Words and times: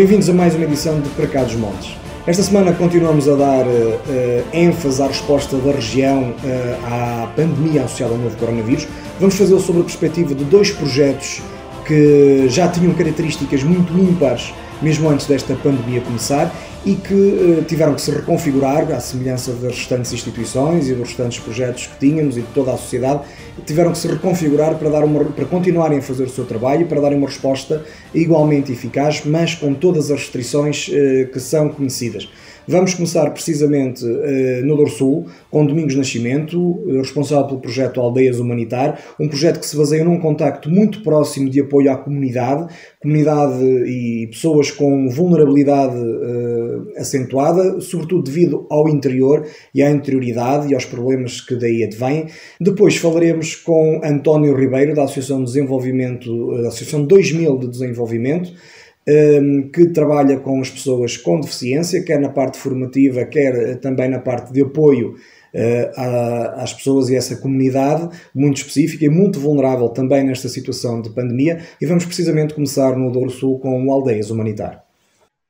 Bem-vindos 0.00 0.30
a 0.30 0.32
mais 0.32 0.54
uma 0.54 0.64
edição 0.64 0.98
de 0.98 1.10
Para 1.10 1.26
Cá 1.26 1.42
dos 1.42 1.56
Montes. 1.56 1.94
Esta 2.26 2.42
semana 2.42 2.72
continuamos 2.72 3.28
a 3.28 3.34
dar 3.34 3.66
uh, 3.66 4.00
ênfase 4.50 5.02
à 5.02 5.06
resposta 5.06 5.58
da 5.58 5.72
região 5.72 6.30
uh, 6.30 6.86
à 6.86 7.26
pandemia 7.36 7.84
associada 7.84 8.14
ao 8.14 8.18
novo 8.18 8.34
coronavírus. 8.38 8.88
Vamos 9.18 9.34
fazê-lo 9.34 9.60
sob 9.60 9.80
a 9.80 9.82
perspectiva 9.82 10.34
de 10.34 10.42
dois 10.44 10.70
projetos 10.70 11.42
que 11.86 12.48
já 12.48 12.66
tinham 12.66 12.94
características 12.94 13.62
muito 13.62 13.92
ímpares 13.92 14.54
mesmo 14.82 15.08
antes 15.08 15.26
desta 15.26 15.54
pandemia 15.54 16.00
começar 16.00 16.54
e 16.84 16.94
que 16.94 17.14
uh, 17.14 17.64
tiveram 17.64 17.94
que 17.94 18.00
se 18.00 18.10
reconfigurar, 18.10 18.90
à 18.90 19.00
semelhança 19.00 19.52
das 19.52 19.76
restantes 19.76 20.12
instituições 20.12 20.88
e 20.88 20.94
dos 20.94 21.08
restantes 21.08 21.38
projetos 21.38 21.86
que 21.86 21.98
tínhamos 21.98 22.36
e 22.36 22.40
de 22.40 22.46
toda 22.48 22.72
a 22.72 22.76
sociedade, 22.76 23.22
tiveram 23.66 23.92
que 23.92 23.98
se 23.98 24.08
reconfigurar 24.08 24.76
para, 24.76 24.88
dar 24.88 25.04
uma, 25.04 25.24
para 25.24 25.44
continuarem 25.44 25.98
a 25.98 26.02
fazer 26.02 26.24
o 26.24 26.30
seu 26.30 26.46
trabalho 26.46 26.82
e 26.82 26.84
para 26.86 27.00
darem 27.00 27.18
uma 27.18 27.26
resposta 27.26 27.84
igualmente 28.14 28.72
eficaz, 28.72 29.22
mas 29.24 29.54
com 29.54 29.74
todas 29.74 30.10
as 30.10 30.20
restrições 30.20 30.88
uh, 30.88 31.30
que 31.30 31.38
são 31.38 31.68
conhecidas. 31.68 32.28
Vamos 32.70 32.94
começar 32.94 33.28
precisamente 33.30 34.04
uh, 34.04 34.64
no 34.64 34.86
Sul, 34.86 35.26
com 35.50 35.66
Domingos 35.66 35.96
Nascimento, 35.96 36.80
responsável 36.98 37.48
pelo 37.48 37.60
projeto 37.60 38.00
Aldeias 38.00 38.38
Humanitar, 38.38 38.96
um 39.18 39.26
projeto 39.26 39.58
que 39.58 39.66
se 39.66 39.76
baseia 39.76 40.04
num 40.04 40.20
contacto 40.20 40.70
muito 40.70 41.02
próximo 41.02 41.50
de 41.50 41.60
apoio 41.60 41.90
à 41.90 41.96
comunidade, 41.96 42.72
comunidade 43.02 43.60
e 43.60 44.28
pessoas 44.28 44.70
com 44.70 45.08
vulnerabilidade 45.08 45.96
uh, 45.96 46.92
acentuada, 46.96 47.80
sobretudo 47.80 48.22
devido 48.22 48.68
ao 48.70 48.88
interior 48.88 49.44
e 49.74 49.82
à 49.82 49.90
interioridade 49.90 50.70
e 50.70 50.74
aos 50.74 50.84
problemas 50.84 51.40
que 51.40 51.56
daí 51.56 51.82
advêm. 51.82 52.26
Depois 52.60 52.96
falaremos 52.96 53.56
com 53.56 54.00
António 54.04 54.54
Ribeiro, 54.54 54.94
da 54.94 55.02
Associação 55.02 55.38
de 55.38 55.46
Desenvolvimento, 55.46 56.52
da 56.62 56.68
Associação 56.68 57.04
2000 57.04 57.58
de 57.58 57.68
Desenvolvimento, 57.68 58.52
que 59.72 59.86
trabalha 59.88 60.38
com 60.38 60.60
as 60.60 60.70
pessoas 60.70 61.16
com 61.16 61.40
deficiência, 61.40 62.02
quer 62.02 62.20
na 62.20 62.28
parte 62.28 62.58
formativa, 62.58 63.24
quer 63.24 63.54
eh, 63.54 63.74
também 63.76 64.08
na 64.08 64.18
parte 64.18 64.52
de 64.52 64.62
apoio 64.62 65.14
uh, 65.54 66.60
às 66.60 66.72
pessoas 66.72 67.08
e 67.08 67.16
essa 67.16 67.40
comunidade 67.40 68.08
muito 68.34 68.58
específica 68.58 69.04
e 69.04 69.08
muito 69.08 69.40
vulnerável 69.40 69.88
também 69.88 70.24
nesta 70.24 70.48
situação 70.48 71.00
de 71.00 71.10
pandemia. 71.10 71.60
E 71.80 71.86
vamos 71.86 72.04
precisamente 72.04 72.54
começar 72.54 72.96
no 72.96 73.10
Douro 73.10 73.30
Sul 73.30 73.58
com 73.58 73.86
o 73.86 73.92
Aldeias 73.92 74.30
Humanitar. 74.30 74.84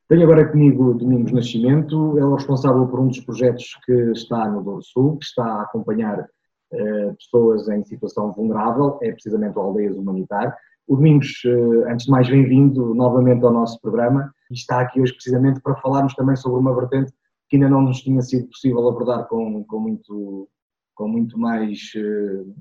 Tenho 0.08 0.24
agora 0.24 0.48
comigo 0.48 0.95
Domingos 0.95 1.33
Nascimento, 1.33 2.19
é 2.19 2.24
o 2.24 2.34
responsável 2.34 2.86
por 2.86 2.98
um 2.98 3.08
dos 3.08 3.20
projetos 3.20 3.78
que 3.84 3.92
está 4.12 4.48
no 4.48 4.62
Douro 4.62 4.83
Sul, 4.83 5.19
que 5.19 5.24
está 5.24 5.45
a 5.45 5.62
acompanhar 5.62 6.19
uh, 6.20 7.17
pessoas 7.17 7.69
em 7.69 7.84
situação 7.84 8.33
vulnerável, 8.33 8.98
é 9.02 9.12
precisamente 9.12 9.56
o 9.56 9.62
Aldeias 9.62 9.97
Humanitar. 9.97 10.56
O 10.91 10.96
Domingos, 10.96 11.44
uh, 11.44 11.88
antes 11.88 12.06
de 12.06 12.10
mais, 12.10 12.28
bem-vindo 12.28 12.96
novamente 12.96 13.44
ao 13.44 13.52
nosso 13.52 13.80
programa 13.80 14.34
e 14.50 14.55
está 14.55 14.80
aqui 14.80 15.00
hoje 15.00 15.12
precisamente 15.12 15.60
para 15.60 15.77
falarmos 15.77 16.14
também 16.14 16.34
sobre 16.34 16.58
uma 16.58 16.74
vertente 16.74 17.12
que 17.48 17.55
ainda 17.55 17.69
não 17.69 17.83
nos 17.83 18.00
tinha 18.00 18.20
sido 18.20 18.48
possível 18.48 18.88
abordar 18.88 19.28
com, 19.28 19.62
com, 19.62 19.78
muito, 19.78 20.48
com 20.96 21.06
muito 21.06 21.38
mais 21.38 21.78
uh, 21.94 22.55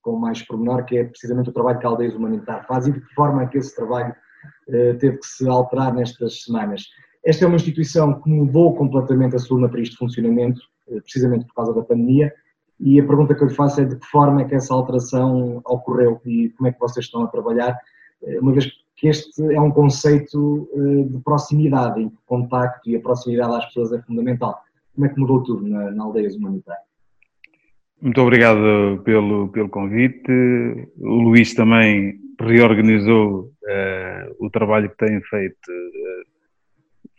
com 0.00 0.16
mais 0.16 0.40
pormenor, 0.42 0.84
que 0.84 0.98
é 0.98 1.04
precisamente 1.04 1.50
o 1.50 1.52
trabalho 1.52 1.80
que 1.80 1.84
a 1.84 1.88
Aldeias 1.88 2.14
Humanitar 2.14 2.64
faz 2.64 2.86
e 2.86 2.92
de 2.92 3.00
que 3.00 3.12
forma 3.12 3.42
é 3.42 3.46
que 3.48 3.58
esse 3.58 3.74
trabalho 3.74 4.14
uh, 4.68 4.98
teve 4.98 5.18
que 5.18 5.26
se 5.26 5.48
alterar 5.48 5.92
nestas 5.92 6.44
semanas. 6.44 6.84
Esta 7.26 7.44
é 7.44 7.48
uma 7.48 7.56
instituição 7.56 8.20
que 8.20 8.30
mudou 8.30 8.76
completamente 8.76 9.34
a 9.34 9.40
sua 9.40 9.58
matriz 9.58 9.88
de 9.88 9.96
funcionamento, 9.96 10.60
precisamente 11.02 11.44
por 11.46 11.54
causa 11.54 11.74
da 11.74 11.82
pandemia, 11.82 12.32
e 12.80 13.00
a 13.00 13.06
pergunta 13.06 13.34
que 13.34 13.42
eu 13.42 13.48
lhe 13.48 13.54
faço 13.54 13.80
é 13.80 13.84
de 13.84 13.96
que 13.96 14.06
forma 14.06 14.42
é 14.42 14.44
que 14.44 14.54
essa 14.54 14.74
alteração 14.74 15.62
ocorreu 15.64 16.20
e 16.24 16.50
como 16.50 16.68
é 16.68 16.72
que 16.72 16.80
vocês 16.80 17.06
estão 17.06 17.22
a 17.22 17.28
trabalhar, 17.28 17.78
uma 18.40 18.52
vez 18.52 18.70
que 18.96 19.08
este 19.08 19.54
é 19.54 19.60
um 19.60 19.70
conceito 19.70 20.68
eh, 20.72 21.08
de 21.10 21.18
proximidade, 21.20 22.00
em 22.00 22.08
que 22.08 22.16
o 22.16 22.26
contacto 22.26 22.88
e 22.88 22.96
a 22.96 23.00
proximidade 23.00 23.54
às 23.56 23.66
pessoas 23.66 23.92
é 23.92 24.02
fundamental. 24.02 24.60
Como 24.94 25.06
é 25.06 25.08
que 25.08 25.20
mudou 25.20 25.42
tudo 25.42 25.66
na, 25.66 25.90
na 25.90 26.04
Aldeias 26.04 26.36
Humanitárias? 26.36 26.84
Muito 28.00 28.20
obrigado 28.20 29.02
pelo, 29.04 29.48
pelo 29.48 29.68
convite. 29.68 30.30
O 30.98 31.22
Luís 31.22 31.54
também 31.54 32.18
reorganizou 32.40 33.52
uh, 33.64 34.46
o 34.46 34.50
trabalho 34.50 34.90
que 34.90 34.96
tem 34.96 35.20
feito 35.22 35.70
uh, 35.70 36.24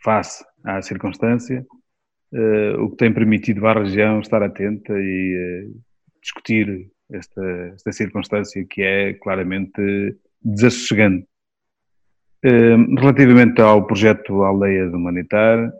face 0.02 0.44
à 0.64 0.80
circunstância, 0.80 1.66
uh, 2.32 2.82
o 2.82 2.90
que 2.90 2.96
tem 2.96 3.12
permitido 3.12 3.66
à 3.66 3.74
região 3.74 4.20
estar 4.20 4.42
atenta 4.42 4.92
e 4.96 5.70
discutir 6.22 6.90
esta, 7.10 7.42
esta 7.74 7.92
circunstância 7.92 8.64
que 8.68 8.82
é 8.82 9.14
claramente 9.14 10.16
desassossegante. 10.42 11.26
Ehm, 12.42 12.94
relativamente 12.98 13.60
ao 13.60 13.86
projeto 13.86 14.42
Aldeias 14.42 14.92
Humanitar, 14.92 15.72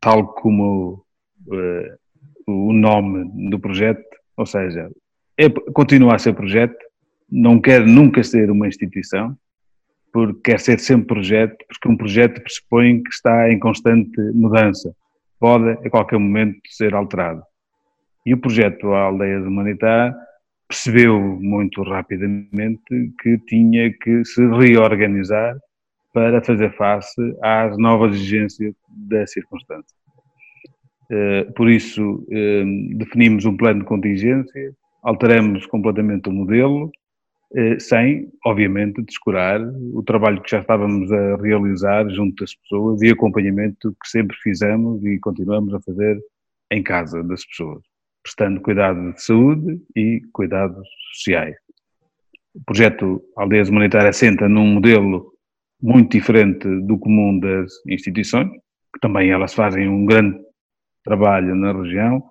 tal 0.00 0.26
como 0.34 1.04
uh, 1.46 1.98
o 2.46 2.72
nome 2.72 3.50
do 3.50 3.58
projeto, 3.58 4.02
ou 4.36 4.46
seja, 4.46 4.90
é, 5.38 5.48
continua 5.72 6.14
a 6.14 6.18
ser 6.18 6.34
projeto, 6.34 6.76
não 7.30 7.60
quer 7.60 7.86
nunca 7.86 8.24
ser 8.24 8.50
uma 8.50 8.66
instituição, 8.66 9.36
porque 10.12 10.50
quer 10.50 10.58
ser 10.58 10.80
sempre 10.80 11.06
projeto, 11.06 11.56
porque 11.68 11.88
um 11.88 11.96
projeto 11.96 12.40
pressupõe 12.40 13.02
que 13.02 13.10
está 13.10 13.52
em 13.52 13.58
constante 13.58 14.20
mudança, 14.32 14.92
pode 15.38 15.70
a 15.70 15.90
qualquer 15.90 16.18
momento 16.18 16.60
ser 16.68 16.94
alterado. 16.94 17.42
E 18.26 18.34
o 18.34 18.38
projeto 18.38 18.88
Aldeias 18.92 19.46
Humanitar 19.46 20.14
percebeu 20.68 21.18
muito 21.40 21.82
rapidamente 21.82 23.12
que 23.22 23.38
tinha 23.46 23.90
que 23.90 24.24
se 24.24 24.46
reorganizar 24.46 25.56
para 26.12 26.42
fazer 26.42 26.74
face 26.76 27.20
às 27.42 27.78
novas 27.78 28.14
exigências 28.14 28.74
da 28.88 29.26
circunstância. 29.26 29.96
Eh, 31.10 31.44
por 31.56 31.70
isso, 31.70 32.26
eh, 32.30 32.64
definimos 32.96 33.46
um 33.46 33.56
plano 33.56 33.80
de 33.80 33.86
contingência, 33.86 34.72
alteramos 35.02 35.64
completamente 35.66 36.28
o 36.28 36.32
modelo, 36.32 36.90
sem, 37.78 38.30
obviamente, 38.44 39.02
descurar 39.02 39.60
o 39.94 40.02
trabalho 40.02 40.42
que 40.42 40.50
já 40.50 40.60
estávamos 40.60 41.10
a 41.10 41.36
realizar 41.36 42.08
junto 42.10 42.42
das 42.42 42.54
pessoas 42.54 43.00
e 43.02 43.10
acompanhamento 43.10 43.90
que 44.02 44.08
sempre 44.08 44.36
fizemos 44.42 45.04
e 45.04 45.18
continuamos 45.18 45.72
a 45.74 45.80
fazer 45.80 46.18
em 46.70 46.82
casa 46.82 47.22
das 47.24 47.44
pessoas, 47.46 47.82
prestando 48.22 48.60
cuidado 48.60 49.12
de 49.12 49.22
saúde 49.22 49.80
e 49.96 50.20
cuidados 50.32 50.86
sociais. 51.14 51.56
O 52.54 52.64
projeto 52.64 53.22
Aldeias 53.36 53.68
Humanitárias 53.68 54.16
assenta 54.16 54.48
num 54.48 54.66
modelo 54.66 55.32
muito 55.80 56.12
diferente 56.12 56.68
do 56.82 56.98
comum 56.98 57.38
das 57.38 57.72
instituições, 57.86 58.50
que 58.92 59.00
também 59.00 59.30
elas 59.30 59.54
fazem 59.54 59.88
um 59.88 60.04
grande 60.04 60.38
trabalho 61.04 61.54
na 61.54 61.72
região. 61.72 62.22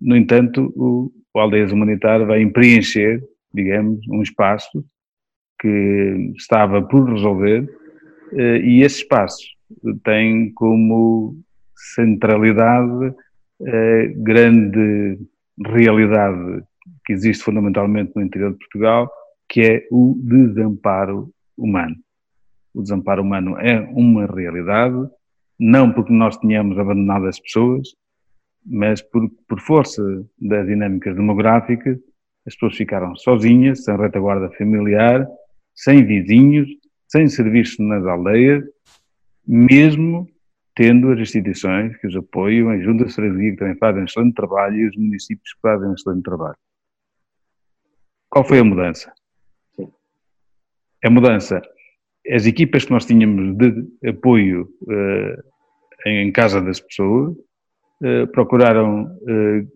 No 0.00 0.16
entanto, 0.16 0.72
o, 0.76 1.10
o 1.34 1.38
Aldeias 1.38 1.72
Humanitário 1.72 2.26
vai 2.26 2.44
preencher, 2.46 3.22
digamos, 3.52 4.00
um 4.08 4.22
espaço 4.22 4.84
que 5.60 6.32
estava 6.36 6.82
por 6.82 7.08
resolver 7.08 7.68
eh, 8.32 8.58
e 8.58 8.82
esse 8.82 9.02
espaço 9.02 9.44
tem 10.04 10.52
como 10.52 11.36
centralidade 11.94 13.14
a 13.64 13.68
eh, 13.68 14.08
grande 14.16 15.18
realidade 15.64 16.64
que 17.04 17.12
existe 17.12 17.44
fundamentalmente 17.44 18.12
no 18.14 18.22
interior 18.22 18.52
de 18.52 18.58
Portugal, 18.58 19.10
que 19.48 19.60
é 19.60 19.88
o 19.90 20.16
desamparo 20.18 21.30
humano. 21.56 21.96
O 22.74 22.82
desamparo 22.82 23.22
humano 23.22 23.58
é 23.58 23.78
uma 23.92 24.26
realidade, 24.26 24.96
não 25.58 25.92
porque 25.92 26.12
nós 26.12 26.36
tenhamos 26.38 26.78
abandonado 26.78 27.26
as 27.26 27.38
pessoas, 27.38 27.88
mas 28.64 29.02
por, 29.02 29.28
por 29.46 29.60
força 29.60 30.02
das 30.40 30.66
dinâmicas 30.66 31.14
demográficas, 31.14 31.98
as 32.46 32.54
pessoas 32.54 32.76
ficaram 32.76 33.14
sozinhas, 33.16 33.84
sem 33.84 33.96
retaguarda 33.96 34.50
familiar, 34.56 35.26
sem 35.74 36.04
vizinhos, 36.04 36.68
sem 37.08 37.28
serviços 37.28 37.78
nas 37.78 38.04
aldeias, 38.06 38.64
mesmo 39.46 40.28
tendo 40.74 41.12
as 41.12 41.18
instituições 41.18 41.96
que 41.98 42.06
os 42.06 42.16
apoiam, 42.16 42.70
a 42.70 42.78
Junta 42.78 43.04
de 43.04 43.12
Freguesia 43.12 43.50
que 43.50 43.56
também 43.58 43.76
fazem 43.76 44.02
um 44.02 44.04
excelente 44.04 44.34
trabalho 44.34 44.76
e 44.76 44.88
os 44.88 44.96
municípios 44.96 45.52
que 45.52 45.60
fazem 45.60 45.88
um 45.88 45.94
excelente 45.94 46.22
trabalho. 46.22 46.56
Qual 48.30 48.44
foi 48.44 48.58
a 48.58 48.64
mudança? 48.64 49.12
A 51.04 51.10
mudança 51.10 51.60
as 52.30 52.46
equipas 52.46 52.84
que 52.84 52.92
nós 52.92 53.04
tínhamos 53.04 53.56
de 53.56 54.08
apoio 54.08 54.68
uh, 54.82 56.08
em 56.08 56.30
casa 56.30 56.60
das 56.60 56.80
pessoas 56.80 57.34
uh, 58.02 58.26
procuraram 58.32 59.04
uh, 59.04 59.68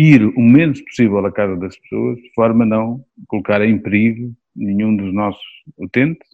ir 0.00 0.24
o 0.24 0.40
menos 0.40 0.80
possível 0.82 1.24
à 1.24 1.32
casa 1.32 1.56
das 1.56 1.76
pessoas, 1.78 2.16
de 2.18 2.32
forma 2.34 2.64
a 2.64 2.66
não 2.66 3.04
colocar 3.28 3.60
em 3.62 3.78
perigo 3.78 4.32
nenhum 4.56 4.96
dos 4.96 5.12
nossos 5.12 5.42
utentes, 5.78 6.28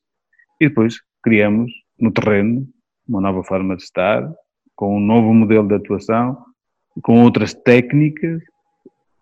e 0.61 0.69
depois 0.69 1.01
criamos 1.23 1.73
no 1.99 2.13
terreno 2.13 2.67
uma 3.09 3.21
nova 3.21 3.43
forma 3.45 3.77
de 3.77 3.83
estar, 3.83 4.29
com 4.75 4.97
um 4.97 5.01
novo 5.01 5.33
modelo 5.33 5.67
de 5.67 5.75
atuação, 5.75 6.37
com 7.03 7.23
outras 7.23 7.55
técnicas, 7.55 8.43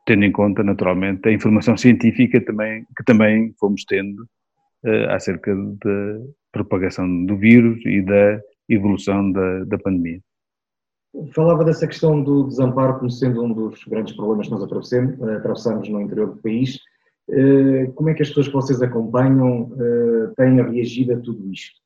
tendo 0.06 0.24
em 0.24 0.32
conta, 0.32 0.62
naturalmente, 0.62 1.28
a 1.28 1.32
informação 1.32 1.76
científica 1.76 2.40
também, 2.40 2.84
que 2.96 3.04
também 3.04 3.54
fomos 3.58 3.84
tendo 3.84 4.22
uh, 4.84 5.10
acerca 5.10 5.54
de, 5.54 6.34
propagação 6.52 7.26
do 7.26 7.36
vírus 7.36 7.84
e 7.84 8.00
da 8.00 8.40
evolução 8.68 9.32
da, 9.32 9.64
da 9.64 9.78
pandemia. 9.78 10.20
Falava 11.32 11.64
dessa 11.64 11.86
questão 11.86 12.22
do 12.22 12.44
desamparo 12.44 12.98
como 12.98 13.10
sendo 13.10 13.44
um 13.44 13.52
dos 13.52 13.84
grandes 13.84 14.16
problemas 14.16 14.46
que 14.48 14.52
nós 14.52 14.62
atravessamos 14.64 15.88
no 15.88 16.00
interior 16.00 16.34
do 16.34 16.42
país. 16.42 16.78
Eh, 17.30 17.86
como 17.94 18.10
é 18.10 18.14
que 18.14 18.22
as 18.22 18.28
pessoas 18.28 18.48
que 18.48 18.54
vocês 18.54 18.82
acompanham 18.82 19.70
eh, 19.78 20.32
têm 20.36 20.56
reagido 20.56 21.14
a 21.14 21.20
tudo 21.20 21.52
isto? 21.52 21.80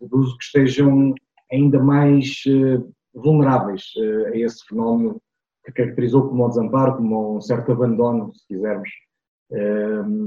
Deduzo 0.00 0.36
que 0.36 0.44
estejam 0.44 1.14
ainda 1.50 1.78
mais 1.80 2.42
eh, 2.46 2.82
vulneráveis 3.14 3.84
a 4.32 4.36
esse 4.36 4.66
fenómeno 4.66 5.20
que 5.64 5.72
caracterizou 5.72 6.28
como 6.28 6.44
o 6.44 6.48
desamparo, 6.48 6.96
como 6.96 7.36
um 7.36 7.40
certo 7.40 7.72
abandono, 7.72 8.34
se 8.34 8.46
quisermos, 8.48 8.88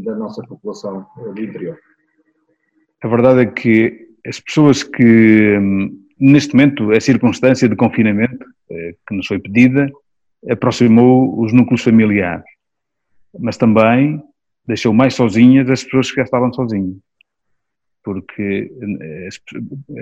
da 0.03 0.13
nossa 0.13 0.43
população 0.43 1.03
do 1.17 1.41
interior. 1.41 1.79
A 3.03 3.07
verdade 3.07 3.39
é 3.39 3.45
que 3.47 4.07
as 4.23 4.39
pessoas 4.39 4.83
que 4.83 5.57
hum, 5.57 6.04
neste 6.19 6.53
momento, 6.55 6.91
a 6.91 6.99
circunstância 6.99 7.67
de 7.67 7.75
confinamento 7.75 8.45
eh, 8.69 8.95
que 9.07 9.15
nos 9.15 9.27
foi 9.27 9.39
pedida 9.39 9.91
aproximou 10.49 11.39
os 11.39 11.51
núcleos 11.51 11.81
familiares, 11.81 12.45
mas 13.39 13.57
também 13.57 14.21
deixou 14.65 14.93
mais 14.93 15.13
sozinhas 15.13 15.69
as 15.69 15.83
pessoas 15.83 16.09
que 16.09 16.17
já 16.17 16.23
estavam 16.23 16.53
sozinhas. 16.53 16.97
Porque 18.03 18.71
eh, 19.01 19.27
as, 19.27 19.39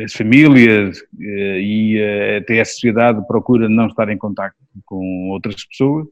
as 0.03 0.13
famílias 0.13 1.03
eh, 1.19 1.59
e 1.61 2.37
até 2.37 2.61
a 2.61 2.65
sociedade 2.65 3.25
procura 3.27 3.67
não 3.67 3.87
estar 3.87 4.09
em 4.09 4.17
contato 4.17 4.55
com 4.85 5.29
outras 5.29 5.65
pessoas 5.65 6.07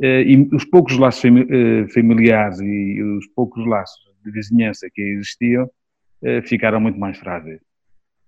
e 0.00 0.48
os 0.52 0.64
poucos 0.64 0.96
laços 0.96 1.20
familiares 1.92 2.60
e 2.60 3.02
os 3.02 3.26
poucos 3.34 3.66
laços 3.66 3.98
de 4.24 4.30
vizinhança 4.30 4.88
que 4.94 5.02
existiam 5.02 5.68
ficaram 6.44 6.80
muito 6.80 7.00
mais 7.00 7.18
frágeis. 7.18 7.60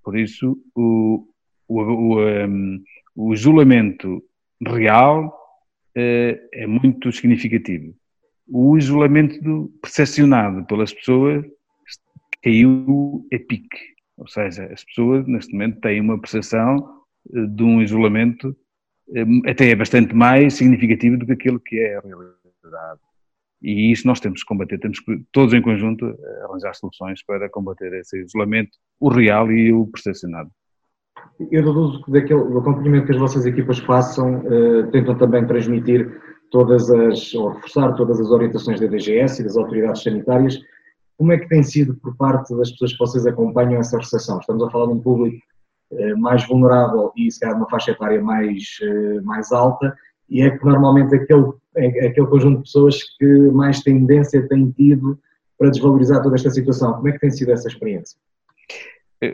Por 0.02 0.18
isso, 0.18 0.58
o, 0.74 1.26
o, 1.68 1.80
o, 1.80 2.20
um, 2.20 2.82
o 3.14 3.34
isolamento 3.34 4.22
real 4.66 5.26
uh, 5.26 6.48
é 6.52 6.66
muito 6.66 7.12
significativo. 7.12 7.94
O 8.48 8.76
isolamento 8.76 9.72
percepcionado 9.80 10.64
pelas 10.66 10.92
pessoas 10.92 11.44
caiu 12.42 13.26
a 13.32 13.38
pique. 13.38 13.94
Ou 14.16 14.28
seja, 14.28 14.64
as 14.72 14.84
pessoas 14.84 15.26
neste 15.26 15.52
momento 15.52 15.80
têm 15.80 16.00
uma 16.00 16.18
percepção 16.18 17.04
uh, 17.30 17.46
de 17.46 17.62
um 17.62 17.82
isolamento 17.82 18.56
uh, 19.08 19.48
até 19.48 19.70
é 19.70 19.74
bastante 19.74 20.14
mais 20.14 20.54
significativo 20.54 21.18
do 21.18 21.26
que 21.26 21.32
aquilo 21.32 21.60
que 21.60 21.78
é 21.78 21.96
a 21.96 22.00
realidade. 22.00 23.00
E 23.62 23.92
isso 23.92 24.06
nós 24.06 24.20
temos 24.20 24.42
que 24.42 24.48
combater, 24.48 24.78
temos 24.78 25.00
que 25.00 25.22
todos 25.32 25.52
em 25.52 25.60
conjunto 25.60 26.16
arranjar 26.44 26.74
soluções 26.74 27.22
para 27.22 27.48
combater 27.48 27.92
esse 27.94 28.18
isolamento, 28.22 28.70
o 28.98 29.08
real 29.08 29.52
e 29.52 29.72
o 29.72 29.86
percepcionado. 29.86 30.50
Eu 31.50 31.64
deduzo 31.64 32.02
que 32.04 32.10
daquele, 32.10 32.44
do 32.44 32.58
acompanhamento 32.58 33.06
que 33.06 33.12
as 33.12 33.18
vossas 33.18 33.46
equipas 33.46 33.78
façam, 33.78 34.40
uh, 34.40 34.90
tentam 34.90 35.16
também 35.16 35.46
transmitir 35.46 36.10
todas 36.50 36.90
as, 36.90 37.34
ou 37.34 37.50
reforçar 37.50 37.92
todas 37.94 38.20
as 38.20 38.30
orientações 38.30 38.80
da 38.80 38.86
DGS 38.86 39.40
e 39.40 39.44
das 39.44 39.56
autoridades 39.56 40.02
sanitárias. 40.02 40.58
Como 41.16 41.32
é 41.32 41.38
que 41.38 41.48
tem 41.48 41.62
sido 41.62 41.94
por 41.96 42.16
parte 42.16 42.54
das 42.56 42.70
pessoas 42.72 42.92
que 42.92 42.98
vocês 42.98 43.26
acompanham 43.26 43.80
essa 43.80 43.98
recepção? 43.98 44.38
Estamos 44.38 44.62
a 44.62 44.70
falar 44.70 44.86
de 44.86 44.92
um 44.92 45.00
público 45.00 45.36
uh, 45.92 46.18
mais 46.18 46.46
vulnerável 46.46 47.12
e 47.16 47.30
se 47.30 47.40
calhar 47.40 47.56
uma 47.56 47.68
faixa 47.68 47.92
etária 47.92 48.22
mais, 48.22 48.64
mais 49.22 49.52
alta, 49.52 49.94
e 50.30 50.42
é 50.42 50.58
normalmente 50.62 51.14
aquele, 51.14 51.52
é 51.76 52.06
aquele 52.06 52.26
conjunto 52.28 52.58
de 52.58 52.62
pessoas 52.62 52.98
que 53.18 53.26
mais 53.50 53.80
tendência 53.80 54.46
tem 54.48 54.70
tido 54.70 55.18
para 55.58 55.70
desvalorizar 55.70 56.22
toda 56.22 56.36
esta 56.36 56.50
situação. 56.50 56.94
Como 56.94 57.08
é 57.08 57.12
que 57.12 57.18
tem 57.18 57.30
sido 57.30 57.50
essa 57.50 57.68
experiência? 57.68 58.16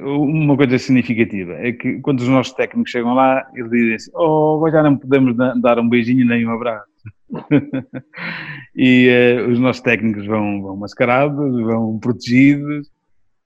Uma 0.02 0.56
coisa 0.56 0.78
significativa 0.78 1.52
é 1.52 1.70
que 1.70 2.00
quando 2.00 2.18
os 2.18 2.28
nossos 2.28 2.52
técnicos 2.54 2.90
chegam 2.90 3.14
lá, 3.14 3.46
eles 3.54 3.70
dizem 3.70 3.94
assim: 3.94 4.10
Oh, 4.14 4.66
já 4.72 4.82
não 4.82 4.96
podemos 4.96 5.36
dar 5.36 5.78
um 5.78 5.88
beijinho 5.88 6.26
nem 6.26 6.44
um 6.44 6.50
abraço. 6.50 6.88
e 8.74 9.08
uh, 9.08 9.50
os 9.50 9.60
nossos 9.60 9.82
técnicos 9.82 10.26
vão, 10.26 10.62
vão 10.62 10.76
mascarados, 10.76 11.60
vão 11.62 12.00
protegidos, 12.00 12.88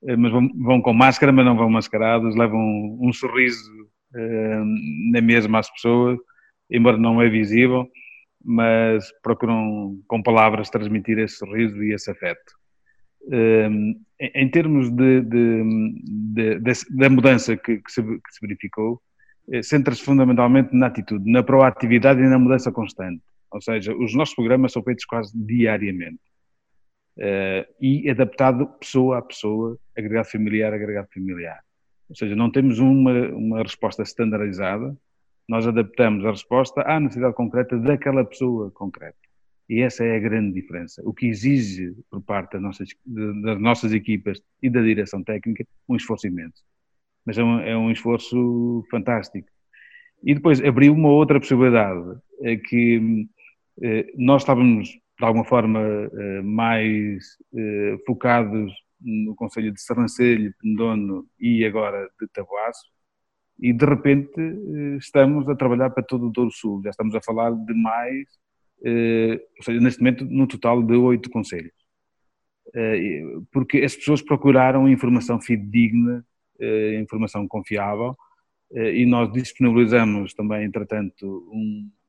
uh, 0.02 0.16
mas 0.16 0.32
vão, 0.32 0.48
vão, 0.54 0.80
com 0.80 0.94
máscara, 0.94 1.30
mas 1.30 1.44
não 1.44 1.56
vão 1.56 1.68
mascarados, 1.68 2.34
levam 2.34 2.58
um, 2.58 2.98
um 3.02 3.12
sorriso 3.12 3.70
uh, 4.14 4.64
na 5.12 5.20
mesma 5.20 5.58
às 5.58 5.70
pessoas 5.70 6.18
embora 6.70 6.96
não 6.96 7.20
é 7.20 7.28
visível, 7.28 7.88
mas 8.44 9.10
procuram 9.22 9.98
com 10.06 10.22
palavras 10.22 10.70
transmitir 10.70 11.18
esse 11.18 11.36
sorriso 11.36 11.82
e 11.82 11.92
esse 11.92 12.10
afeto. 12.10 12.58
Um, 13.22 14.00
em 14.18 14.48
termos 14.48 14.90
de, 14.90 15.20
de, 15.22 15.62
de, 16.34 16.72
da 16.90 17.10
mudança 17.10 17.56
que, 17.56 17.78
que, 17.78 17.92
se, 17.92 18.02
que 18.02 18.32
se 18.32 18.40
verificou, 18.40 19.00
eh, 19.50 19.62
centra-se 19.62 20.02
fundamentalmente 20.02 20.74
na 20.74 20.86
atitude, 20.86 21.30
na 21.30 21.42
proatividade 21.42 22.20
e 22.20 22.28
na 22.28 22.38
mudança 22.38 22.70
constante. 22.70 23.22
Ou 23.50 23.60
seja, 23.60 23.94
os 23.94 24.14
nossos 24.14 24.34
programas 24.34 24.72
são 24.72 24.82
feitos 24.82 25.04
quase 25.04 25.32
diariamente. 25.34 26.20
Uh, 27.18 27.66
e 27.80 28.08
adaptado 28.08 28.66
pessoa 28.78 29.18
a 29.18 29.22
pessoa, 29.22 29.76
agregado 29.98 30.28
familiar 30.28 30.72
a 30.72 30.76
agregado 30.76 31.08
familiar. 31.12 31.60
Ou 32.08 32.14
seja, 32.14 32.34
não 32.34 32.50
temos 32.50 32.78
uma, 32.78 33.12
uma 33.30 33.62
resposta 33.62 34.02
standardizada, 34.04 34.96
nós 35.50 35.66
adaptamos 35.66 36.24
a 36.24 36.30
resposta 36.30 36.80
à 36.82 37.00
necessidade 37.00 37.34
concreta 37.34 37.76
daquela 37.76 38.24
pessoa 38.24 38.70
concreta. 38.70 39.18
E 39.68 39.80
essa 39.80 40.04
é 40.04 40.14
a 40.14 40.20
grande 40.20 40.54
diferença. 40.54 41.02
O 41.04 41.12
que 41.12 41.26
exige 41.26 41.92
por 42.08 42.22
parte 42.22 42.52
das 42.52 42.62
nossas, 42.62 42.88
das 43.04 43.60
nossas 43.60 43.92
equipas 43.92 44.40
e 44.62 44.70
da 44.70 44.80
direção 44.80 45.24
técnica 45.24 45.66
um 45.88 45.96
esforço 45.96 46.28
imenso. 46.28 46.62
Mas 47.26 47.36
é 47.36 47.42
um, 47.42 47.58
é 47.58 47.76
um 47.76 47.90
esforço 47.90 48.84
fantástico. 48.92 49.48
E 50.22 50.34
depois 50.34 50.62
abriu 50.62 50.92
uma 50.92 51.08
outra 51.08 51.40
possibilidade, 51.40 52.16
é 52.42 52.56
que 52.56 53.26
eh, 53.82 54.06
nós 54.16 54.42
estávamos, 54.42 54.88
de 54.88 55.24
alguma 55.24 55.44
forma, 55.44 55.80
eh, 55.80 56.42
mais 56.42 57.24
eh, 57.56 57.96
focados 58.06 58.72
no 59.00 59.34
Conselho 59.34 59.72
de 59.72 59.80
Sarrancelho, 59.80 60.54
Pendono 60.60 61.26
e 61.40 61.64
agora 61.64 62.08
de 62.20 62.28
Tabuaço, 62.28 62.88
e 63.60 63.72
de 63.72 63.84
repente 63.84 64.40
eh, 64.40 64.96
estamos 64.96 65.46
a 65.48 65.54
trabalhar 65.54 65.90
para 65.90 66.02
todo 66.02 66.26
o 66.26 66.30
Douro 66.30 66.50
Sul, 66.50 66.80
já 66.82 66.90
estamos 66.90 67.14
a 67.14 67.20
falar 67.20 67.52
de 67.52 67.74
mais, 67.74 68.26
eh, 68.82 69.38
ou 69.58 69.62
seja, 69.62 69.80
neste 69.80 70.00
momento 70.00 70.24
no 70.24 70.46
total 70.46 70.82
de 70.82 70.94
oito 70.94 71.28
conselhos. 71.28 71.74
Eh, 72.74 73.22
porque 73.52 73.78
as 73.78 73.94
pessoas 73.94 74.22
procuraram 74.22 74.88
informação 74.88 75.40
fidedigna, 75.40 76.24
informação 77.00 77.48
confiável, 77.48 78.14
e 78.70 79.06
nós 79.06 79.32
disponibilizamos 79.32 80.34
também, 80.34 80.62
entretanto, 80.62 81.50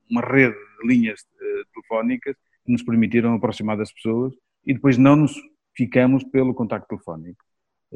uma 0.09 0.21
rede 0.21 0.53
de 0.53 0.87
linhas 0.87 1.25
telefónicas 1.73 2.35
que 2.65 2.71
nos 2.71 2.83
permitiram 2.83 3.33
aproximar 3.33 3.77
das 3.77 3.93
pessoas 3.93 4.33
e 4.65 4.73
depois 4.73 4.97
não 4.97 5.15
nos 5.15 5.33
ficamos 5.73 6.25
pelo 6.25 6.53
contacto 6.53 6.89
telefónico. 6.89 7.41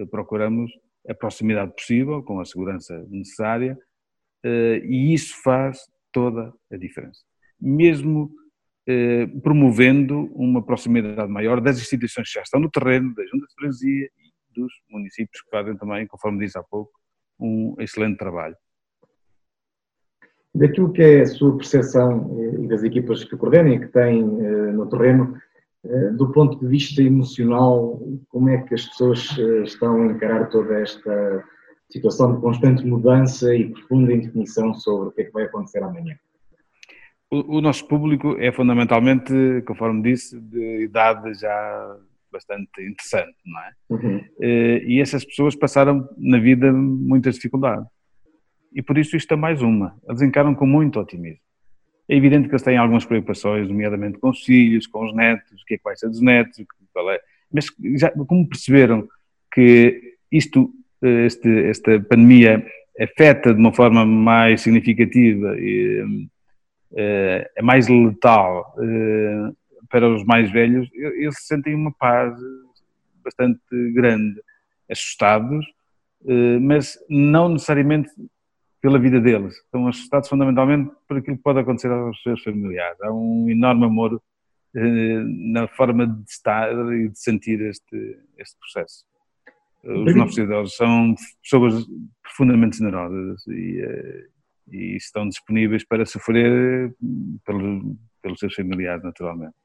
Procuramos 0.10 0.72
a 1.08 1.14
proximidade 1.14 1.74
possível, 1.76 2.24
com 2.24 2.40
a 2.40 2.46
segurança 2.46 3.06
necessária, 3.10 3.78
eh, 4.44 4.82
e 4.84 5.14
isso 5.14 5.42
faz 5.44 5.80
toda 6.12 6.54
a 6.72 6.78
diferença. 6.78 7.22
Mesmo 7.60 8.32
eh, 8.88 9.28
promovendo 9.42 10.32
uma 10.36 10.64
proximidade 10.64 11.32
maior 11.32 11.60
das 11.62 11.78
instituições 11.78 12.28
que 12.28 12.36
já 12.36 12.42
estão 12.42 12.60
no 12.60 12.70
terreno, 12.70 13.14
da 13.16 13.24
Junta 13.24 13.48
de 13.48 13.54
Freguesia 13.56 14.10
e 14.18 14.60
dos 14.62 14.72
municípios 14.90 15.42
que 15.42 15.50
fazem 15.50 15.76
também, 15.78 16.08
conforme 16.08 16.46
disse 16.46 16.58
há 16.58 16.64
pouco, 16.64 16.92
um 17.40 17.76
excelente 17.80 18.18
trabalho. 18.18 18.56
Daquilo 20.54 20.94
que 20.94 21.02
é 21.02 21.22
a 21.22 21.26
sua 21.26 21.58
percepção 21.58 22.40
eh, 22.40 22.64
e 22.64 22.68
das 22.68 22.84
equipas 22.84 23.24
que 23.24 23.36
coordenam 23.36 23.74
e 23.74 23.80
que 23.80 23.88
têm 23.88 24.24
no 24.24 24.88
terreno, 24.88 25.38
do 26.18 26.32
ponto 26.32 26.60
de 26.60 26.68
vista 26.68 27.02
emocional, 27.02 28.00
como 28.30 28.50
é 28.50 28.58
que 28.62 28.74
as 28.74 28.86
pessoas 28.86 29.36
eh, 29.38 29.64
estão 29.64 30.02
a 30.02 30.06
encarar 30.08 30.50
toda 30.50 30.80
esta 30.80 31.44
situação 31.90 32.36
de 32.36 32.42
constante 32.42 32.86
mudança 32.86 33.54
e 33.56 33.70
profunda 33.70 34.14
indefinição 34.14 34.74
sobre 34.74 35.10
o 35.10 35.12
que 35.12 35.22
é 35.22 35.26
que 35.26 35.32
vai 35.32 35.44
acontecer 35.44 35.84
amanhã? 35.84 36.16
O, 37.30 37.58
o 37.58 37.62
nosso 37.62 37.88
público 37.88 38.36
é 38.40 38.52
fundamentalmente, 38.52 39.34
conforme 39.68 40.02
disse, 40.02 40.40
de 40.40 40.84
idade 40.84 41.34
já 41.36 41.98
bastante 42.32 42.82
interessante, 42.82 43.38
não 43.46 43.62
é? 43.62 43.72
Uhum. 43.90 44.26
Eh, 44.42 44.84
e 44.86 45.02
essas 45.02 45.24
pessoas 45.24 45.56
passaram 45.56 46.10
na 46.18 46.40
vida 46.40 46.72
muitas 46.72 47.36
dificuldades. 47.36 47.88
E 48.74 48.82
por 48.82 48.98
isso 48.98 49.16
isto 49.16 49.34
é 49.34 49.38
mais 49.38 49.62
uma. 49.62 49.96
Eles 50.08 50.22
encaram 50.22 50.54
com 50.54 50.66
muito 50.66 51.00
otimismo. 51.00 51.40
É 52.08 52.16
evidente 52.16 52.48
que 52.48 52.54
eles 52.54 52.64
têm 52.64 52.78
algumas 52.78 53.06
preocupações, 53.06 53.68
nomeadamente 53.68 54.20
com 54.20 54.30
os 54.30 54.44
filhos, 54.44 54.86
com 54.88 55.06
os 55.06 55.16
netos, 55.16 55.62
o 55.62 55.66
que 55.66 55.76
é 55.76 55.78
que 55.78 55.84
vai 55.84 55.96
ser 55.96 56.08
dos 56.08 56.22
netos, 56.22 56.60
é. 56.60 57.22
mas 57.52 57.66
já, 57.98 58.12
como 58.12 58.48
perceberam 58.48 59.08
que 59.52 60.18
isto, 60.32 60.72
este, 61.02 61.68
esta 61.68 62.00
pandemia 62.02 62.66
afeta 63.00 63.54
de 63.54 63.60
uma 63.60 63.74
forma 63.74 64.06
mais 64.06 64.62
significativa 64.62 65.56
e 65.58 66.28
é, 66.96 67.52
é 67.56 67.62
mais 67.62 67.88
letal 67.88 68.74
é, 68.80 69.52
para 69.90 70.10
os 70.10 70.24
mais 70.24 70.52
velhos, 70.52 70.90
eles 70.94 71.36
sentem 71.40 71.74
uma 71.74 71.92
paz 71.92 72.38
bastante 73.24 73.60
grande, 73.94 74.42
assustados, 74.90 75.66
mas 76.62 76.98
não 77.10 77.50
necessariamente 77.50 78.10
pela 78.86 79.00
vida 79.00 79.20
deles. 79.20 79.56
Estão 79.56 79.88
assustados 79.88 80.30
fundamentalmente 80.30 80.92
por 81.08 81.18
aquilo 81.18 81.38
que 81.38 81.42
pode 81.42 81.58
acontecer 81.58 81.88
aos 81.88 82.22
seus 82.22 82.44
familiares. 82.44 83.02
Há 83.02 83.12
um 83.12 83.50
enorme 83.50 83.86
amor 83.86 84.22
na 84.76 85.68
forma 85.70 86.06
de 86.06 86.30
estar 86.30 86.72
e 86.94 87.10
de 87.10 87.20
sentir 87.20 87.62
este, 87.62 88.20
este 88.38 88.56
processo. 88.60 89.04
Os 89.84 90.16
nossos 90.16 90.38
idosos 90.38 90.76
são 90.76 91.16
pessoas 91.42 91.84
profundamente 92.22 92.78
generosas 92.78 93.48
e, 93.48 94.28
e 94.72 94.96
estão 94.98 95.28
disponíveis 95.28 95.84
para 95.84 96.06
sofrer 96.06 96.94
pelos, 97.44 97.98
pelos 98.22 98.40
seus 98.40 98.54
familiares, 98.54 99.04
naturalmente. 99.04 99.56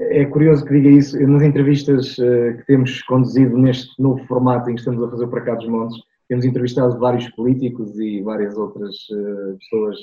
É 0.00 0.24
curioso 0.24 0.64
que 0.64 0.80
diga 0.80 0.88
isso. 0.88 1.20
Nas 1.28 1.42
entrevistas 1.42 2.18
uh, 2.18 2.56
que 2.56 2.64
temos 2.66 3.02
conduzido 3.02 3.56
neste 3.56 4.00
novo 4.02 4.24
formato 4.26 4.68
em 4.68 4.74
que 4.74 4.80
estamos 4.80 5.00
a 5.04 5.10
fazer 5.10 5.28
para 5.28 5.42
cá 5.42 5.54
dos 5.54 5.68
Montes, 5.68 6.02
temos 6.28 6.44
entrevistado 6.44 6.98
vários 6.98 7.28
políticos 7.30 7.98
e 7.98 8.22
várias 8.22 8.56
outras 8.56 8.94
uh, 9.10 9.58
pessoas 9.58 9.98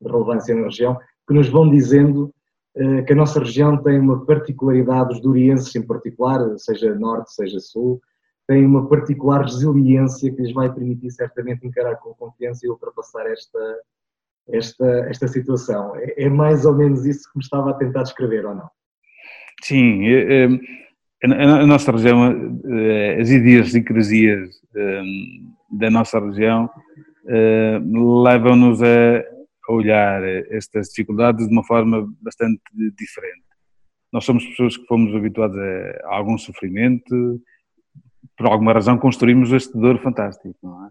de 0.00 0.10
relevância 0.10 0.54
na 0.54 0.64
região 0.64 0.98
que 1.26 1.34
nos 1.34 1.48
vão 1.48 1.68
dizendo 1.70 2.32
uh, 2.76 3.04
que 3.04 3.12
a 3.12 3.16
nossa 3.16 3.40
região 3.40 3.76
tem 3.82 3.98
uma 3.98 4.24
particularidade, 4.24 5.14
os 5.14 5.20
durienses 5.20 5.74
em 5.74 5.86
particular, 5.86 6.40
seja 6.58 6.94
norte, 6.94 7.34
seja 7.34 7.58
sul, 7.60 8.00
tem 8.46 8.64
uma 8.66 8.88
particular 8.88 9.42
resiliência 9.42 10.32
que 10.32 10.42
lhes 10.42 10.52
vai 10.52 10.72
permitir 10.72 11.10
certamente 11.10 11.66
encarar 11.66 11.96
com 11.96 12.14
confiança 12.14 12.66
e 12.66 12.70
ultrapassar 12.70 13.26
esta, 13.26 13.80
esta, 14.48 14.86
esta 15.08 15.28
situação. 15.28 15.96
É, 15.96 16.24
é 16.24 16.28
mais 16.28 16.64
ou 16.64 16.74
menos 16.74 17.06
isso 17.06 17.30
que 17.30 17.38
me 17.38 17.44
estava 17.44 17.70
a 17.70 17.74
tentar 17.74 18.02
descrever, 18.02 18.44
ou 18.44 18.54
não? 18.54 18.68
Sim, 19.62 20.06
é, 20.06 20.48
a 21.24 21.66
nossa 21.66 21.92
região, 21.92 22.60
as 23.20 23.30
idiosincrasias 23.30 24.60
da 25.72 25.90
nossa 25.90 26.20
região 26.20 26.70
levam-nos 27.24 28.82
a 28.82 29.24
olhar 29.68 30.22
estas 30.50 30.88
dificuldades 30.88 31.46
de 31.46 31.52
uma 31.52 31.64
forma 31.64 32.06
bastante 32.20 32.60
diferente. 32.98 33.42
Nós 34.12 34.24
somos 34.24 34.44
pessoas 34.44 34.76
que 34.76 34.84
fomos 34.86 35.14
habituadas 35.14 35.56
a 36.04 36.16
algum 36.16 36.36
sofrimento, 36.36 37.40
por 38.36 38.46
alguma 38.46 38.72
razão 38.72 38.98
construímos 38.98 39.52
este 39.52 39.76
dor 39.78 39.98
fantástico, 40.00 40.54
não 40.62 40.86
é? 40.86 40.90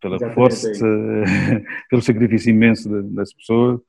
Pela 0.00 0.16
Exatamente. 0.16 0.34
força, 0.34 0.70
pelo 1.88 2.02
sacrifício 2.02 2.50
imenso 2.50 3.02
das 3.14 3.32
pessoas, 3.32 3.80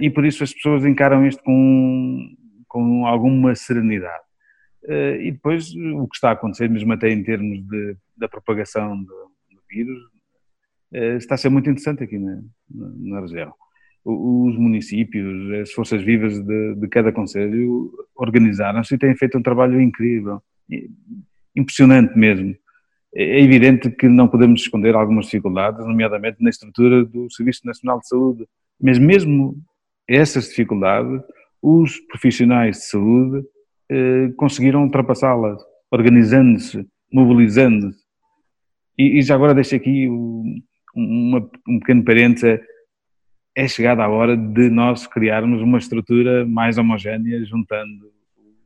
e 0.00 0.08
por 0.08 0.24
isso 0.24 0.44
as 0.44 0.54
pessoas 0.54 0.84
encaram 0.84 1.26
isto 1.26 1.42
com, 1.42 2.34
com 2.68 3.06
alguma 3.06 3.54
serenidade. 3.54 4.23
E 4.86 5.30
depois 5.32 5.74
o 5.74 6.06
que 6.06 6.16
está 6.16 6.30
a 6.30 6.32
acontecer, 6.32 6.68
mesmo 6.68 6.92
até 6.92 7.10
em 7.10 7.22
termos 7.22 7.58
de, 7.66 7.96
da 8.16 8.28
propagação 8.28 8.96
do, 8.96 9.04
do 9.04 9.60
vírus, 9.68 9.98
está 11.16 11.34
a 11.34 11.38
ser 11.38 11.48
muito 11.48 11.70
interessante 11.70 12.04
aqui 12.04 12.18
na, 12.18 12.42
na, 12.70 13.20
região. 13.20 13.52
Os 14.04 14.56
municípios, 14.58 15.50
as 15.62 15.72
forças 15.72 16.02
vivas 16.02 16.38
de, 16.38 16.74
de 16.74 16.88
cada 16.88 17.10
conselho 17.10 17.90
organizaram-se 18.14 18.94
e 18.94 18.98
têm 18.98 19.16
feito 19.16 19.38
um 19.38 19.42
trabalho 19.42 19.80
incrível 19.80 20.42
impressionante 21.54 22.16
mesmo. 22.18 22.54
É 23.14 23.40
evidente 23.40 23.90
que 23.90 24.08
não 24.08 24.26
podemos 24.26 24.60
esconder 24.60 24.94
algumas 24.94 25.26
dificuldades, 25.26 25.86
nomeadamente 25.86 26.42
na 26.42 26.50
estrutura 26.50 27.04
do 27.04 27.30
Serviço 27.30 27.60
Nacional 27.64 28.00
de 28.00 28.08
Saúde, 28.08 28.44
mas 28.80 28.98
mesmo 28.98 29.56
essas 30.08 30.48
dificuldades, 30.48 31.22
os 31.62 31.98
profissionais 32.00 32.76
de 32.76 32.84
saúde 32.86 33.38
eh, 33.38 33.44
conseguiram 34.36 34.84
ultrapassá-las, 34.84 35.62
organizando-se, 35.90 36.86
mobilizando-se. 37.12 38.02
E, 38.98 39.18
e, 39.18 39.22
já 39.22 39.34
agora 39.34 39.54
deixo 39.54 39.74
aqui 39.74 40.08
um, 40.08 40.62
uma, 40.94 41.50
um 41.68 41.78
pequeno 41.78 42.04
parênteses, 42.04 42.60
é 43.56 43.68
chegada 43.68 44.02
a 44.02 44.08
hora 44.08 44.36
de 44.36 44.68
nós 44.68 45.06
criarmos 45.06 45.62
uma 45.62 45.78
estrutura 45.78 46.44
mais 46.44 46.76
homogénea, 46.76 47.44
juntando 47.44 48.12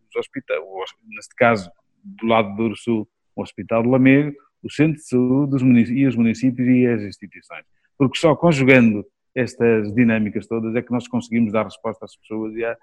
os 0.08 0.16
hospitais, 0.16 0.60
neste 1.08 1.34
caso 1.34 1.70
do 2.02 2.26
lado 2.26 2.56
do 2.56 2.76
Sul, 2.76 3.08
o 3.36 3.42
Hospital 3.42 3.82
de 3.82 3.88
Lamego, 3.88 4.34
o 4.62 4.70
Centro 4.70 4.96
de 4.96 5.06
Saúde 5.06 5.56
os 5.56 5.90
e 5.90 6.06
os 6.06 6.16
municípios 6.16 6.68
e 6.68 6.86
as 6.86 7.02
instituições. 7.02 7.64
Porque 7.96 8.18
só 8.18 8.34
conjugando 8.34 9.04
estas 9.34 9.94
dinâmicas 9.94 10.46
todas 10.46 10.74
é 10.74 10.82
que 10.82 10.90
nós 10.90 11.06
conseguimos 11.06 11.52
dar 11.52 11.64
resposta 11.64 12.04
às 12.04 12.16
pessoas 12.16 12.54
e, 12.54 12.64
a, 12.64 12.76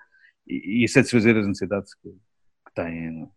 e, 0.48 0.84
e 0.84 0.88
satisfazer 0.88 1.36
as 1.38 1.48
necessidades 1.48 1.94
que 1.96 2.10
têm. 2.76 3.24
É? 3.24 3.28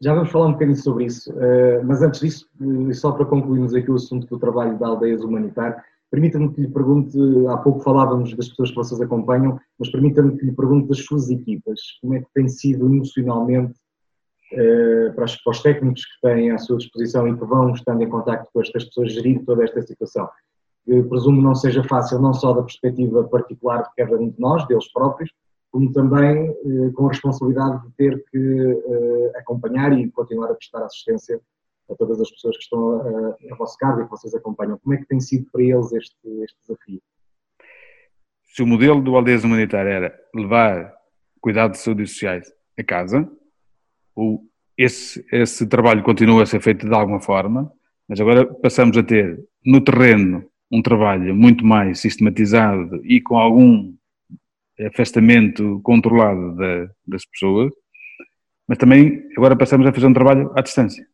Já 0.00 0.14
vamos 0.14 0.30
falar 0.30 0.46
um 0.46 0.52
bocadinho 0.52 0.76
sobre 0.76 1.06
isso, 1.06 1.32
eh, 1.40 1.82
mas 1.82 2.02
antes 2.02 2.20
disso, 2.20 2.48
eh, 2.88 2.92
só 2.92 3.12
para 3.12 3.26
concluirmos 3.26 3.74
aqui 3.74 3.90
o 3.90 3.96
assunto 3.96 4.26
do 4.28 4.38
trabalho 4.38 4.78
da 4.78 4.86
Aldeias 4.88 5.22
Humanitar, 5.22 5.84
permita-me 6.10 6.52
que 6.54 6.60
lhe 6.60 6.68
pergunte, 6.68 7.18
há 7.48 7.56
pouco 7.56 7.80
falávamos 7.80 8.34
das 8.34 8.48
pessoas 8.48 8.70
que 8.70 8.76
vocês 8.76 9.00
acompanham, 9.00 9.58
mas 9.78 9.90
permita-me 9.90 10.36
que 10.36 10.46
lhe 10.46 10.52
pergunte 10.52 10.88
das 10.88 11.04
suas 11.04 11.28
equipas, 11.30 11.80
como 12.00 12.14
é 12.14 12.20
que 12.20 12.28
tem 12.32 12.48
sido 12.48 12.86
emocionalmente 12.86 13.74
eh, 14.52 15.12
para, 15.14 15.24
os, 15.24 15.62
técnicos 15.62 16.04
que 16.06 16.20
têm 16.22 16.50
à 16.50 16.58
sua 16.58 16.78
disposição 16.78 17.28
e 17.28 17.36
que 17.36 17.44
vão 17.44 17.72
estando 17.74 18.02
em 18.02 18.08
contato 18.08 18.48
com 18.52 18.60
estas 18.62 18.84
pessoas 18.84 19.12
gerir 19.12 19.44
toda 19.44 19.64
esta 19.64 19.82
situação. 19.82 20.28
Que 20.86 21.02
presumo 21.02 21.42
não 21.42 21.54
seja 21.54 21.84
fácil, 21.84 22.18
não 22.18 22.32
só 22.32 22.54
da 22.54 22.62
perspectiva 22.62 23.24
particular 23.24 23.82
de 23.82 23.90
cada 23.96 24.16
um 24.16 24.30
de 24.30 24.40
nós, 24.40 24.66
deles 24.66 24.90
próprios, 24.90 25.30
como 25.70 25.92
também 25.92 26.48
eh, 26.48 26.90
com 26.94 27.06
a 27.06 27.08
responsabilidade 27.10 27.86
de 27.86 27.92
ter 27.94 28.24
que 28.30 28.38
eh, 28.38 29.38
acompanhar 29.38 29.98
e 29.98 30.10
continuar 30.10 30.50
a 30.50 30.54
prestar 30.54 30.84
assistência 30.84 31.40
a 31.90 31.94
todas 31.94 32.20
as 32.20 32.30
pessoas 32.30 32.56
que 32.56 32.62
estão 32.62 33.00
a, 33.00 33.36
a 33.52 33.56
vosso 33.56 33.76
cargo 33.78 34.00
e 34.00 34.04
que 34.04 34.10
vocês 34.10 34.34
acompanham. 34.34 34.78
Como 34.78 34.94
é 34.94 34.98
que 34.98 35.06
tem 35.06 35.20
sido 35.20 35.50
para 35.50 35.62
eles 35.62 35.92
este, 35.92 36.16
este 36.42 36.56
desafio? 36.60 37.00
Se 38.44 38.62
o 38.62 38.66
modelo 38.66 39.00
do 39.02 39.14
Aldeias 39.16 39.44
Humanitária 39.44 39.90
era 39.90 40.20
levar 40.34 40.94
cuidado 41.40 41.72
de 41.72 41.78
saúde 41.78 42.02
e 42.02 42.06
sociais 42.06 42.52
a 42.78 42.82
casa, 42.82 43.30
o, 44.14 44.42
esse, 44.76 45.24
esse 45.32 45.66
trabalho 45.66 46.02
continua 46.02 46.42
a 46.42 46.46
ser 46.46 46.60
feito 46.60 46.86
de 46.88 46.94
alguma 46.94 47.20
forma, 47.20 47.70
mas 48.08 48.20
agora 48.20 48.46
passamos 48.46 48.96
a 48.96 49.02
ter 49.02 49.38
no 49.64 49.80
terreno 49.82 50.44
um 50.70 50.82
trabalho 50.82 51.34
muito 51.34 51.64
mais 51.64 52.00
sistematizado 52.00 53.00
e 53.04 53.20
com 53.20 53.36
algum 53.36 53.94
afastamento 54.86 55.80
controlado 55.82 56.54
da, 56.56 56.88
das 57.06 57.24
pessoas, 57.26 57.72
mas 58.66 58.78
também 58.78 59.24
agora 59.36 59.56
passamos 59.56 59.86
a 59.86 59.92
fazer 59.92 60.06
um 60.06 60.12
trabalho 60.12 60.52
à 60.56 60.62
distância. 60.62 61.04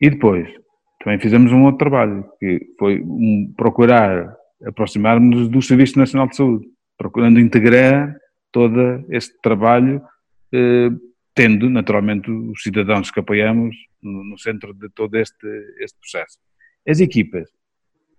E 0.00 0.10
depois, 0.10 0.48
também 1.02 1.18
fizemos 1.18 1.52
um 1.52 1.64
outro 1.64 1.78
trabalho, 1.78 2.24
que 2.38 2.60
foi 2.78 3.00
um, 3.00 3.52
procurar 3.56 4.36
aproximar-nos 4.66 5.48
do 5.48 5.62
Serviço 5.62 5.98
Nacional 5.98 6.28
de 6.28 6.36
Saúde, 6.36 6.66
procurando 6.98 7.40
integrar 7.40 8.14
todo 8.52 9.04
este 9.08 9.38
trabalho 9.40 10.02
eh, 10.52 10.90
tendo 11.34 11.70
naturalmente 11.70 12.30
os 12.30 12.62
cidadãos 12.62 13.10
que 13.10 13.20
apoiamos 13.20 13.74
no, 14.02 14.24
no 14.24 14.38
centro 14.38 14.74
de 14.74 14.90
todo 14.90 15.14
este, 15.16 15.46
este 15.78 15.98
processo. 15.98 16.38
As 16.86 17.00
equipas 17.00 17.48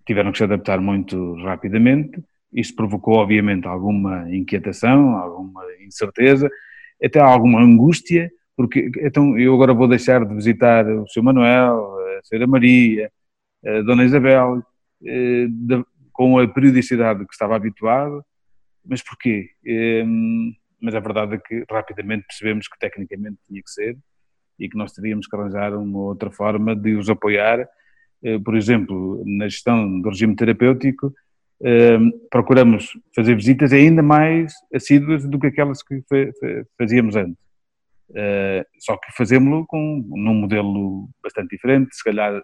tiveram 0.06 0.32
que 0.32 0.40
se 0.40 0.44
adaptar 0.44 0.80
muito 0.80 1.36
rapidamente, 1.44 2.24
isso 2.53 2.75
provocou 2.75 3.15
obviamente 3.15 3.67
alguma 3.67 4.29
inquietação, 4.34 5.15
alguma 5.15 5.63
incerteza, 5.84 6.50
até 7.03 7.20
alguma 7.20 7.62
angústia, 7.62 8.31
porque 8.55 8.91
então 9.00 9.38
eu 9.38 9.53
agora 9.53 9.74
vou 9.74 9.88
deixar 9.88 10.25
de 10.25 10.34
visitar 10.36 10.86
o 10.88 11.08
Sr. 11.08 11.24
Manuel, 11.24 11.96
a 12.17 12.20
Sra. 12.24 12.46
Maria, 12.46 13.12
a 13.65 13.81
Dona 13.81 14.03
Isabel, 14.03 14.62
eh, 15.05 15.48
com 16.12 16.38
a 16.38 16.48
periodicidade 16.48 17.25
que 17.25 17.34
estava 17.34 17.55
habituado, 17.55 18.24
mas 18.86 19.01
porquê? 19.01 19.50
Eh, 19.65 20.03
mas 20.81 20.96
a 20.96 21.00
verdade 21.00 21.36
é 21.36 21.38
que 21.38 21.63
rapidamente 21.70 22.25
percebemos 22.27 22.67
que 22.67 22.77
tecnicamente 22.79 23.38
tinha 23.48 23.62
que 23.62 23.70
ser 23.70 23.98
e 24.60 24.67
que 24.70 24.77
nós 24.77 24.91
teríamos 24.91 25.27
que 25.27 25.36
arranjar 25.36 25.74
uma 25.74 26.00
outra 26.00 26.31
forma 26.31 26.75
de 26.75 26.96
os 26.96 27.10
apoiar. 27.10 27.67
Eh, 28.24 28.39
por 28.39 28.55
exemplo, 28.55 29.24
na 29.25 29.48
gestão 29.48 30.01
do 30.01 30.10
regime 30.10 30.36
terapêutico, 30.36 31.13
procuramos 32.30 32.89
fazer 33.15 33.36
visitas 33.36 33.72
ainda 33.72 34.01
mais 34.01 34.53
assíduas 34.74 35.25
do 35.27 35.39
que 35.39 35.48
aquelas 35.48 35.84
que 35.84 36.03
fazíamos 36.77 37.15
antes. 37.15 37.38
Eh, 38.13 38.65
só 38.80 38.98
que 38.98 39.12
fazemos-lo 39.15 39.65
com 39.68 40.03
num 40.10 40.34
modelo 40.34 41.08
bastante 41.24 41.51
diferente. 41.56 41.96
Se 41.96 42.03
calhar 42.03 42.41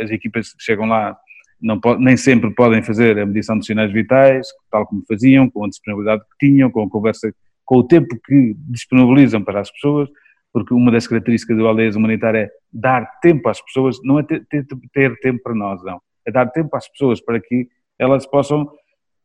as 0.00 0.10
equipas 0.10 0.52
que 0.52 0.62
chegam 0.62 0.86
lá 0.86 1.16
não, 1.60 1.80
nem 1.98 2.16
sempre 2.16 2.50
podem 2.54 2.82
fazer 2.82 3.18
a 3.18 3.26
medição 3.26 3.56
dos 3.56 3.66
sinais 3.66 3.92
vitais, 3.92 4.46
tal 4.70 4.86
como 4.86 5.04
faziam, 5.06 5.48
com 5.48 5.64
a 5.64 5.68
disponibilidade 5.68 6.22
que 6.22 6.46
tinham, 6.46 6.70
com 6.70 6.82
a 6.82 6.90
conversa 6.90 7.32
com 7.64 7.78
o 7.78 7.86
tempo 7.86 8.16
que 8.24 8.54
disponibilizam 8.68 9.42
para 9.42 9.60
as 9.60 9.70
pessoas, 9.70 10.08
porque 10.52 10.72
uma 10.72 10.90
das 10.92 11.06
características 11.06 11.56
do 11.56 11.66
Aldeias 11.66 11.96
Humanitária 11.96 12.38
é 12.38 12.50
dar 12.72 13.04
tempo 13.20 13.48
às 13.48 13.60
pessoas, 13.60 13.98
não 14.04 14.20
é 14.20 14.22
ter, 14.22 14.46
ter, 14.46 14.64
ter 14.92 15.18
tempo 15.18 15.42
para 15.42 15.54
nós, 15.54 15.82
não. 15.82 16.00
É 16.24 16.30
dar 16.30 16.46
tempo 16.46 16.74
às 16.76 16.88
pessoas 16.88 17.20
para 17.20 17.40
que 17.40 17.68
elas 17.98 18.26
possam 18.26 18.70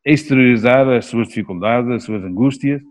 exteriorizar 0.06 0.88
as 0.90 1.06
suas 1.06 1.28
dificuldades, 1.28 1.92
as 1.92 2.04
suas 2.04 2.24
angústias, 2.24 2.82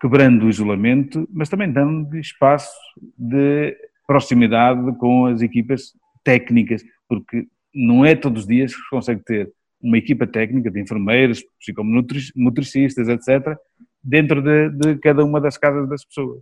quebrando 0.00 0.46
o 0.46 0.48
isolamento, 0.48 1.28
mas 1.32 1.48
também 1.48 1.70
dando 1.70 2.16
espaço 2.16 2.74
de 3.18 3.76
proximidade 4.06 4.96
com 4.96 5.26
as 5.26 5.42
equipas 5.42 5.92
técnicas, 6.24 6.82
porque 7.08 7.46
não 7.74 8.04
é 8.04 8.14
todos 8.14 8.42
os 8.42 8.48
dias 8.48 8.74
que 8.74 8.80
se 8.80 8.90
consegue 8.90 9.22
ter 9.24 9.52
uma 9.82 9.98
equipa 9.98 10.26
técnica 10.26 10.70
de 10.70 10.80
enfermeiros, 10.80 11.42
psicomotricistas, 11.58 13.08
etc., 13.08 13.56
dentro 14.02 14.42
de, 14.42 14.70
de, 14.70 14.98
cada 14.98 15.24
uma 15.24 15.40
das 15.40 15.56
casas 15.56 15.88
das 15.88 16.04
pessoas. 16.04 16.40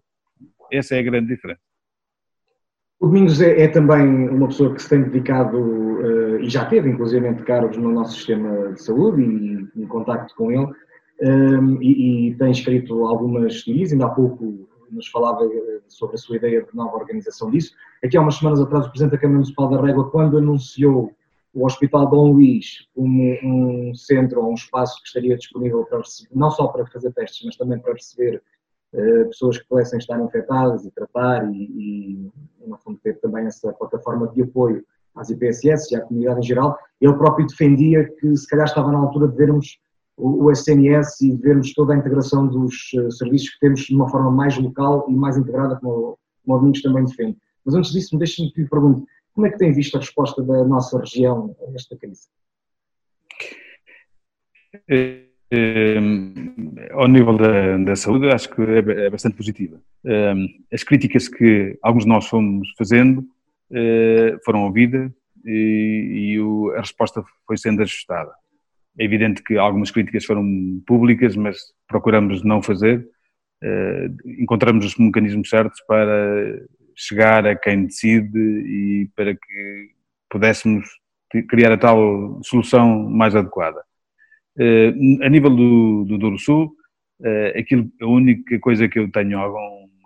Essa 0.72 0.96
é 0.96 1.00
a 1.00 1.02
grande 1.02 1.28
diferença. 1.28 1.60
O 3.00 3.06
Domingos 3.06 3.40
é, 3.40 3.62
é 3.62 3.68
também 3.68 4.28
uma 4.28 4.48
pessoa 4.48 4.75
que 4.75 4.82
se 4.82 4.88
tem 4.88 5.02
dedicado 5.02 5.56
uh, 5.56 6.27
e 6.40 6.49
já 6.49 6.64
teve, 6.64 6.90
inclusive, 6.90 7.35
cargos 7.42 7.76
no 7.76 7.90
nosso 7.90 8.16
sistema 8.16 8.73
de 8.73 8.83
saúde 8.83 9.23
e 9.23 9.83
em 9.83 9.87
contacto 9.87 10.35
com 10.35 10.50
ele, 10.50 10.73
um, 11.21 11.76
eh, 11.76 11.78
e, 11.80 12.28
e, 12.28 12.35
tem 12.37 12.50
escrito 12.50 13.04
algumas 13.04 13.62
teorias, 13.62 13.92
ainda 13.92 14.07
há 14.07 14.11
pouco 14.11 14.68
nos 14.90 15.09
falava 15.09 15.45
eh, 15.45 15.80
sobre 15.88 16.16
a 16.16 16.18
sua 16.18 16.37
ideia 16.37 16.62
de 16.62 16.75
nova 16.75 16.97
organização 16.97 17.50
disso. 17.50 17.75
Aqui 18.02 18.16
há 18.16 18.21
umas 18.21 18.37
semanas 18.37 18.61
atrás, 18.61 18.87
o 18.87 18.90
Presidente 18.90 19.12
da 19.12 19.18
Câmara 19.18 19.37
Municipal 19.37 19.68
da 19.68 19.83
Régua, 19.83 20.11
quando 20.11 20.38
anunciou 20.38 21.12
o 21.54 21.64
Hospital 21.64 22.09
Dom 22.09 22.33
Luís 22.33 22.87
como 22.95 23.38
um 23.42 23.95
centro 23.95 24.42
ou 24.42 24.50
um 24.50 24.54
espaço 24.54 25.00
que 25.02 25.09
estaria 25.09 25.37
disponível 25.37 25.85
para 25.85 26.00
não 26.33 26.50
só 26.50 26.68
para 26.68 26.87
fazer 26.87 27.12
testes, 27.12 27.45
mas 27.45 27.57
também 27.57 27.78
para 27.78 27.95
receber 27.95 28.42
uh, 28.92 29.26
pessoas 29.26 29.59
que 29.59 29.66
pudessem 29.66 29.99
estar 29.99 30.21
infectadas 30.21 30.85
e 30.85 30.90
tratar 30.90 31.50
e, 31.50 31.64
e, 31.64 32.30
no 32.66 32.78
fundo, 32.78 33.00
ter 33.02 33.18
também 33.21 33.47
essa 33.47 33.73
plataforma 33.73 34.28
de 34.28 34.42
apoio 34.42 34.85
às 35.18 35.30
IPSS 35.30 35.92
e 35.92 35.96
à 35.96 36.00
comunidade 36.00 36.40
em 36.40 36.42
geral, 36.42 36.78
ele 37.00 37.12
próprio 37.14 37.46
defendia 37.46 38.08
que 38.18 38.37
se 38.37 38.46
calhar 38.46 38.66
estava 38.66 38.90
na 38.90 38.98
altura 38.98 39.28
de 39.28 39.37
vermos 39.37 39.78
o, 40.18 40.50
SNS 40.50 41.20
e 41.22 41.37
vermos 41.37 41.72
toda 41.75 41.94
a 41.94 41.96
integração 41.96 42.46
dos 42.48 42.75
uh, 42.94 43.10
serviços 43.12 43.50
que 43.50 43.60
temos 43.60 43.80
de 43.82 43.94
uma 43.94 44.08
forma 44.08 44.30
mais 44.30 44.58
local 44.58 45.06
e 45.08 45.14
mais 45.14 45.37
integrada, 45.37 45.76
como, 45.76 46.18
como 46.44 46.68
o 46.68 46.82
também 46.82 47.04
defende. 47.04 47.37
Mas 47.64 47.75
antes 47.75 47.92
disso, 47.92 48.18
deixe-me 48.18 48.52
que 48.52 48.62
lhe 48.62 48.68
pergunte, 48.68 49.04
como 49.32 49.46
é 49.46 49.50
que 49.50 49.58
tem 49.58 49.72
visto 49.72 49.96
a 49.96 50.00
resposta 50.00 50.42
da 50.42 50.64
nossa 50.64 50.98
região 50.98 51.54
a 51.62 51.72
esta 51.72 51.96
crise? 51.96 52.22
É, 54.88 55.22
é, 55.50 55.98
ao 56.92 57.06
nível 57.06 57.37
da, 57.37 57.76
da, 57.78 57.94
saúde, 57.94 58.28
acho 58.28 58.50
que 58.50 58.60
é, 58.60 59.06
é 59.06 59.10
bastante 59.10 59.37
positiva. 59.37 59.80
As 60.72 60.82
críticas 60.82 61.28
que 61.28 61.78
alguns 61.82 62.02
de 62.02 62.08
nós 62.08 62.26
fomos 62.26 62.68
fazendo 62.76 63.25
foram 64.44 64.64
ouvidas 64.64 65.10
e, 65.44 66.32
e 66.32 66.40
o, 66.40 66.70
a 66.72 66.80
resposta 66.80 67.22
foi 67.46 67.56
sendo 67.56 67.82
ajustada. 67.82 68.32
É 68.98 69.04
evidente 69.04 69.42
que 69.42 69.56
algumas 69.56 69.90
críticas 69.90 70.25
foram 70.25 70.44
públicas, 70.87 71.37
mas 71.37 71.58
procuramos 71.87 72.42
não 72.42 72.62
fazer. 72.62 73.06
É, 73.62 74.08
encontramos 74.38 74.84
os 74.84 74.96
mecanismos 74.96 75.48
certos 75.48 75.80
para 75.87 76.60
chegar 76.96 77.46
a 77.46 77.54
quem 77.54 77.87
decide 77.87 78.38
e 78.38 79.10
para 79.14 79.34
que 79.34 79.90
pudéssemos 80.28 80.88
criar 81.48 81.72
a 81.72 81.78
tal 81.78 82.40
solução 82.42 83.08
mais 83.08 83.37
adequada. 83.37 83.80
Eh, 84.58 84.88
a 85.22 85.28
nível 85.28 85.50
do, 85.54 86.04
do 86.04 86.18
Douro 86.18 86.38
Sul, 86.38 86.72
eh, 87.22 87.58
aquilo, 87.60 87.88
a 88.00 88.06
única 88.06 88.58
coisa 88.58 88.88
que 88.88 88.98
eu 88.98 89.10
tenho 89.10 89.38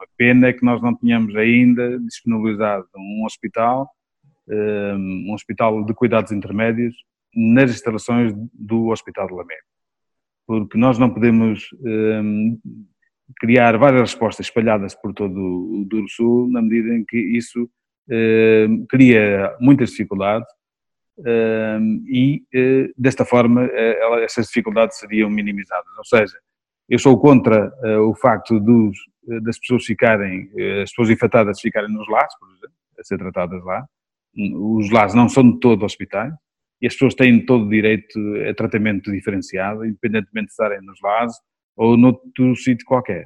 alguma 0.02 0.06
pena 0.16 0.52
que 0.52 0.64
nós 0.64 0.80
não 0.82 0.94
tínhamos 0.96 1.34
ainda 1.36 1.98
disponibilizado 2.00 2.86
um 2.96 3.24
hospital, 3.24 3.88
eh, 4.48 4.94
um 4.96 5.32
hospital 5.32 5.84
de 5.84 5.94
cuidados 5.94 6.32
intermédios 6.32 6.94
nas 7.34 7.70
instalações 7.70 8.32
do 8.52 8.88
Hospital 8.88 9.26
de 9.26 9.34
Lamego. 9.34 9.62
Porque 10.46 10.76
nós 10.76 10.98
não 10.98 11.08
podemos 11.08 11.68
criar 13.38 13.78
várias 13.78 14.02
respostas 14.02 14.46
espalhadas 14.46 14.94
por 14.94 15.12
todo 15.14 15.38
o 15.38 15.84
Douro 15.88 16.08
Sul, 16.08 16.50
na 16.50 16.60
medida 16.60 16.94
em 16.94 17.04
que 17.04 17.16
isso 17.16 17.70
eh, 18.10 18.66
cria 18.88 19.56
muitas 19.60 19.90
dificuldades 19.90 20.48
eh, 21.24 21.78
e, 22.06 22.42
eh, 22.52 22.90
desta 22.96 23.24
forma, 23.24 23.64
ela, 23.64 24.22
essas 24.22 24.46
dificuldades 24.46 24.98
seriam 24.98 25.30
minimizadas. 25.30 25.96
Ou 25.96 26.04
seja, 26.04 26.36
eu 26.88 26.98
sou 26.98 27.18
contra 27.18 27.72
o 28.06 28.14
facto 28.14 28.58
dos, 28.60 28.98
das 29.42 29.58
pessoas 29.58 29.84
ficarem, 29.84 30.50
as 30.82 30.90
pessoas 30.90 31.10
infectadas 31.10 31.60
ficarem 31.60 31.92
nos 31.92 32.08
lares, 32.08 32.34
por 32.38 32.48
exemplo, 32.48 32.76
a 32.98 33.04
ser 33.04 33.18
tratadas 33.18 33.64
lá. 33.64 33.86
Os 34.34 34.90
lares 34.90 35.14
não 35.14 35.28
são 35.28 35.52
de 35.52 35.60
todo 35.60 35.84
hospitais 35.84 36.32
e 36.80 36.86
as 36.86 36.94
pessoas 36.94 37.14
têm 37.14 37.44
todo 37.44 37.66
o 37.66 37.68
direito 37.68 38.18
a 38.48 38.54
tratamento 38.54 39.12
diferenciado, 39.12 39.84
independentemente 39.84 40.46
de 40.46 40.52
estarem 40.52 40.80
nos 40.82 41.00
lares 41.00 41.34
ou 41.76 41.96
noutro 41.96 42.56
sítio 42.56 42.84
qualquer. 42.86 43.24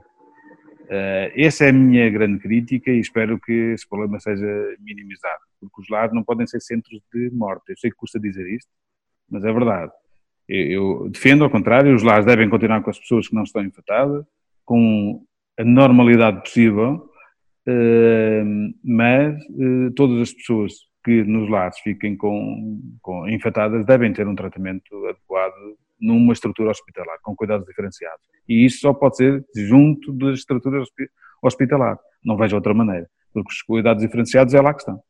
Uh, 0.87 1.33
essa 1.35 1.65
é 1.65 1.71
a 1.71 1.73
minha 1.73 2.09
grande 2.11 2.39
crítica 2.39 2.91
e 2.91 3.01
espero 3.01 3.41
que 3.41 3.53
esse 3.73 3.89
problema 3.89 4.21
seja 4.21 4.47
minimizado, 4.79 5.41
porque 5.59 5.81
os 5.81 5.89
lares 5.89 6.13
não 6.13 6.23
podem 6.23 6.47
ser 6.47 6.61
centros 6.61 7.01
de 7.13 7.31
morte. 7.31 7.71
Eu 7.71 7.77
sei 7.77 7.91
que 7.91 7.97
custa 7.97 8.21
dizer 8.21 8.47
isto, 8.49 8.71
mas 9.29 9.45
é 9.45 9.53
verdade. 9.53 9.91
Eu, 10.49 11.03
eu 11.03 11.09
defendo, 11.09 11.43
ao 11.43 11.51
contrário, 11.51 11.95
os 11.95 12.05
lares 12.05 12.25
devem 12.25 12.49
continuar 12.49 12.83
com 12.83 12.91
as 12.91 12.99
pessoas 12.99 13.27
que 13.27 13.35
não 13.35 13.43
estão 13.43 13.65
infectadas, 13.65 14.25
com 14.65 15.25
a 15.59 15.65
normalidade 15.65 16.43
possível, 16.43 17.09
uh, 17.69 18.75
mas 18.85 19.37
uh, 19.51 19.91
todas 19.95 20.21
as 20.21 20.33
pessoas 20.33 20.73
que 21.05 21.23
nos 21.23 21.49
lares 21.49 21.79
fiquem 21.79 22.17
com, 22.17 22.81
com 23.01 23.29
infectadas 23.29 23.87
devem 23.87 24.13
ter 24.13 24.27
um 24.27 24.35
tratamento 24.35 25.07
adequado 25.07 25.55
numa 26.01 26.33
estrutura 26.33 26.71
hospitalar, 26.71 27.19
com 27.23 27.35
cuidados 27.35 27.67
diferenciados. 27.67 28.27
E 28.49 28.65
isso 28.65 28.81
só 28.81 28.93
pode 28.93 29.17
ser 29.17 29.45
junto 29.55 30.13
das 30.13 30.41
estruturas 30.41 30.89
hospitalares. 31.43 32.01
Não 32.25 32.37
vejo 32.37 32.57
outra 32.57 32.75
maneira, 32.75 33.09
porque 33.33 33.53
os 33.53 33.63
cuidados 33.63 34.03
diferenciados 34.03 34.53
é 34.53 34.61
lá 34.61 34.75
que 34.75 34.81
estão. 34.81 35.01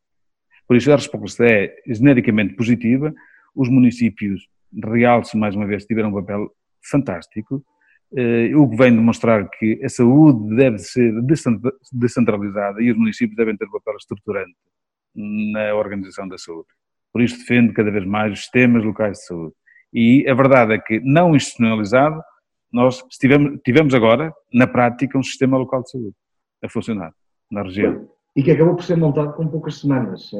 Por 0.66 0.76
isso 0.76 0.92
a 0.92 0.96
resposta 0.96 1.44
é 1.44 1.74
genericamente 1.86 2.54
positiva. 2.54 3.12
Os 3.54 3.68
municípios, 3.68 4.46
realce 4.84 5.36
mais 5.36 5.54
uma 5.54 5.66
vez, 5.66 5.86
tiveram 5.86 6.10
um 6.10 6.14
papel 6.14 6.50
fantástico. 6.90 7.64
Eh, 8.14 8.54
o 8.54 8.68
vem 8.68 8.94
demonstrar 8.94 9.48
que 9.48 9.80
a 9.84 9.88
saúde 9.88 10.54
deve 10.54 10.78
ser 10.78 11.12
descentralizada 11.92 12.80
e 12.82 12.90
os 12.90 12.96
municípios 12.96 13.36
devem 13.36 13.56
ter 13.56 13.66
um 13.66 13.72
papel 13.72 13.96
estruturante 13.96 14.54
na 15.14 15.74
organização 15.74 16.28
da 16.28 16.38
saúde. 16.38 16.68
Por 17.12 17.22
isso 17.22 17.38
defendo 17.38 17.72
cada 17.72 17.90
vez 17.90 18.04
mais 18.04 18.32
os 18.32 18.40
sistemas 18.40 18.84
locais 18.84 19.18
de 19.18 19.26
saúde 19.26 19.54
e 19.92 20.28
a 20.28 20.34
verdade 20.34 20.74
é 20.74 20.78
que, 20.78 21.00
não 21.00 21.34
institucionalizado, 21.34 22.20
nós 22.72 23.02
tivemos, 23.18 23.58
tivemos 23.64 23.94
agora, 23.94 24.32
na 24.52 24.66
prática, 24.66 25.18
um 25.18 25.22
sistema 25.22 25.56
local 25.56 25.82
de 25.82 25.90
saúde 25.90 26.14
a 26.62 26.68
funcionar 26.68 27.12
na 27.50 27.62
região. 27.62 28.08
E 28.36 28.42
que 28.42 28.50
acabou 28.50 28.74
por 28.74 28.84
ser 28.84 28.96
montado 28.96 29.32
com 29.32 29.48
poucas 29.48 29.80
semanas. 29.80 30.30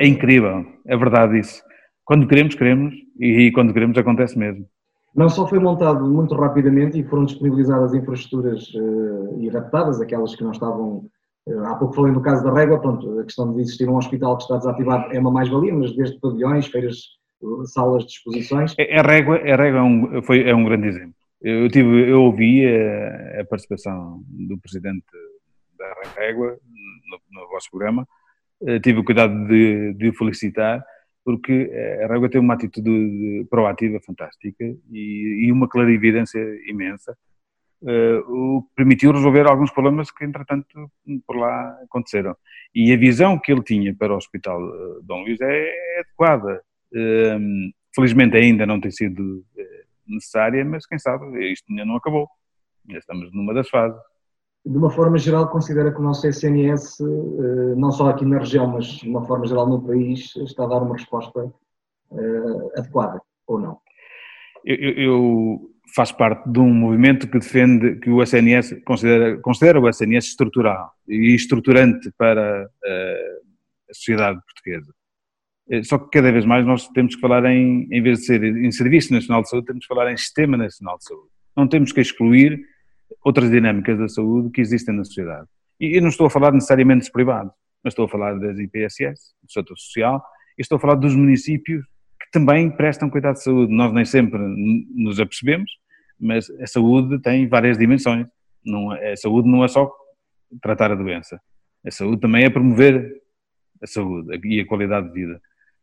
É 0.00 0.06
incrível, 0.06 0.64
é 0.86 0.96
verdade 0.96 1.38
isso. 1.38 1.62
Quando 2.04 2.26
queremos, 2.26 2.54
queremos, 2.54 2.94
e 3.20 3.52
quando 3.52 3.74
queremos 3.74 3.98
acontece 3.98 4.38
mesmo. 4.38 4.66
Não 5.14 5.28
só 5.28 5.46
foi 5.46 5.58
montado 5.58 6.04
muito 6.06 6.34
rapidamente 6.34 6.98
e 6.98 7.04
foram 7.04 7.24
disponibilizadas 7.24 7.94
infraestruturas 7.94 8.68
uh, 8.74 9.40
e 9.40 9.48
adaptadas, 9.48 10.00
aquelas 10.00 10.34
que 10.34 10.44
não 10.44 10.52
estavam. 10.52 11.06
Uh, 11.46 11.64
há 11.64 11.74
pouco 11.76 11.94
falei 11.94 12.12
no 12.12 12.20
caso 12.20 12.44
da 12.44 12.52
régua, 12.52 12.80
pronto, 12.80 13.18
a 13.18 13.24
questão 13.24 13.52
de 13.52 13.60
existir 13.60 13.88
um 13.88 13.96
hospital 13.96 14.36
que 14.36 14.44
está 14.44 14.58
desativado 14.58 15.12
é 15.12 15.18
uma 15.18 15.30
mais-valia, 15.30 15.74
mas 15.74 15.94
desde 15.96 16.20
pavilhões, 16.20 16.66
feiras 16.66 16.98
salas 17.66 18.04
de 18.04 18.12
exposições. 18.12 18.74
A 18.78 19.02
régua, 19.02 19.36
a 19.36 19.56
régua 19.56 19.80
é, 19.80 19.82
um, 19.82 20.22
foi, 20.22 20.48
é 20.48 20.54
um 20.54 20.64
grande 20.64 20.88
exemplo. 20.88 21.14
Eu, 21.40 21.68
tive, 21.70 22.10
eu 22.10 22.22
ouvi 22.24 22.66
a, 22.66 23.40
a 23.40 23.44
participação 23.44 24.22
do 24.28 24.58
presidente 24.58 25.04
da 25.78 26.20
régua 26.20 26.58
no, 27.08 27.40
no 27.40 27.48
vosso 27.48 27.70
programa, 27.70 28.06
tive 28.82 28.98
o 28.98 29.04
cuidado 29.04 29.46
de, 29.46 29.94
de 29.94 30.08
o 30.08 30.14
felicitar, 30.14 30.84
porque 31.24 31.70
a 32.02 32.06
régua 32.06 32.28
tem 32.28 32.40
uma 32.40 32.54
atitude 32.54 33.46
proativa 33.50 34.00
fantástica 34.00 34.64
e, 34.90 35.46
e 35.46 35.52
uma 35.52 35.68
clarividência 35.68 36.40
imensa, 36.66 37.16
uh, 37.82 38.56
o 38.56 38.62
que 38.62 38.68
permitiu 38.76 39.12
resolver 39.12 39.46
alguns 39.46 39.70
problemas 39.70 40.10
que, 40.10 40.24
entretanto, 40.24 40.90
por 41.26 41.36
lá 41.36 41.78
aconteceram. 41.82 42.36
E 42.74 42.92
a 42.92 42.96
visão 42.96 43.38
que 43.38 43.52
ele 43.52 43.62
tinha 43.62 43.94
para 43.94 44.12
o 44.12 44.16
Hospital 44.16 44.60
eh, 44.60 45.00
Dom 45.02 45.22
Luís 45.22 45.40
é, 45.40 45.68
é 45.68 46.00
adequada. 46.00 46.62
Um, 46.94 47.70
felizmente 47.94 48.36
ainda 48.36 48.66
não 48.66 48.80
tem 48.80 48.90
sido 48.90 49.44
eh, 49.56 49.84
necessária, 50.06 50.64
mas 50.64 50.86
quem 50.86 50.98
sabe, 50.98 51.50
isto 51.50 51.64
ainda 51.70 51.84
não 51.84 51.96
acabou. 51.96 52.28
Já 52.88 52.98
estamos 52.98 53.32
numa 53.32 53.54
das 53.54 53.68
fases. 53.68 54.00
De 54.64 54.76
uma 54.76 54.90
forma 54.90 55.16
geral, 55.18 55.48
considera 55.48 55.92
que 55.92 55.98
o 55.98 56.02
nosso 56.02 56.26
SNS, 56.26 57.00
eh, 57.00 57.74
não 57.76 57.90
só 57.90 58.10
aqui 58.10 58.24
na 58.24 58.38
região, 58.38 58.66
mas 58.66 58.86
de 58.86 59.08
uma 59.08 59.24
forma 59.24 59.46
geral 59.46 59.66
no 59.66 59.80
país, 59.80 60.34
está 60.36 60.64
a 60.64 60.66
dar 60.66 60.82
uma 60.82 60.96
resposta 60.96 61.52
eh, 62.12 62.78
adequada, 62.78 63.20
ou 63.46 63.58
não? 63.58 63.78
Eu, 64.64 64.76
eu 64.76 65.70
faço 65.94 66.16
parte 66.16 66.50
de 66.50 66.58
um 66.58 66.72
movimento 66.72 67.28
que 67.28 67.38
defende 67.38 67.96
que 68.00 68.10
o 68.10 68.22
SNS 68.22 68.82
considera, 68.84 69.38
considera 69.38 69.80
o 69.80 69.88
SNS 69.88 70.26
estrutural 70.26 70.92
e 71.08 71.34
estruturante 71.34 72.10
para 72.18 72.64
a 73.90 73.94
sociedade 73.94 74.38
portuguesa. 74.44 74.92
Eh, 75.70 75.82
só 75.82 75.98
que 75.98 76.10
cada 76.10 76.32
vez 76.32 76.44
mais 76.44 76.66
nós 76.66 76.88
temos 76.88 77.14
que 77.14 77.20
falar 77.20 77.44
em, 77.44 77.86
em 77.90 78.02
vez 78.02 78.20
de 78.20 78.26
ser 78.26 78.42
em 78.42 78.70
Serviço 78.72 79.12
Nacional 79.12 79.42
de 79.42 79.50
Saúde, 79.50 79.66
temos 79.66 79.86
que 79.86 79.94
falar 79.94 80.10
em 80.10 80.16
Sistema 80.16 80.56
Nacional 80.56 80.98
de 80.98 81.04
Saúde. 81.04 81.28
Não 81.56 81.68
temos 81.68 81.92
que 81.92 82.00
excluir 82.00 82.60
outras 83.24 83.50
dinâmicas 83.50 83.98
da 83.98 84.08
saúde 84.08 84.50
que 84.50 84.60
existem 84.60 84.94
na 84.94 85.04
sociedade. 85.04 85.46
E 85.80 85.96
eu 85.96 86.02
não 86.02 86.08
estou 86.08 86.26
a 86.26 86.30
falar 86.30 86.52
necessariamente 86.52 87.00
dos 87.00 87.10
privados, 87.10 87.52
mas 87.82 87.92
estou 87.92 88.06
a 88.06 88.08
falar 88.08 88.38
das 88.38 88.58
IPSS, 88.58 89.34
do 89.42 89.52
setor 89.52 89.76
social, 89.78 90.22
e 90.58 90.62
estou 90.62 90.76
a 90.76 90.80
falar 90.80 90.94
dos 90.96 91.14
municípios 91.14 91.84
que 92.20 92.30
também 92.32 92.70
prestam 92.70 93.08
cuidado 93.08 93.34
de 93.34 93.44
saúde. 93.44 93.72
Nós 93.72 93.92
nem 93.92 94.04
sempre 94.04 94.38
nos 94.38 95.20
apercebemos, 95.20 95.70
mas 96.18 96.50
a 96.60 96.66
saúde 96.66 97.20
tem 97.20 97.46
várias 97.46 97.78
dimensões. 97.78 98.26
Não, 98.64 98.92
é, 98.92 99.12
a 99.12 99.16
saúde 99.16 99.48
não 99.48 99.64
é 99.64 99.68
só 99.68 99.90
tratar 100.60 100.90
a 100.90 100.96
doença. 100.96 101.40
A 101.86 101.90
saúde 101.90 102.20
também 102.20 102.44
é 102.44 102.50
promover 102.50 103.22
a 103.80 103.86
saúde 103.86 104.38
e 104.44 104.60
a 104.60 104.66
qualidade 104.66 105.08
de 105.08 105.14
vida. 105.14 105.40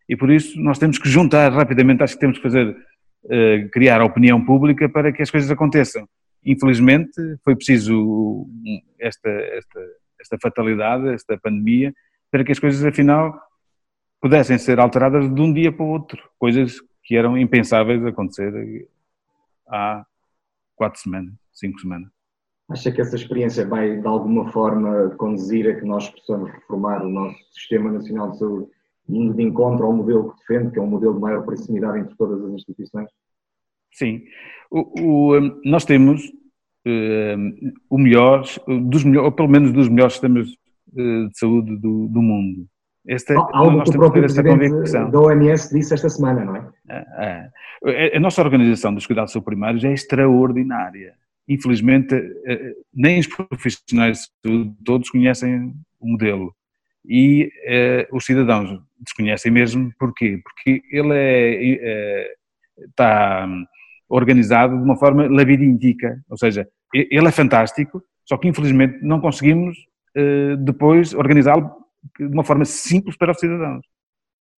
E 0.08 0.16
por 0.16 0.30
isso 0.30 0.60
nós 0.60 0.78
temos 0.78 1.00
que 1.00 1.10
juntar 1.10 1.52
rapidamente, 1.52 2.04
acho 2.04 2.16
que 2.16 2.20
temos 2.20 2.38
que 2.38 2.44
fazer, 2.44 2.70
uh, 2.70 3.70
criar 3.72 4.02
a 4.02 4.06
opinião 4.06 4.44
pública 4.44 4.88
para 4.90 5.12
que 5.12 5.22
as 5.22 5.32
coisas 5.32 5.50
aconteçam. 5.50 6.08
Infelizmente 6.46 7.20
foi 7.44 7.56
preciso 7.56 8.48
esta, 9.00 9.30
esta, 9.30 9.80
esta 10.20 10.38
fatalidade, 10.40 11.10
esta 11.10 11.38
pandemia, 11.38 11.94
para 12.30 12.44
que 12.44 12.52
as 12.52 12.60
coisas 12.60 12.84
afinal 12.86 13.34
pudessem 14.22 14.58
ser 14.58 14.80
alteradas 14.80 15.34
de 15.34 15.42
um 15.42 15.52
dia 15.52 15.72
para 15.72 15.86
o 15.86 15.90
outro, 15.90 16.22
coisas 16.38 16.80
que 17.04 17.16
eram 17.16 17.38
impensáveis 17.38 18.06
acontecer 18.06 18.88
há 19.68 20.06
quatro 20.76 21.00
semanas, 21.00 21.34
cinco 21.54 21.80
semanas. 21.80 22.10
Acha 22.70 22.92
que 22.92 23.00
essa 23.00 23.16
experiência 23.16 23.68
vai, 23.68 23.98
de 23.98 24.08
alguma 24.08 24.52
forma, 24.52 25.12
conduzir 25.18 25.70
a 25.70 25.76
que 25.80 25.86
nós 25.86 26.10
possamos 26.10 26.52
reformar 26.52 27.04
o 27.04 27.10
nosso 27.10 27.38
Sistema 27.54 27.92
Nacional 27.92 28.32
de 28.32 28.40
Saúde, 28.40 28.72
indo 29.08 29.36
de 29.36 29.44
encontro 29.44 29.86
ao 29.86 29.94
modelo 29.94 30.32
que 30.32 30.40
defende, 30.40 30.72
que 30.72 30.80
é 30.80 30.82
um 30.82 30.88
modelo 30.88 31.14
de 31.14 31.20
maior 31.20 31.44
proximidade 31.44 32.00
entre 32.00 32.16
todas 32.16 32.44
as 32.44 32.52
instituições? 32.52 33.08
Sim. 33.98 34.22
O, 34.70 35.02
o, 35.02 35.38
hum, 35.38 35.62
nós 35.64 35.86
temos 35.86 36.22
uh, 36.26 37.74
o 37.90 37.98
melhor, 37.98 38.44
dos 38.90 39.04
melhor, 39.04 39.26
ou 39.26 39.32
pelo 39.32 39.50
menos 39.50 39.72
dos 39.72 39.88
melhores 39.88 40.14
sistemas 40.14 40.50
uh, 40.50 41.30
de 41.30 41.38
saúde 41.38 41.78
do, 41.78 42.08
do 42.08 42.22
mundo. 42.22 42.68
Esta, 43.08 43.36
Algo 43.36 43.84
que 43.84 43.90
o 43.92 43.94
próprio 43.94 44.24
presidente 44.24 44.92
da 45.12 45.20
OMS 45.20 45.74
disse 45.74 45.94
esta 45.94 46.10
semana, 46.10 46.44
não 46.44 46.56
é? 46.56 46.72
é? 46.90 47.50
é. 47.86 48.18
A 48.18 48.20
nossa 48.20 48.42
organização 48.42 48.94
dos 48.94 49.06
cuidados 49.06 49.36
primários 49.44 49.84
é 49.84 49.94
extraordinária. 49.94 51.14
Infelizmente, 51.48 52.16
eh, 52.48 52.74
nem 52.92 53.20
os 53.20 53.28
profissionais 53.28 54.22
de 54.44 54.50
saúde 54.50 54.76
todos 54.84 55.12
conhecem 55.12 55.72
o 56.00 56.08
modelo. 56.08 56.52
E 57.08 57.52
eh, 57.66 58.08
os 58.12 58.26
cidadãos 58.26 58.82
desconhecem 59.00 59.52
mesmo 59.52 59.94
porquê? 60.00 60.42
Porque 60.44 60.82
ele 60.90 61.14
é, 61.14 61.76
é, 61.76 62.34
está 62.90 63.48
organizado 64.10 64.78
de 64.78 64.84
uma 64.84 64.98
forma 64.98 65.28
labiríntica, 65.28 66.22
ou 66.30 66.38
seja, 66.38 66.68
ele 66.94 67.28
é 67.28 67.32
fantástico, 67.32 68.02
só 68.26 68.38
que 68.38 68.48
infelizmente 68.48 69.00
não 69.04 69.20
conseguimos 69.20 69.78
eh, 70.16 70.56
depois 70.58 71.14
organizá-lo 71.14 71.70
de 72.18 72.26
uma 72.26 72.44
forma 72.44 72.66
simples 72.66 73.18
para 73.18 73.32
os 73.32 73.40
cidadãos. 73.40 73.86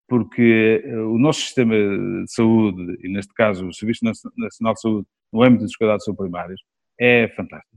Porque 0.09 0.83
eh, 0.85 0.99
o 0.99 1.19
nosso 1.19 1.41
sistema 1.41 1.75
de 1.75 2.25
saúde, 2.29 2.99
e 3.03 3.09
neste 3.09 3.33
caso 3.35 3.67
o 3.69 3.75
Serviço 3.75 4.05
Nacional 4.05 4.75
de 4.75 4.81
Saúde, 4.81 5.07
no 5.33 5.43
âmbito 5.43 5.65
dos 5.65 5.77
cuidados 5.77 6.05
primários, 6.17 6.61
é 7.01 7.29
fantástico. 7.29 7.77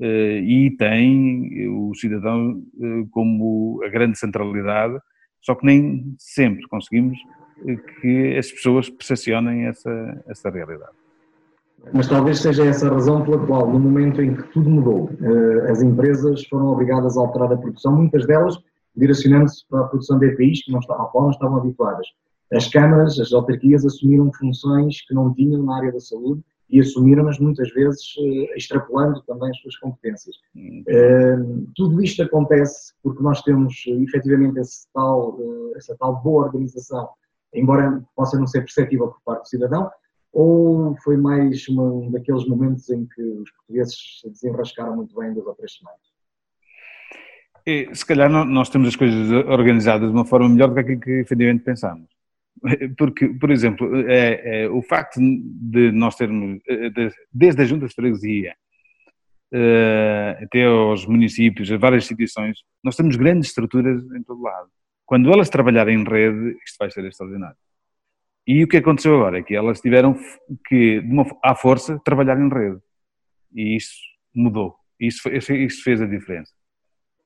Eh, 0.00 0.40
e 0.40 0.76
tem 0.76 1.68
o 1.68 1.94
cidadão 1.94 2.62
como 3.10 3.82
a 3.84 3.88
grande 3.88 4.18
centralidade, 4.18 4.98
só 5.40 5.54
que 5.54 5.64
nem 5.66 6.14
sempre 6.18 6.66
conseguimos 6.68 7.18
que 8.00 8.36
as 8.36 8.50
pessoas 8.50 8.88
percepcionem 8.88 9.66
essa, 9.66 10.22
essa 10.26 10.50
realidade. 10.50 10.92
Mas 11.92 12.08
talvez 12.08 12.38
seja 12.38 12.64
essa 12.64 12.86
a 12.88 12.92
razão 12.92 13.24
pela 13.24 13.44
qual, 13.44 13.68
no 13.68 13.78
momento 13.78 14.22
em 14.22 14.36
que 14.36 14.42
tudo 14.52 14.70
mudou, 14.70 15.10
as 15.68 15.82
empresas 15.82 16.44
foram 16.46 16.66
obrigadas 16.66 17.16
a 17.16 17.20
alterar 17.20 17.52
a 17.52 17.56
produção, 17.56 17.96
muitas 17.96 18.24
delas 18.24 18.56
direcionando-se 18.96 19.66
para 19.68 19.80
a 19.80 19.88
produção 19.88 20.18
de 20.18 20.26
EPIs 20.26 20.64
que 20.64 20.72
não 20.72 20.80
estavam, 20.80 21.06
a 21.06 21.08
qual 21.08 21.24
não 21.24 21.30
estavam 21.30 21.58
habituadas. 21.58 22.06
As 22.52 22.68
câmaras, 22.68 23.18
as 23.18 23.32
autarquias 23.32 23.84
assumiram 23.84 24.30
funções 24.34 25.00
que 25.06 25.14
não 25.14 25.32
tinham 25.32 25.62
na 25.62 25.76
área 25.76 25.92
da 25.92 26.00
saúde 26.00 26.42
e 26.68 26.80
assumiram-nas 26.80 27.38
muitas 27.38 27.70
vezes 27.72 28.02
eh, 28.18 28.56
extrapolando 28.56 29.22
também 29.22 29.50
as 29.50 29.58
suas 29.58 29.76
competências. 29.76 30.36
Uh, 30.56 31.66
tudo 31.74 32.02
isto 32.02 32.22
acontece 32.22 32.94
porque 33.02 33.22
nós 33.22 33.42
temos 33.42 33.74
efetivamente 33.86 34.60
tal, 34.94 35.38
essa 35.76 35.96
tal 35.98 36.22
boa 36.22 36.46
organização, 36.46 37.08
embora 37.54 38.02
possa 38.14 38.38
não 38.38 38.46
ser 38.46 38.60
perceptível 38.60 39.08
por 39.08 39.20
parte 39.24 39.42
do 39.42 39.48
cidadão, 39.48 39.90
ou 40.32 40.96
foi 41.02 41.16
mais 41.16 41.68
um 41.68 42.10
daqueles 42.10 42.46
momentos 42.46 42.88
em 42.90 43.06
que 43.06 43.22
os 43.22 43.50
portugueses 43.52 44.20
se 44.20 44.30
desenrascaram 44.30 44.96
muito 44.96 45.14
bem 45.18 45.32
duas 45.32 45.46
ou 45.46 45.54
três 45.54 45.76
semanas? 45.76 46.00
E, 47.66 47.94
se 47.94 48.04
calhar 48.04 48.28
nós 48.30 48.70
temos 48.70 48.88
as 48.88 48.96
coisas 48.96 49.30
organizadas 49.46 50.08
de 50.08 50.14
uma 50.14 50.24
forma 50.24 50.48
melhor 50.48 50.68
do 50.68 50.74
que 50.74 50.80
aquilo 50.80 51.00
que 51.00 51.10
efetivamente 51.20 51.62
pensamos. 51.62 52.08
Porque, 52.96 53.28
por 53.28 53.50
exemplo, 53.50 53.88
é, 54.08 54.64
é, 54.64 54.68
o 54.68 54.82
facto 54.82 55.18
de 55.20 55.90
nós 55.92 56.16
termos, 56.16 56.60
eh, 56.68 56.90
de, 56.90 57.10
desde 57.32 57.62
a 57.62 57.64
Junta 57.64 57.86
de 57.86 57.94
Freguesia 57.94 58.54
uh, 59.52 60.44
até 60.44 60.64
aos 60.64 61.06
municípios, 61.06 61.70
a 61.70 61.76
várias 61.76 62.04
instituições, 62.04 62.58
nós 62.82 62.96
temos 62.96 63.16
grandes 63.16 63.48
estruturas 63.48 64.02
em 64.12 64.22
todo 64.22 64.42
lado. 64.42 64.68
Quando 65.04 65.32
elas 65.32 65.50
trabalharem 65.50 66.00
em 66.00 66.04
rede, 66.04 66.56
isto 66.64 66.76
vai 66.78 66.90
ser 66.90 67.04
extraordinário. 67.04 67.56
E 68.46 68.64
o 68.64 68.68
que 68.68 68.78
aconteceu 68.78 69.14
agora 69.14 69.38
é 69.38 69.42
que 69.42 69.54
elas 69.54 69.80
tiveram 69.80 70.18
que, 70.66 71.00
de 71.00 71.12
uma, 71.12 71.24
à 71.44 71.54
força, 71.54 72.00
trabalhar 72.04 72.38
em 72.40 72.48
rede. 72.48 72.80
E 73.54 73.76
isso 73.76 73.94
mudou. 74.34 74.76
Isso, 74.98 75.28
isso 75.28 75.82
fez 75.82 76.00
a 76.00 76.06
diferença. 76.06 76.52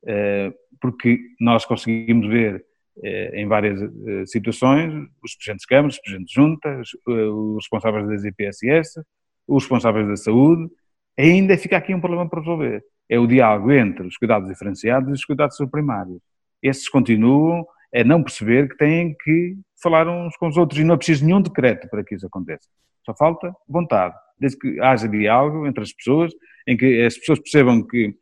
Eh, 0.06 0.52
porque 0.80 1.18
nós 1.40 1.64
conseguimos 1.64 2.28
ver 2.28 2.64
eh, 3.02 3.40
em 3.40 3.46
várias 3.46 3.80
eh, 3.82 4.26
situações 4.26 4.92
os 5.22 5.34
presidentes 5.34 5.62
de 5.62 5.66
câmaras, 5.66 5.94
os 5.94 6.00
presidentes 6.00 6.32
de 6.32 6.40
juntas, 6.40 6.88
os 7.06 7.56
responsáveis 7.56 8.08
das 8.08 8.24
IPSS, 8.24 9.02
os 9.48 9.64
responsáveis 9.64 10.06
da 10.06 10.16
saúde, 10.16 10.70
ainda 11.18 11.56
fica 11.58 11.76
aqui 11.76 11.94
um 11.94 12.00
problema 12.00 12.28
para 12.28 12.40
resolver. 12.40 12.84
É 13.08 13.18
o 13.18 13.26
diálogo 13.26 13.72
entre 13.72 14.06
os 14.06 14.16
cuidados 14.16 14.48
diferenciados 14.48 15.08
e 15.08 15.12
os 15.12 15.24
cuidados 15.24 15.56
subprimários. 15.56 16.20
Esses 16.62 16.88
continuam 16.88 17.66
a 17.94 18.04
não 18.04 18.22
perceber 18.22 18.68
que 18.68 18.76
têm 18.76 19.14
que 19.22 19.56
falar 19.82 20.08
uns 20.08 20.36
com 20.36 20.48
os 20.48 20.56
outros 20.56 20.80
e 20.80 20.84
não 20.84 20.94
é 20.94 20.96
preciso 20.96 21.24
nenhum 21.24 21.40
decreto 21.40 21.88
para 21.88 22.04
que 22.04 22.14
isso 22.14 22.26
aconteça. 22.26 22.68
Só 23.04 23.14
falta 23.14 23.54
vontade. 23.68 24.14
Desde 24.38 24.58
que 24.58 24.80
haja 24.80 25.08
diálogo 25.08 25.66
entre 25.66 25.82
as 25.82 25.92
pessoas, 25.92 26.32
em 26.66 26.76
que 26.76 27.02
as 27.02 27.16
pessoas 27.16 27.38
percebam 27.38 27.82
que 27.86 28.14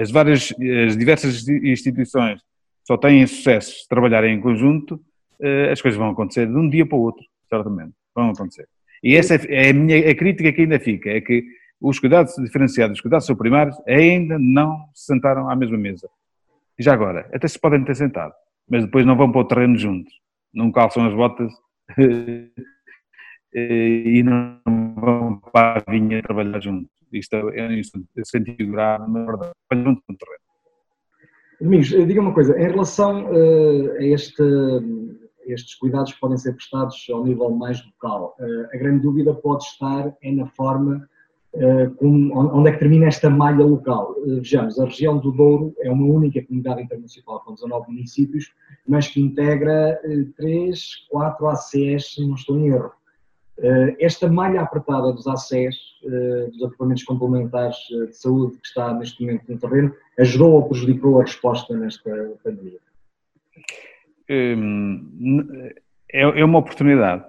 as 0.00 0.10
várias, 0.10 0.52
as 0.86 0.96
diversas 0.96 1.46
instituições 1.48 2.40
só 2.86 2.96
têm 2.96 3.26
sucesso 3.26 3.70
se 3.70 3.88
trabalharem 3.88 4.34
em 4.34 4.40
conjunto, 4.40 5.00
eh, 5.40 5.70
as 5.70 5.80
coisas 5.80 5.98
vão 5.98 6.10
acontecer 6.10 6.46
de 6.46 6.56
um 6.56 6.68
dia 6.68 6.84
para 6.84 6.98
o 6.98 7.00
outro, 7.00 7.24
certamente, 7.48 7.92
vão 8.14 8.30
acontecer. 8.30 8.68
E 9.02 9.16
essa 9.16 9.36
é, 9.36 9.66
é 9.66 9.70
a 9.70 9.72
minha 9.72 10.10
a 10.10 10.14
crítica 10.14 10.52
que 10.52 10.62
ainda 10.62 10.78
fica, 10.78 11.10
é 11.10 11.20
que 11.20 11.44
os 11.80 11.98
cuidados 11.98 12.34
diferenciados, 12.36 12.96
os 12.96 13.00
cuidados 13.00 13.26
subprimários 13.26 13.76
ainda 13.86 14.38
não 14.38 14.88
se 14.94 15.06
sentaram 15.06 15.48
à 15.48 15.56
mesma 15.56 15.78
mesa. 15.78 16.08
E 16.78 16.82
já 16.82 16.92
agora, 16.92 17.30
até 17.32 17.46
se 17.46 17.58
podem 17.58 17.84
ter 17.84 17.94
sentado, 17.94 18.34
mas 18.68 18.84
depois 18.84 19.06
não 19.06 19.16
vão 19.16 19.30
para 19.30 19.40
o 19.40 19.44
terreno 19.44 19.76
juntos, 19.76 20.12
não 20.52 20.72
calçam 20.72 21.06
as 21.06 21.14
botas 21.14 21.52
e 23.54 24.22
não 24.24 24.60
vão 24.96 25.40
para 25.52 25.78
a 25.78 25.90
vinha 25.90 26.22
trabalhar 26.22 26.60
juntos. 26.60 26.90
Isto 27.12 27.36
é, 27.50 27.78
é 27.78 28.24
sentido 28.24 28.72
grave, 28.72 29.10
na 29.10 29.24
verdade, 29.24 29.52
junto 29.72 30.02
no 30.08 30.16
terreno. 30.16 30.44
Domingos, 31.60 31.92
eh, 31.92 32.04
diga 32.04 32.20
uma 32.20 32.34
coisa, 32.34 32.58
em 32.58 32.68
relação 32.68 33.26
uh, 33.26 33.92
a 33.92 34.02
este, 34.02 34.42
estes 35.46 35.76
cuidados 35.76 36.12
que 36.12 36.20
podem 36.20 36.36
ser 36.36 36.54
prestados 36.54 37.06
ao 37.12 37.24
nível 37.24 37.50
mais 37.50 37.84
local, 37.86 38.36
uh, 38.40 38.74
a 38.74 38.76
grande 38.76 39.02
dúvida 39.02 39.32
pode 39.32 39.64
estar 39.64 40.12
é 40.20 40.32
na 40.32 40.46
forma 40.48 41.08
como, 41.98 42.58
onde 42.58 42.68
é 42.68 42.72
que 42.72 42.78
termina 42.78 43.06
esta 43.06 43.30
malha 43.30 43.64
local. 43.64 44.16
vejamos, 44.26 44.78
a 44.78 44.84
região 44.84 45.18
do 45.18 45.30
Douro 45.30 45.74
é 45.80 45.90
uma 45.90 46.06
única 46.06 46.42
comunidade 46.42 46.82
intermunicipal 46.82 47.40
com 47.40 47.54
19 47.54 47.92
municípios, 47.92 48.52
mas 48.88 49.08
que 49.08 49.20
integra 49.20 50.00
3, 50.36 51.06
4 51.10 51.46
ACS, 51.46 52.14
se 52.14 52.26
não 52.26 52.34
estou 52.34 52.58
em 52.58 52.68
erro. 52.68 52.92
Eh, 53.58 53.96
esta 54.00 54.28
malha 54.28 54.62
apertada 54.62 55.12
dos 55.12 55.26
ACES, 55.28 55.76
eh, 56.04 56.48
dos 56.50 56.62
agrupamentos 56.64 57.04
complementares 57.04 57.76
eh, 57.92 58.06
de 58.06 58.16
saúde 58.16 58.58
que 58.58 58.66
está 58.66 58.92
neste 58.94 59.24
momento 59.24 59.44
no 59.48 59.58
terreno, 59.58 59.94
ajudou 60.18 60.54
ou 60.54 60.68
prejudicou 60.68 61.20
a 61.20 61.22
resposta 61.22 61.76
nesta 61.76 62.10
pandemia? 62.42 62.78
Hum, 64.28 65.48
é, 66.10 66.22
é 66.22 66.44
uma 66.44 66.58
oportunidade, 66.58 67.24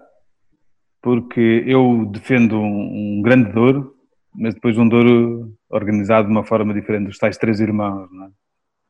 porque 1.01 1.63
eu 1.67 2.05
defendo 2.11 2.57
um, 2.57 3.21
grande 3.21 3.51
Douro, 3.51 3.94
mas 4.37 4.53
depois 4.53 4.77
um 4.77 4.87
Douro 4.87 5.53
organizado 5.69 6.27
de 6.27 6.33
uma 6.33 6.43
forma 6.43 6.73
diferente 6.73 7.07
dos 7.07 7.17
tais 7.17 7.37
três 7.37 7.59
irmãos, 7.59 8.09
é? 8.23 8.29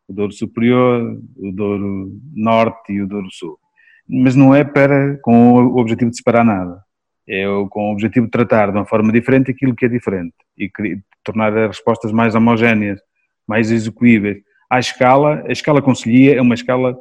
o 0.08 0.14
Douro 0.14 0.32
Superior, 0.32 1.20
o 1.38 1.52
Douro 1.52 2.12
Norte 2.34 2.94
e 2.94 3.02
o 3.02 3.08
Douro 3.08 3.28
Sul. 3.32 3.58
Mas 4.08 4.36
não 4.36 4.54
é 4.54 4.64
para, 4.64 5.18
com 5.22 5.54
o 5.54 5.78
objetivo 5.78 6.12
de 6.12 6.18
separar 6.18 6.44
nada 6.44 6.86
é 7.28 7.46
com 7.70 7.90
o 7.90 7.94
objetivo 7.94 8.28
de 8.28 8.32
tratar 8.32 8.72
de 8.72 8.78
uma 8.78 8.86
forma 8.86 9.12
diferente 9.12 9.50
aquilo 9.50 9.76
que 9.76 9.86
é 9.86 9.90
diferente 9.90 10.36
e 10.58 10.70
tornar 11.24 11.58
as 11.58 11.78
respostas 11.78 12.12
mais 12.12 12.36
homogéneas, 12.36 13.00
mais 13.48 13.72
execuíveis. 13.72 14.38
à 14.70 14.80
escala, 14.80 15.44
a 15.48 15.52
escala 15.52 15.82
Conselhia 15.82 16.38
é 16.38 16.42
uma 16.42 16.54
escala 16.54 16.96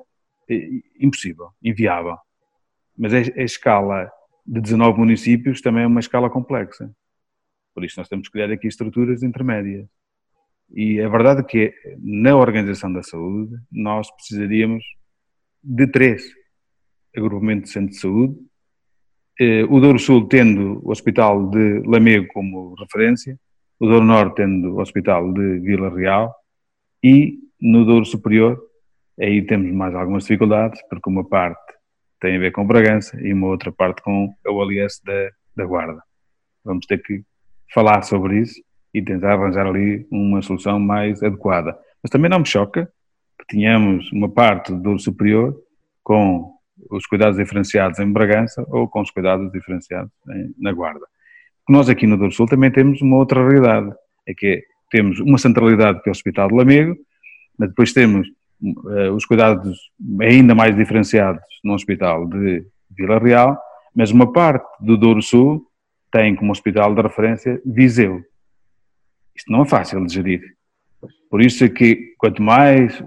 eh, 0.49 0.81
impossível, 0.99 1.49
inviável. 1.63 2.17
Mas 2.97 3.13
a, 3.13 3.19
a 3.19 3.45
escala 3.45 4.11
de 4.47 4.61
19 4.61 4.99
municípios 4.99 5.61
também 5.61 5.85
é 5.85 5.87
uma 5.87 6.01
escala 6.01 6.31
complexa. 6.31 6.91
Por 7.75 7.85
isso 7.85 7.99
nós 7.99 8.09
temos 8.09 8.29
que 8.29 8.33
criar 8.33 8.51
aqui 8.51 8.69
estruturas 8.69 9.23
intermédias. 9.23 9.87
E 10.73 11.01
a 11.01 11.09
verdade 11.09 11.41
é 11.41 11.45
que 11.45 11.75
na 11.99 12.37
organização 12.37 12.93
da 12.93 13.03
saúde 13.03 13.57
nós 13.71 14.11
precisaríamos 14.13 14.85
de 15.63 15.87
três 15.87 16.25
agrupamentos 17.17 17.71
de 17.71 17.75
centro 17.75 17.91
de 17.91 18.01
saúde, 18.01 18.37
eh, 19.41 19.65
o 19.65 19.81
Douro 19.81 19.99
Sul 19.99 20.27
tendo 20.29 20.81
o 20.85 20.91
Hospital 20.91 21.49
de 21.51 21.81
Lamego 21.87 22.27
como 22.33 22.75
referência, 22.75 23.39
o 23.79 23.87
Douro 23.87 24.05
Norte 24.05 24.37
tendo 24.37 24.75
o 24.75 24.81
Hospital 24.81 25.33
de 25.33 25.61
Vila 25.61 25.95
Real 25.95 26.35
e 27.03 27.39
no 27.61 27.85
Douro 27.85 28.05
Superior 28.05 28.61
aí 29.21 29.43
temos 29.43 29.73
mais 29.73 29.95
algumas 29.95 30.25
dificuldades, 30.25 30.81
porque 30.89 31.09
uma 31.09 31.25
parte 31.25 31.75
tem 32.21 32.37
a 32.37 32.39
ver 32.39 32.53
com 32.53 32.67
Bragança 32.67 33.21
e 33.21 33.33
uma 33.33 33.49
outra 33.49 33.71
parte 33.71 34.03
com 34.03 34.35
o 34.47 34.63
aliança 34.63 35.01
da, 35.05 35.31
da 35.57 35.67
Guarda. 35.67 36.03
Vamos 36.65 36.87
ter 36.87 37.03
que 37.03 37.23
falar 37.75 38.03
sobre 38.03 38.41
isso 38.41 38.63
e 38.95 39.03
tentar 39.03 39.33
arranjar 39.33 39.67
ali 39.67 40.07
uma 40.11 40.41
solução 40.41 40.79
mais 40.79 41.23
adequada. 41.23 41.77
Mas 42.03 42.11
também 42.11 42.31
não 42.31 42.39
me 42.39 42.47
choca 42.47 42.89
que 43.39 43.47
tenhamos 43.49 44.11
uma 44.13 44.29
parte 44.29 44.73
do 44.73 44.99
Superior 44.99 45.55
com 46.03 46.55
os 46.91 47.07
cuidados 47.07 47.37
diferenciados 47.37 47.99
em 47.99 48.11
Bragança 48.11 48.65
ou 48.69 48.89
com 48.89 49.01
os 49.01 49.11
cuidados 49.11 49.51
diferenciados 49.51 50.13
em, 50.31 50.55
na 50.59 50.73
Guarda. 50.73 51.05
Nós 51.69 51.89
aqui 51.89 52.07
no 52.07 52.17
Douro 52.17 52.33
Sul 52.33 52.47
também 52.47 52.71
temos 52.71 53.01
uma 53.01 53.17
outra 53.17 53.43
realidade, 53.43 53.91
é 54.27 54.35
que 54.35 54.63
temos 54.91 55.19
uma 55.19 55.39
centralidade 55.39 56.03
que 56.03 56.09
é 56.09 56.11
o 56.11 56.13
Hospital 56.13 56.49
de 56.49 56.55
Lamego, 56.55 56.97
mas 57.59 57.71
depois 57.71 57.93
temos 57.93 58.29
uh, 58.63 59.13
os 59.15 59.25
cuidados 59.25 59.91
ainda 60.21 60.55
mais 60.55 60.77
diferenciados 60.77 61.43
no 61.65 61.73
Hospital 61.75 62.29
de 62.29 62.65
Vila 62.91 63.19
Real, 63.19 63.59
mas 63.97 64.11
uma 64.11 64.31
parte 64.31 64.67
do 64.81 64.97
Douro 64.97 65.23
Sul 65.23 65.67
tem 66.15 66.37
como 66.37 66.53
hospital 66.53 66.95
de 66.95 67.03
referência 67.03 67.61
Viseu. 67.67 68.23
Isto 69.35 69.51
não 69.51 69.63
é 69.63 69.65
fácil 69.65 70.07
de 70.07 70.15
gerir. 70.15 70.43
Por 71.29 71.43
isso 71.43 71.65
é 71.65 71.69
que 71.69 72.15
quanto 72.17 72.41
mais, 72.41 73.03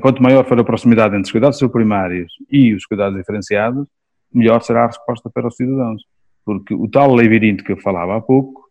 quanto 0.00 0.22
maior 0.22 0.46
for 0.46 0.58
a 0.58 0.64
proximidade 0.64 1.14
entre 1.14 1.26
os 1.26 1.30
cuidados 1.30 1.60
primários 1.70 2.32
e 2.50 2.72
os 2.72 2.86
cuidados 2.86 3.18
diferenciados, 3.18 3.86
melhor 4.32 4.62
será 4.62 4.84
a 4.84 4.86
resposta 4.86 5.28
para 5.28 5.48
os 5.48 5.54
cidadãos. 5.54 6.02
Porque 6.42 6.72
o 6.72 6.88
tal 6.88 7.14
labirinto 7.14 7.62
que 7.62 7.72
eu 7.72 7.76
falava 7.76 8.16
há 8.16 8.20
pouco 8.22 8.62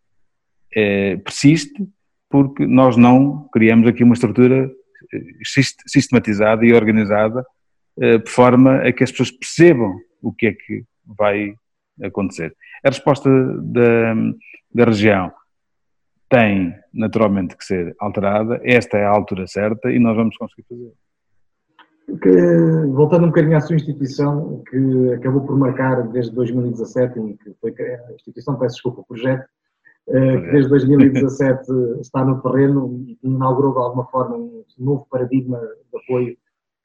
é, 0.76 1.18
persiste 1.18 1.88
porque 2.28 2.66
nós 2.66 2.98
não 2.98 3.48
criamos 3.54 3.88
aqui 3.88 4.04
uma 4.04 4.14
estrutura 4.14 4.72
eh, 5.12 5.22
sistematizada 5.88 6.64
e 6.64 6.74
organizada 6.74 7.44
eh, 8.00 8.20
de 8.20 8.30
forma 8.30 8.78
a 8.78 8.92
que 8.94 9.04
as 9.04 9.10
pessoas 9.10 9.32
percebam 9.32 9.96
o 10.22 10.32
que 10.32 10.46
é 10.46 10.54
que 10.54 10.84
vai 11.06 11.56
acontecer. 12.04 12.56
A 12.84 12.90
resposta 12.90 13.30
da, 13.62 14.14
da 14.74 14.86
região 14.86 15.32
tem 16.30 16.76
naturalmente 16.94 17.58
que 17.58 17.66
ser 17.66 17.96
alterada, 18.00 18.62
esta 18.64 18.98
é 18.98 19.06
a 19.06 19.10
altura 19.10 19.48
certa 19.48 19.92
e 19.92 20.00
nós 20.00 20.16
vamos 20.16 20.38
conseguir 20.38 20.66
fazer. 20.70 20.94
Voltando 22.92 23.26
um 23.26 23.30
bocadinho 23.30 23.58
à 23.58 23.62
sua 23.62 23.76
instituição, 23.76 24.64
que 24.70 25.14
acabou 25.14 25.46
por 25.46 25.58
marcar 25.58 26.08
desde 26.08 26.34
2017, 26.34 27.20
em 27.20 27.38
que 27.38 27.54
foi 27.62 27.72
a 27.80 28.14
instituição, 28.14 28.58
peço 28.58 28.76
desculpa, 28.76 29.02
o 29.02 29.06
projeto, 29.06 29.48
eh, 30.08 30.38
que 30.42 30.52
desde 30.52 30.70
2017 30.70 31.72
está 32.02 32.26
no 32.26 32.42
terreno 32.42 33.06
e 33.06 33.20
inaugurou 33.24 33.74
de 33.74 33.80
alguma 33.80 34.06
forma 34.06 34.38
um 34.38 34.64
novo 34.80 35.06
paradigma 35.10 35.60
de 35.60 36.00
apoio 36.04 36.38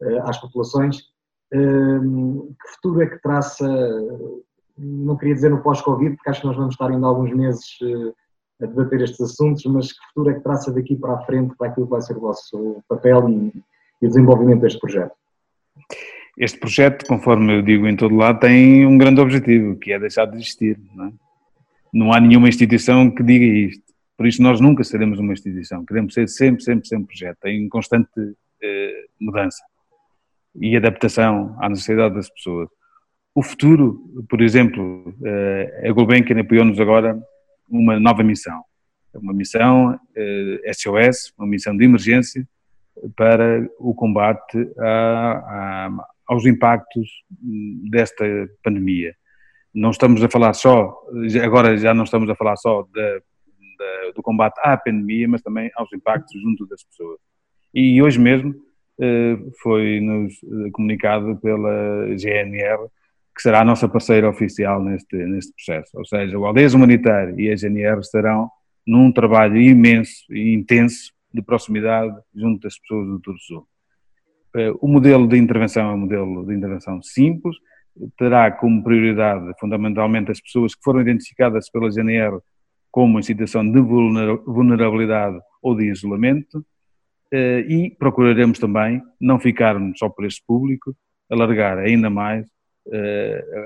eh, 0.03 0.19
às 0.25 0.39
populações. 0.39 0.99
Eh, 1.53 2.01
que 2.01 2.75
futuro 2.75 3.03
é 3.03 3.07
que 3.07 3.23
traça, 3.23 3.67
não 4.77 5.17
queria 5.17 5.35
dizer 5.35 5.51
no 5.51 5.63
pós-Covid, 5.63 6.17
porque 6.17 6.31
acho 6.31 6.41
que 6.41 6.47
nós 6.47 6.57
vamos 6.57 6.75
estar 6.75 6.91
ainda 6.91 7.07
alguns 7.07 7.33
meses 7.33 7.65
a 8.63 8.67
debater 8.67 9.03
estes 9.03 9.21
assuntos, 9.21 9.65
mas 9.67 9.93
que 9.93 10.07
futuro 10.09 10.31
é 10.31 10.35
que 10.35 10.41
traça 10.41 10.73
daqui 10.73 10.97
para 10.97 11.15
a 11.15 11.23
frente 11.25 11.55
para 11.57 11.69
aquilo 11.69 11.87
que 11.87 11.93
vai 11.93 12.01
ser 12.01 12.17
o 12.17 12.21
vosso 12.21 12.83
papel 12.89 13.29
e, 13.29 13.53
e 14.03 14.07
o 14.07 14.09
desenvolvimento 14.09 14.61
deste 14.61 14.79
projeto? 14.79 15.13
Este 16.37 16.59
projeto, 16.59 17.07
conforme 17.07 17.59
eu 17.59 17.63
digo 17.63 17.87
em 17.87 17.97
todo 17.97 18.17
lado, 18.17 18.41
tem 18.41 18.85
um 18.87 18.99
grande 18.99 19.21
objetivo, 19.21 19.77
que 19.77 19.93
é 19.93 19.99
deixar 19.99 20.27
de 20.27 20.37
existir. 20.37 20.79
Não, 20.95 21.07
é? 21.07 21.13
não 21.93 22.13
há 22.13 22.21
nenhuma 22.21 22.49
instituição 22.49 23.11
que 23.11 23.23
diga 23.23 23.45
isto. 23.45 23.85
Por 24.17 24.27
isso 24.27 24.43
nós 24.43 24.61
nunca 24.61 24.83
seremos 24.83 25.19
uma 25.19 25.33
instituição. 25.33 25.85
Queremos 25.85 26.15
ser 26.15 26.29
sempre, 26.29 26.63
sempre, 26.63 26.89
sempre 26.89 27.07
projeto, 27.07 27.47
em 27.47 27.69
constante 27.69 28.09
eh, 28.63 29.05
mudança 29.21 29.63
e 30.57 30.77
adaptação 30.77 31.57
à 31.61 31.69
necessidade 31.69 32.15
das 32.15 32.29
pessoas. 32.31 32.69
O 33.35 33.43
futuro, 33.43 34.01
por 34.29 34.41
exemplo, 34.41 35.13
eh, 35.25 35.89
a 35.89 35.93
Gulbenkian 35.93 36.39
apoiou-nos 36.41 36.79
agora 36.79 37.21
uma 37.69 37.99
nova 37.99 38.23
missão. 38.23 38.63
Uma 39.13 39.33
missão 39.33 39.99
eh, 40.17 40.73
SOS, 40.73 41.33
uma 41.37 41.49
missão 41.49 41.77
de 41.77 41.85
emergência 41.85 42.47
para 43.17 43.69
o 43.81 43.93
combate 43.93 44.57
a, 44.79 44.89
a, 44.89 45.91
aos 46.29 46.47
impactos 46.47 47.09
desta 47.91 48.25
pandemia. 48.63 49.17
Não 49.75 49.91
estamos 49.91 50.23
a 50.23 50.29
falar 50.29 50.53
só, 50.53 50.97
agora 51.43 51.77
já 51.77 51.93
não 51.93 52.05
estamos 52.05 52.31
a 52.31 52.37
falar 52.37 52.55
só 52.55 52.87
do 54.15 54.23
combate 54.23 54.61
à 54.63 54.77
pandemia, 54.77 55.29
mas 55.29 55.43
também 55.43 55.73
aos 55.75 55.93
impactos 55.93 56.41
junto 56.41 56.67
das 56.69 56.85
pessoas. 56.85 57.19
E 57.75 58.01
hoje 58.01 58.21
mesmo 58.21 58.55
eh, 59.01 59.37
foi-nos 59.61 60.35
comunicado 60.73 61.37
pela 61.41 62.17
GNR 62.17 62.89
que 63.35 63.43
será 63.43 63.61
a 63.61 63.65
nossa 63.65 63.89
parceira 63.89 64.29
oficial 64.29 64.83
neste, 64.83 65.17
neste 65.17 65.53
processo. 65.53 65.99
Ou 65.99 66.05
seja, 66.05 66.39
o 66.39 66.47
Aldeias 66.47 66.75
Humanitário 66.75 67.39
e 67.39 67.51
a 67.51 67.57
GNR 67.57 68.01
estarão 68.01 68.49
num 68.87 69.11
trabalho 69.11 69.57
imenso 69.57 70.25
e 70.31 70.55
intenso 70.55 71.13
de 71.33 71.43
proximidade 71.43 72.15
junto 72.35 72.63
das 72.63 72.79
pessoas 72.79 73.09
do 73.09 73.19
Tour 73.19 73.37
Sul. 73.39 73.67
Eh, 74.55 74.73
o 74.81 74.87
modelo 74.87 75.27
de 75.27 75.37
intervenção 75.37 75.91
é 75.91 75.95
um 75.95 75.99
modelo 75.99 76.47
de 76.47 76.55
intervenção 76.55 77.03
simples, 77.03 77.57
terá 78.17 78.51
como 78.53 78.83
prioridade 78.83 79.53
fundamentalmente 79.59 80.31
as 80.31 80.41
pessoas 80.41 80.75
que 80.75 80.83
foram 80.83 81.01
identificadas 81.01 81.71
pela 81.71 81.91
GNR 81.91 82.39
como 82.91 83.19
em 83.19 83.23
situação 83.23 83.69
de 83.69 83.81
vulnerabilidade 83.81 85.39
ou 85.61 85.77
de 85.77 85.91
isolamento 85.91 86.65
eh, 87.33 87.65
e 87.69 87.91
procuraremos 87.99 88.59
também 88.61 89.03
não 89.21 89.41
ficarmos 89.41 89.99
só 89.99 90.09
por 90.09 90.25
este 90.25 90.43
público, 90.47 90.95
alargar 91.29 91.79
ainda 91.79 92.09
mais 92.09 92.47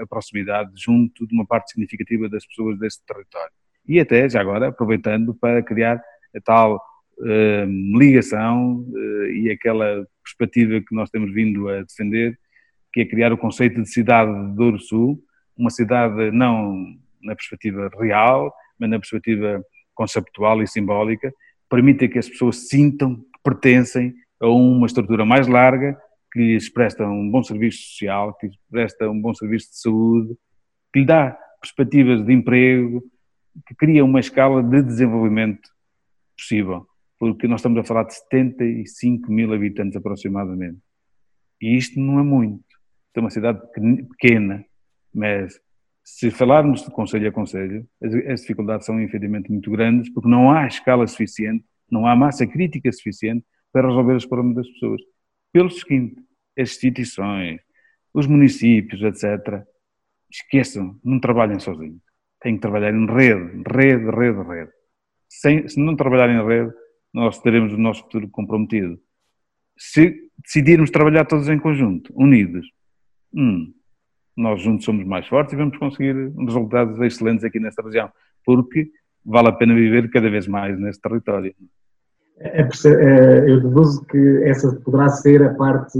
a 0.03 0.07
proximidade 0.07 0.71
junto 0.77 1.27
de 1.27 1.35
uma 1.35 1.47
parte 1.47 1.73
significativa 1.73 2.29
das 2.29 2.47
pessoas 2.47 2.79
deste 2.79 3.05
território. 3.05 3.53
E 3.87 3.99
até, 3.99 4.29
já 4.29 4.41
agora, 4.41 4.69
aproveitando 4.69 5.35
para 5.35 5.63
criar 5.63 6.01
a 6.37 6.41
tal 6.45 6.77
uh, 7.19 7.99
ligação 7.99 8.85
uh, 8.89 9.27
e 9.27 9.51
aquela 9.51 10.07
perspectiva 10.23 10.81
que 10.87 10.95
nós 10.95 11.09
temos 11.09 11.33
vindo 11.33 11.69
a 11.69 11.83
defender, 11.83 12.39
que 12.93 13.01
é 13.01 13.07
criar 13.07 13.33
o 13.33 13.39
conceito 13.39 13.81
de 13.83 13.89
cidade 13.89 14.31
de 14.31 14.55
Douro 14.55 14.79
Sul, 14.79 15.23
uma 15.57 15.71
cidade 15.71 16.31
não 16.31 16.87
na 17.23 17.35
perspectiva 17.35 17.91
real, 17.99 18.53
mas 18.79 18.91
na 18.91 18.99
perspectiva 18.99 19.63
conceptual 19.95 20.63
e 20.63 20.69
simbólica, 20.69 21.33
permita 21.69 22.07
que 22.07 22.19
as 22.19 22.29
pessoas 22.29 22.69
sintam 22.69 23.17
que 23.17 23.41
pertencem 23.43 24.15
a 24.41 24.49
uma 24.49 24.87
estrutura 24.87 25.25
mais 25.25 25.49
larga 25.49 25.99
que 26.33 26.39
lhes 26.39 26.69
presta 26.69 27.07
um 27.07 27.31
bom 27.31 27.43
serviço 27.43 27.79
social, 27.79 28.35
que 28.35 28.47
lhes 28.47 28.57
presta 28.71 29.09
um 29.11 29.21
bom 29.21 29.35
serviço 29.35 29.71
de 29.71 29.81
saúde, 29.81 30.37
que 30.93 31.01
lhe 31.01 31.07
dá 31.07 31.39
perspectivas 31.61 32.25
de 32.25 32.33
emprego, 32.33 33.03
que 33.67 33.75
cria 33.75 34.05
uma 34.05 34.21
escala 34.21 34.63
de 34.63 34.83
desenvolvimento 34.83 35.69
possível, 36.37 36.87
porque 37.19 37.49
nós 37.49 37.61
estamos 37.61 37.79
a 37.79 37.85
falar 37.85 38.05
de 38.05 38.15
75 38.15 39.31
mil 39.33 39.53
habitantes 39.53 39.97
aproximadamente. 39.97 40.79
E 41.61 41.77
isto 41.77 41.99
não 41.99 42.21
é 42.21 42.23
muito. 42.23 42.65
É 43.15 43.21
uma 43.21 43.31
cidade 43.31 43.61
pequena, 44.11 44.65
mas 45.13 45.61
se 46.05 46.31
falarmos 46.31 46.85
de 46.85 46.91
conselho 46.91 47.29
a 47.29 47.33
conselho, 47.33 47.85
as, 48.01 48.43
dificuldades 48.43 48.87
são 48.87 49.01
efetivamente 49.01 49.51
muito 49.51 49.71
grandes, 49.71 50.09
porque 50.13 50.29
não 50.29 50.53
há 50.53 50.69
escala 50.69 51.05
suficiente, 51.07 51.65
não 51.91 52.07
há 52.07 52.15
massa 52.15 52.47
crítica 52.47 52.91
suficiente 52.93 53.45
para 53.73 53.89
resolver 53.89 54.15
os 54.15 54.25
problemas 54.25 54.57
das 54.57 54.69
pessoas 54.69 55.01
pelo 55.53 55.71
seguinte: 55.71 56.23
as 56.59 56.71
instituições, 56.71 57.61
os 58.13 58.27
municípios, 58.27 59.03
etc., 59.03 59.65
esqueçam, 60.31 60.99
não 61.05 61.21
trabalhem 61.21 61.59
sozinhos. 61.59 62.01
Têm 62.41 62.55
que 62.55 62.61
trabalhar 62.61 62.95
em 62.95 63.07
rede, 63.07 63.63
rede, 63.67 64.11
rede, 64.11 64.43
rede. 64.43 64.73
Sem, 65.29 65.67
se 65.69 65.81
não 65.81 65.97
trabalhar 65.97 66.29
em 66.31 66.45
rede, 66.47 66.73
nós 67.13 67.41
teremos 67.41 67.73
o 67.73 67.79
nosso 67.79 68.03
futuro 68.03 68.29
comprometido. 68.29 68.99
Se 69.77 70.31
decidirmos 70.43 70.91
trabalhar 70.91 71.25
todos 71.25 71.49
em 71.49 71.59
conjunto, 71.59 72.13
unidos, 72.15 72.67
hum, 73.33 73.73
nós 74.37 74.63
juntos 74.63 74.85
somos 74.85 75.05
mais 75.05 75.27
fortes 75.27 75.53
e 75.53 75.57
vamos 75.57 75.77
conseguir 75.79 76.15
resultados 76.37 77.01
excelentes 77.01 77.45
aqui 77.45 77.59
nesta 77.59 77.83
região, 77.83 78.11
porque 78.45 78.91
vale 79.25 79.49
a 79.49 79.53
pena 79.53 79.75
viver 79.75 80.11
cada 80.11 80.31
vez 80.31 80.47
mais 80.47 80.79
neste 80.79 81.03
território. 81.03 81.55
É, 82.41 82.61
é, 82.61 83.51
eu 83.51 83.61
deduzo 83.61 84.05
que 84.05 84.43
essa 84.45 84.73
poderá 84.81 85.09
ser 85.09 85.43
a 85.43 85.55
parte 85.55 85.99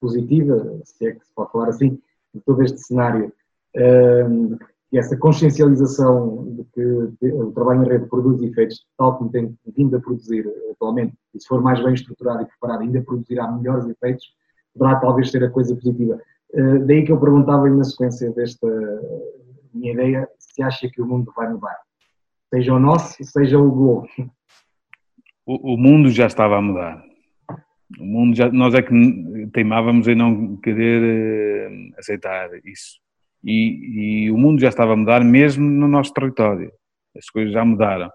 positiva, 0.00 0.80
se 0.84 1.06
é 1.06 1.12
que 1.12 1.24
se 1.24 1.34
pode 1.34 1.52
falar 1.52 1.68
assim, 1.68 1.98
de 2.34 2.40
todo 2.44 2.62
este 2.62 2.78
cenário. 2.80 3.32
E 4.92 4.98
essa 4.98 5.16
consciencialização 5.16 6.44
de 6.54 6.64
que 6.72 7.26
o 7.32 7.50
trabalho 7.52 7.82
em 7.82 7.88
rede 7.88 8.06
produz 8.06 8.40
efeitos 8.42 8.86
tal 8.96 9.18
como 9.18 9.30
tem 9.30 9.58
vindo 9.76 9.96
a 9.96 10.00
produzir 10.00 10.46
atualmente, 10.70 11.14
e 11.34 11.40
se 11.40 11.48
for 11.48 11.60
mais 11.60 11.82
bem 11.82 11.94
estruturado 11.94 12.42
e 12.42 12.46
preparado, 12.46 12.82
ainda 12.82 13.02
produzirá 13.02 13.50
melhores 13.50 13.88
efeitos, 13.88 14.24
poderá 14.72 15.00
talvez 15.00 15.30
ser 15.30 15.42
a 15.42 15.50
coisa 15.50 15.74
positiva. 15.74 16.20
Daí 16.86 17.04
que 17.04 17.10
eu 17.10 17.18
perguntava-lhe 17.18 17.74
na 17.74 17.82
sequência 17.82 18.30
desta 18.30 18.68
minha 19.72 19.92
ideia, 19.92 20.28
se 20.38 20.62
acha 20.62 20.88
que 20.88 21.02
o 21.02 21.06
mundo 21.06 21.32
vai 21.34 21.52
mudar. 21.52 21.76
Seja 22.52 22.72
o 22.74 22.78
nosso, 22.78 23.24
seja 23.24 23.58
o 23.58 23.70
globo 23.70 24.06
o, 25.46 25.76
mundo 25.76 26.10
já 26.10 26.26
estava 26.26 26.56
a 26.56 26.62
mudar. 26.62 27.02
O 27.98 28.04
mundo 28.04 28.36
já, 28.36 28.50
nós 28.50 28.74
é 28.74 28.82
que 28.82 28.92
teimávamos 29.52 30.08
em 30.08 30.14
não 30.14 30.56
querer 30.56 31.70
uh, 31.70 31.98
aceitar 31.98 32.50
isso. 32.64 32.98
E, 33.44 34.24
e, 34.24 34.30
o 34.30 34.38
mundo 34.38 34.60
já 34.60 34.68
estava 34.68 34.94
a 34.94 34.96
mudar 34.96 35.22
mesmo 35.22 35.64
no 35.64 35.86
nosso 35.86 36.12
território. 36.12 36.72
As 37.16 37.28
coisas 37.28 37.52
já 37.52 37.64
mudaram. 37.64 38.08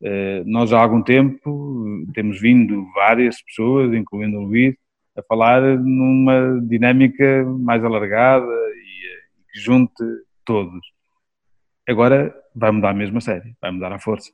Uh, 0.00 0.44
nós 0.46 0.72
há 0.72 0.80
algum 0.80 1.02
tempo 1.02 2.04
temos 2.14 2.40
vindo 2.40 2.86
várias 2.94 3.42
pessoas, 3.42 3.92
incluindo 3.92 4.38
o 4.38 4.44
Luís, 4.44 4.74
a 5.16 5.22
falar 5.24 5.60
numa 5.78 6.60
dinâmica 6.62 7.44
mais 7.44 7.84
alargada 7.84 8.46
e, 8.46 8.48
eh, 8.48 9.20
que 9.52 9.60
junte 9.60 10.02
todos. 10.44 10.80
Agora 11.86 12.34
vai 12.54 12.70
mudar 12.70 12.94
mesmo 12.94 13.18
a 13.18 13.20
sério, 13.20 13.54
vai 13.60 13.72
mudar 13.72 13.92
a 13.92 13.98
força. 13.98 14.30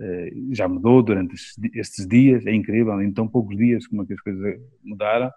Eh, 0.00 0.32
já 0.52 0.66
mudou 0.66 1.02
durante 1.02 1.34
estes 1.74 2.06
dias, 2.06 2.46
é 2.46 2.54
incrível, 2.54 3.00
em 3.02 3.12
tão 3.12 3.28
poucos 3.28 3.56
dias 3.56 3.86
como 3.86 4.02
é 4.02 4.06
que 4.06 4.14
as 4.14 4.20
coisas 4.20 4.60
mudaram, 4.82 5.30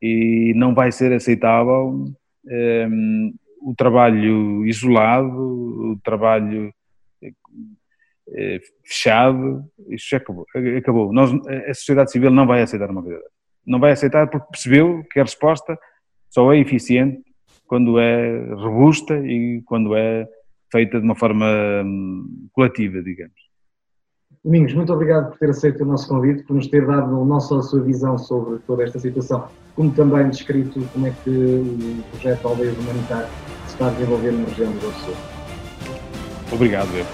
e 0.00 0.52
não 0.54 0.74
vai 0.74 0.92
ser 0.92 1.12
aceitável 1.12 1.88
um, 1.88 2.14
ehm, 2.48 3.32
o 3.62 3.74
trabalho 3.74 4.64
isolado, 4.66 5.92
o 5.92 6.00
trabalho 6.04 6.72
é, 8.34 8.60
fechado, 8.84 9.64
isso 9.88 10.08
já 10.10 10.18
acabou. 10.18 10.46
acabou. 10.76 11.12
Nós, 11.12 11.32
a 11.68 11.74
sociedade 11.74 12.12
civil 12.12 12.30
não 12.30 12.46
vai 12.46 12.62
aceitar 12.62 12.90
uma 12.90 13.02
coisa 13.02 13.20
Não 13.66 13.80
vai 13.80 13.92
aceitar 13.92 14.28
porque 14.28 14.50
percebeu 14.50 15.02
que 15.10 15.18
a 15.18 15.24
resposta 15.24 15.78
só 16.30 16.52
é 16.52 16.58
eficiente 16.58 17.22
quando 17.66 17.98
é 17.98 18.54
robusta 18.54 19.18
e 19.26 19.62
quando 19.64 19.96
é 19.96 20.28
feita 20.70 20.98
de 20.98 21.04
uma 21.04 21.16
forma 21.16 21.46
hum, 21.84 22.48
coletiva, 22.52 23.02
digamos. 23.02 23.47
Domingos, 24.44 24.72
muito 24.72 24.92
obrigado 24.92 25.30
por 25.30 25.38
ter 25.38 25.50
aceito 25.50 25.82
o 25.82 25.86
nosso 25.86 26.08
convite, 26.08 26.44
por 26.44 26.54
nos 26.54 26.68
ter 26.68 26.86
dado 26.86 27.24
não 27.24 27.40
só 27.40 27.58
a 27.58 27.62
sua 27.62 27.82
visão 27.82 28.16
sobre 28.16 28.58
toda 28.66 28.84
esta 28.84 28.98
situação, 28.98 29.48
como 29.74 29.90
também 29.90 30.28
descrito 30.28 30.80
como 30.92 31.06
é 31.06 31.12
que 31.24 31.30
o 31.30 32.02
projeto 32.12 32.48
Aldeias 32.48 32.78
Humanitárias 32.78 33.30
se 33.66 33.72
está 33.72 33.88
a 33.88 33.90
desenvolver 33.90 34.32
na 34.32 34.44
região 34.48 34.70
do 34.72 34.92
Sul. 35.04 35.14
Obrigado, 36.52 36.88
eu. 36.94 37.04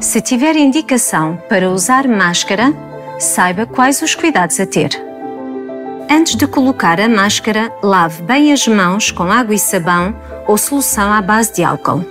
Se 0.00 0.22
tiver 0.22 0.56
indicação 0.56 1.36
para 1.48 1.68
usar 1.70 2.08
máscara, 2.08 2.72
saiba 3.18 3.66
quais 3.66 4.00
os 4.00 4.14
cuidados 4.14 4.58
a 4.58 4.64
ter. 4.64 5.07
Antes 6.10 6.36
de 6.36 6.46
colocar 6.46 6.98
a 6.98 7.08
máscara, 7.08 7.70
lave 7.82 8.22
bem 8.22 8.50
as 8.50 8.66
mãos 8.66 9.10
com 9.10 9.30
água 9.30 9.54
e 9.54 9.58
sabão 9.58 10.16
ou 10.46 10.56
solução 10.56 11.12
à 11.12 11.20
base 11.20 11.52
de 11.52 11.62
álcool. 11.62 12.02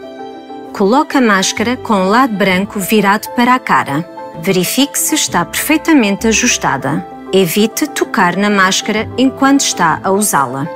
Coloque 0.71 1.17
a 1.17 1.21
máscara 1.21 1.75
com 1.75 2.05
o 2.05 2.09
lado 2.09 2.35
branco 2.35 2.79
virado 2.79 3.27
para 3.29 3.55
a 3.55 3.59
cara. 3.59 4.07
Verifique 4.39 4.99
se 4.99 5.15
está 5.15 5.43
perfeitamente 5.43 6.27
ajustada. 6.27 7.03
Evite 7.33 7.87
tocar 7.87 8.37
na 8.37 8.51
máscara 8.51 9.09
enquanto 9.17 9.61
está 9.61 9.99
a 10.03 10.11
usá-la. 10.11 10.67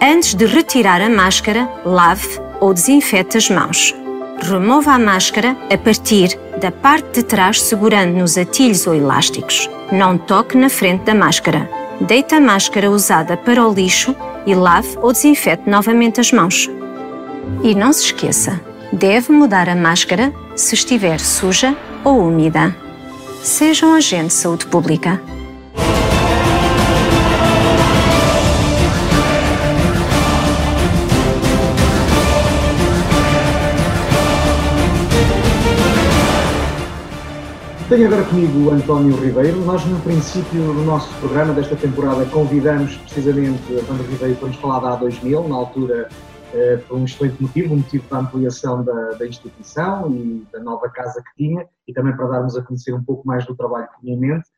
Antes 0.00 0.32
de 0.32 0.46
retirar 0.46 1.02
a 1.02 1.08
máscara, 1.08 1.68
lave 1.84 2.40
ou 2.60 2.72
desinfete 2.72 3.36
as 3.36 3.50
mãos. 3.50 3.92
Remova 4.40 4.92
a 4.92 4.98
máscara 5.00 5.56
a 5.68 5.76
partir 5.76 6.38
da 6.60 6.70
parte 6.70 7.10
de 7.10 7.22
trás 7.24 7.60
segurando 7.60 8.12
nos 8.12 8.38
atilhos 8.38 8.86
ou 8.86 8.94
elásticos. 8.94 9.68
Não 9.90 10.16
toque 10.16 10.56
na 10.56 10.68
frente 10.68 11.02
da 11.02 11.14
máscara 11.14 11.68
deite 12.00 12.34
a 12.34 12.40
máscara 12.40 12.90
usada 12.90 13.36
para 13.36 13.66
o 13.66 13.72
lixo 13.72 14.14
e 14.46 14.54
lave 14.54 14.96
ou 14.98 15.12
desinfete 15.12 15.68
novamente 15.68 16.20
as 16.20 16.32
mãos. 16.32 16.70
E 17.62 17.74
não 17.74 17.92
se 17.92 18.04
esqueça, 18.04 18.60
deve 18.92 19.32
mudar 19.32 19.68
a 19.68 19.76
máscara 19.76 20.32
se 20.54 20.74
estiver 20.74 21.20
suja 21.20 21.76
ou 22.04 22.20
úmida. 22.26 22.74
Seja 23.42 23.86
um 23.86 23.94
agente 23.94 24.28
de 24.28 24.32
saúde 24.34 24.66
pública. 24.66 25.20
Tenho 37.88 38.08
agora 38.08 38.24
comigo 38.24 38.68
o 38.68 38.70
António 38.72 39.14
Ribeiro. 39.14 39.60
Nós, 39.64 39.86
no 39.86 40.00
princípio 40.00 40.60
do 40.60 40.82
nosso 40.82 41.08
programa 41.20 41.54
desta 41.54 41.76
temporada, 41.76 42.26
convidamos 42.26 42.96
precisamente 42.96 43.62
António 43.74 44.02
Ribeiro 44.02 44.34
para 44.34 44.48
nos 44.48 44.56
falar 44.56 44.80
da 44.80 44.98
A2000, 44.98 45.46
na 45.46 45.54
altura 45.54 46.08
eh, 46.52 46.78
por 46.78 46.98
um 46.98 47.04
excelente 47.04 47.40
motivo, 47.40 47.74
um 47.74 47.76
motivo 47.76 48.08
da 48.10 48.18
ampliação 48.18 48.82
da, 48.82 49.10
da, 49.10 49.24
instituição 49.24 50.10
e 50.10 50.44
da 50.52 50.58
nova 50.58 50.88
casa 50.88 51.22
que 51.22 51.44
tinha, 51.44 51.64
e 51.86 51.92
também 51.92 52.16
para 52.16 52.26
darmos 52.26 52.56
a 52.56 52.62
conhecer 52.62 52.92
um 52.92 53.04
pouco 53.04 53.24
mais 53.24 53.46
do 53.46 53.54
trabalho 53.54 53.86
que 53.94 54.00
tinha 54.00 54.16
em 54.16 54.18
mente. 54.18 54.48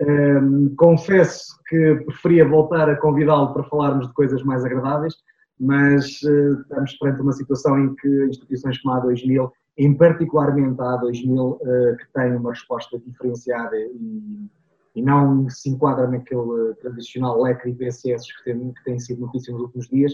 Um, 0.00 0.72
confesso 0.76 1.58
que 1.68 1.96
preferia 2.06 2.46
voltar 2.46 2.88
a 2.88 2.94
convidá-lo 2.94 3.52
para 3.52 3.64
falarmos 3.64 4.06
de 4.06 4.12
coisas 4.12 4.44
mais 4.44 4.64
agradáveis, 4.64 5.14
mas 5.58 6.22
uh, 6.22 6.60
estamos 6.60 6.92
perante 6.98 7.20
uma 7.20 7.32
situação 7.32 7.80
em 7.80 7.96
que 7.96 8.26
instituições 8.26 8.80
como 8.80 8.94
a 8.94 9.02
A2000 9.02 9.50
em 9.78 9.94
particularmente 9.94 10.80
a 10.80 10.98
A2000, 10.98 11.58
eh, 11.62 11.96
que 11.98 12.12
tem 12.12 12.36
uma 12.36 12.50
resposta 12.50 12.98
diferenciada 12.98 13.76
e, 13.76 14.48
e 14.94 15.02
não 15.02 15.48
se 15.50 15.68
enquadra 15.68 16.08
naquele 16.08 16.74
tradicional 16.80 17.42
leque 17.42 17.70
de 17.70 17.84
IPSS 17.84 18.26
que 18.38 18.44
tem, 18.44 18.72
que 18.72 18.84
tem 18.84 18.98
sido 18.98 19.20
notícia 19.20 19.52
nos 19.52 19.62
últimos 19.62 19.88
dias, 19.88 20.12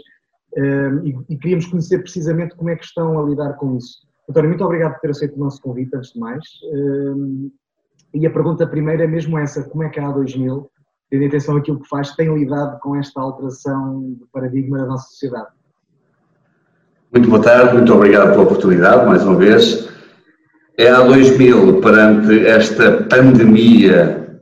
eh, 0.57 0.91
e, 1.05 1.35
e, 1.35 1.39
queríamos 1.39 1.67
conhecer 1.67 1.99
precisamente 1.99 2.57
como 2.57 2.71
é 2.71 2.77
que 2.77 2.85
estão 2.85 3.19
a 3.19 3.23
lidar 3.23 3.55
com 3.55 3.77
isso. 3.77 4.07
António, 4.29 4.51
muito 4.51 4.65
obrigado 4.65 4.95
por 4.95 5.01
ter 5.01 5.11
aceito 5.11 5.37
o 5.37 5.41
nosso 5.41 5.61
convite, 5.63 5.95
antes 5.95 6.13
de 6.13 6.21
mais. 6.21 6.45
Eh, 6.65 7.51
e 8.15 8.27
a 8.27 8.31
pergunta 8.31 8.67
primeira 8.67 9.05
é 9.05 9.07
mesmo 9.07 9.39
essa, 9.39 9.63
como 9.69 9.85
é 9.85 9.89
que 9.89 9.99
a 9.99 10.05
A2000, 10.05 10.69
tendo 11.09 11.27
atenção 11.27 11.57
àquilo 11.57 11.81
que 11.81 11.89
faz, 11.89 12.15
tem 12.15 12.35
lidado 12.35 12.79
com 12.81 12.97
esta 12.97 13.21
alteração 13.21 14.15
de 14.15 14.27
paradigma 14.33 14.79
da 14.79 14.87
nossa 14.87 15.09
sociedade? 15.09 15.49
Muito 17.13 17.29
boa 17.29 17.43
tarde, 17.43 17.75
muito 17.75 17.93
obrigado 17.93 18.31
pela 18.31 18.45
oportunidade, 18.45 19.05
mais 19.05 19.23
uma 19.23 19.37
vez. 19.37 19.87
É 20.79 20.89
há 20.89 21.03
2000, 21.03 21.83
perante 21.83 22.47
esta 22.47 23.03
pandemia, 23.03 24.41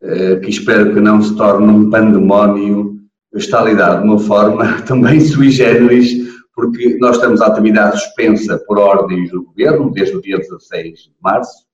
eh, 0.00 0.36
que 0.36 0.48
espero 0.48 0.94
que 0.94 1.00
não 1.00 1.20
se 1.20 1.36
torne 1.36 1.66
um 1.66 1.90
pandemónio, 1.90 3.00
está 3.34 3.62
a 3.62 3.64
lidar 3.64 4.00
de 4.00 4.04
uma 4.04 4.20
forma 4.20 4.80
também 4.86 5.18
sui 5.18 5.50
generis, 5.50 6.32
porque 6.54 6.96
nós 7.00 7.18
temos 7.18 7.40
a 7.40 7.48
atividade 7.48 8.00
suspensa 8.00 8.62
por 8.64 8.78
ordens 8.78 9.32
do 9.32 9.42
Governo, 9.46 9.90
desde 9.90 10.14
o 10.14 10.22
dia 10.22 10.38
16 10.38 10.94
de 10.94 11.10
março, 11.20 11.66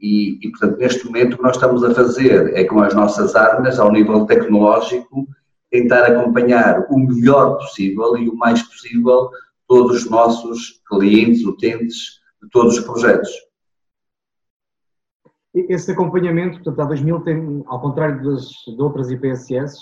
e, 0.00 0.44
e, 0.44 0.50
portanto, 0.50 0.78
neste 0.78 1.06
momento 1.06 1.34
o 1.34 1.36
que 1.36 1.44
nós 1.44 1.54
estamos 1.54 1.84
a 1.84 1.94
fazer 1.94 2.54
é 2.56 2.64
com 2.64 2.82
as 2.82 2.92
nossas 2.92 3.36
armas, 3.36 3.78
ao 3.78 3.92
nível 3.92 4.26
tecnológico, 4.26 5.28
tentar 5.72 6.04
acompanhar 6.04 6.86
o 6.90 6.98
melhor 6.98 7.56
possível 7.56 8.16
e 8.18 8.28
o 8.28 8.36
mais 8.36 8.62
possível 8.62 9.30
todos 9.66 10.04
os 10.04 10.10
nossos 10.10 10.82
clientes, 10.86 11.42
utentes 11.44 12.20
de 12.42 12.50
todos 12.50 12.76
os 12.76 12.84
projetos. 12.84 13.30
Esse 15.54 15.92
acompanhamento, 15.92 16.56
portanto, 16.56 16.80
a 16.80 16.84
2000 16.84 17.20
tem, 17.20 17.64
ao 17.66 17.80
contrário 17.80 18.22
das, 18.22 18.48
de 18.66 18.82
outras 18.82 19.10
IPSS, 19.10 19.78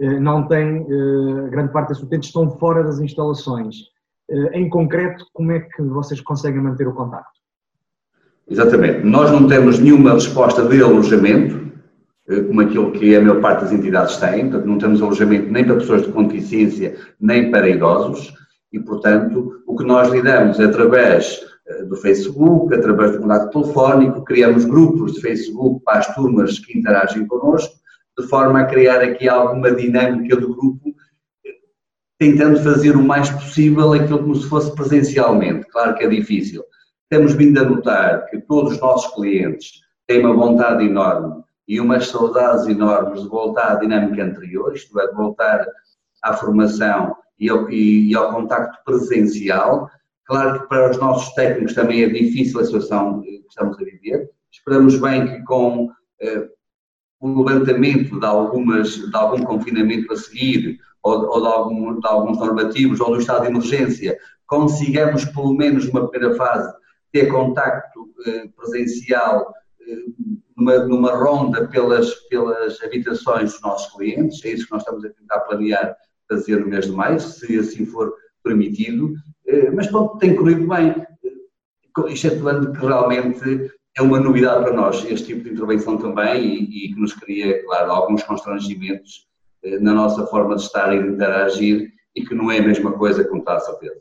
eh, 0.00 0.18
não 0.18 0.48
tem, 0.48 0.78
eh, 0.82 1.48
grande 1.50 1.72
parte 1.72 1.88
desses 1.88 2.02
utentes 2.02 2.28
estão 2.28 2.50
fora 2.58 2.82
das 2.82 2.98
instalações. 2.98 3.76
Eh, 4.28 4.58
em 4.58 4.68
concreto, 4.68 5.24
como 5.32 5.52
é 5.52 5.60
que 5.60 5.82
vocês 5.82 6.20
conseguem 6.20 6.60
manter 6.60 6.88
o 6.88 6.94
contacto? 6.94 7.38
Exatamente. 8.48 9.04
Nós 9.04 9.30
não 9.30 9.46
temos 9.46 9.78
nenhuma 9.78 10.14
resposta 10.14 10.66
de 10.66 10.82
alojamento, 10.82 11.70
como 12.46 12.60
aquilo 12.60 12.92
que 12.92 13.16
a 13.16 13.20
maior 13.20 13.40
parte 13.40 13.62
das 13.62 13.72
entidades 13.72 14.16
tem, 14.18 14.48
portanto 14.48 14.66
não 14.66 14.78
temos 14.78 15.02
alojamento 15.02 15.50
nem 15.50 15.64
para 15.64 15.76
pessoas 15.76 16.02
de 16.02 16.12
deficiência, 16.12 16.96
nem 17.20 17.50
para 17.50 17.68
idosos, 17.68 18.32
e 18.72 18.78
portanto 18.78 19.62
o 19.66 19.76
que 19.76 19.84
nós 19.84 20.08
lidamos 20.08 20.60
é 20.60 20.64
através 20.64 21.40
eh, 21.66 21.84
do 21.84 21.96
Facebook, 21.96 22.72
através 22.72 23.12
do 23.12 23.20
contato 23.20 23.50
telefónico, 23.50 24.24
criamos 24.24 24.64
grupos 24.64 25.14
de 25.14 25.20
Facebook 25.20 25.82
para 25.84 25.98
as 25.98 26.14
turmas 26.14 26.58
que 26.60 26.78
interagem 26.78 27.26
connosco, 27.26 27.74
de 28.16 28.26
forma 28.28 28.60
a 28.60 28.66
criar 28.66 29.00
aqui 29.00 29.28
alguma 29.28 29.72
dinâmica 29.72 30.36
do 30.36 30.54
grupo, 30.54 30.94
tentando 32.18 32.62
fazer 32.62 32.96
o 32.96 33.02
mais 33.02 33.30
possível 33.30 33.92
aquilo 33.92 34.18
como 34.18 34.36
se 34.36 34.46
fosse 34.46 34.74
presencialmente. 34.74 35.66
Claro 35.70 35.94
que 35.94 36.04
é 36.04 36.08
difícil. 36.08 36.62
Temos 37.08 37.32
vindo 37.32 37.58
a 37.58 37.64
notar 37.64 38.26
que 38.26 38.38
todos 38.42 38.74
os 38.74 38.80
nossos 38.80 39.12
clientes 39.14 39.80
têm 40.06 40.24
uma 40.24 40.34
vontade 40.34 40.84
enorme 40.84 41.42
e 41.70 41.80
umas 41.80 42.08
saudades 42.08 42.66
enormes 42.66 43.22
de 43.22 43.28
voltar 43.28 43.70
à 43.70 43.74
dinâmica 43.76 44.24
anterior, 44.24 44.74
isto 44.74 44.98
é, 44.98 45.06
de 45.06 45.14
voltar 45.14 45.64
à 46.20 46.32
formação 46.32 47.14
e 47.38 47.48
ao, 47.48 47.70
e, 47.70 48.10
e 48.10 48.16
ao 48.16 48.34
contacto 48.34 48.76
presencial. 48.84 49.88
Claro 50.24 50.62
que 50.62 50.68
para 50.68 50.90
os 50.90 50.98
nossos 50.98 51.32
técnicos 51.34 51.72
também 51.72 52.02
é 52.02 52.08
difícil 52.08 52.58
a 52.58 52.64
situação 52.64 53.20
que 53.20 53.44
estamos 53.48 53.78
a 53.78 53.84
viver. 53.84 54.28
Esperamos 54.50 54.96
bem 54.98 55.24
que 55.28 55.44
com 55.44 55.92
eh, 56.20 56.48
o 57.20 57.40
levantamento 57.44 58.18
de, 58.18 58.26
algumas, 58.26 58.88
de 58.88 59.16
algum 59.16 59.44
confinamento 59.44 60.12
a 60.12 60.16
seguir, 60.16 60.76
ou, 61.04 61.24
ou 61.28 61.40
de, 61.40 61.46
algum, 61.46 62.00
de, 62.00 62.08
alguns 62.08 62.38
normativos, 62.40 62.98
ou 62.98 63.12
do 63.12 63.20
estado 63.20 63.42
de 63.42 63.50
emergência, 63.50 64.18
consigamos 64.44 65.24
pelo 65.24 65.54
menos 65.54 65.86
numa 65.86 66.08
primeira 66.08 66.34
fase 66.34 66.74
ter 67.12 67.26
contacto 67.26 68.10
eh, 68.26 68.48
presencial 68.56 69.54
eh, 69.82 70.40
numa, 70.56 70.78
numa, 70.84 71.12
ronda 71.12 71.66
pelas, 71.68 72.12
pelas 72.28 72.82
habitações 72.82 73.52
dos 73.52 73.60
nossos 73.62 73.92
clientes, 73.94 74.44
é 74.44 74.50
isso 74.50 74.66
que 74.66 74.72
nós 74.72 74.82
estamos 74.82 75.04
a 75.04 75.10
tentar 75.10 75.40
planear 75.40 75.96
fazer 76.28 76.60
no 76.60 76.68
mês 76.68 76.86
de 76.86 76.92
maio, 76.92 77.18
se 77.18 77.58
assim 77.58 77.84
for 77.84 78.14
permitido, 78.42 79.12
eh, 79.46 79.70
mas 79.70 79.88
pronto, 79.88 80.18
tem 80.18 80.34
corrido 80.34 80.66
bem, 80.68 80.94
excetuando 82.08 82.72
que 82.72 82.86
realmente 82.86 83.70
é 83.96 84.02
uma 84.02 84.20
novidade 84.20 84.64
para 84.64 84.74
nós 84.74 85.04
este 85.04 85.26
tipo 85.26 85.44
de 85.44 85.50
intervenção 85.50 85.98
também 85.98 86.44
e, 86.44 86.86
e 86.86 86.94
que 86.94 87.00
nos 87.00 87.12
cria, 87.12 87.62
claro, 87.64 87.90
alguns 87.90 88.22
constrangimentos 88.22 89.26
eh, 89.64 89.78
na 89.80 89.92
nossa 89.92 90.26
forma 90.26 90.54
de 90.56 90.62
estar 90.62 90.94
e 90.94 91.02
de 91.02 91.08
interagir 91.08 91.92
e 92.14 92.24
que 92.24 92.34
não 92.34 92.50
é 92.50 92.58
a 92.58 92.62
mesma 92.62 92.92
coisa 92.92 93.24
como 93.24 93.40
está 93.40 93.56
a 93.56 93.60
certeza. 93.60 94.00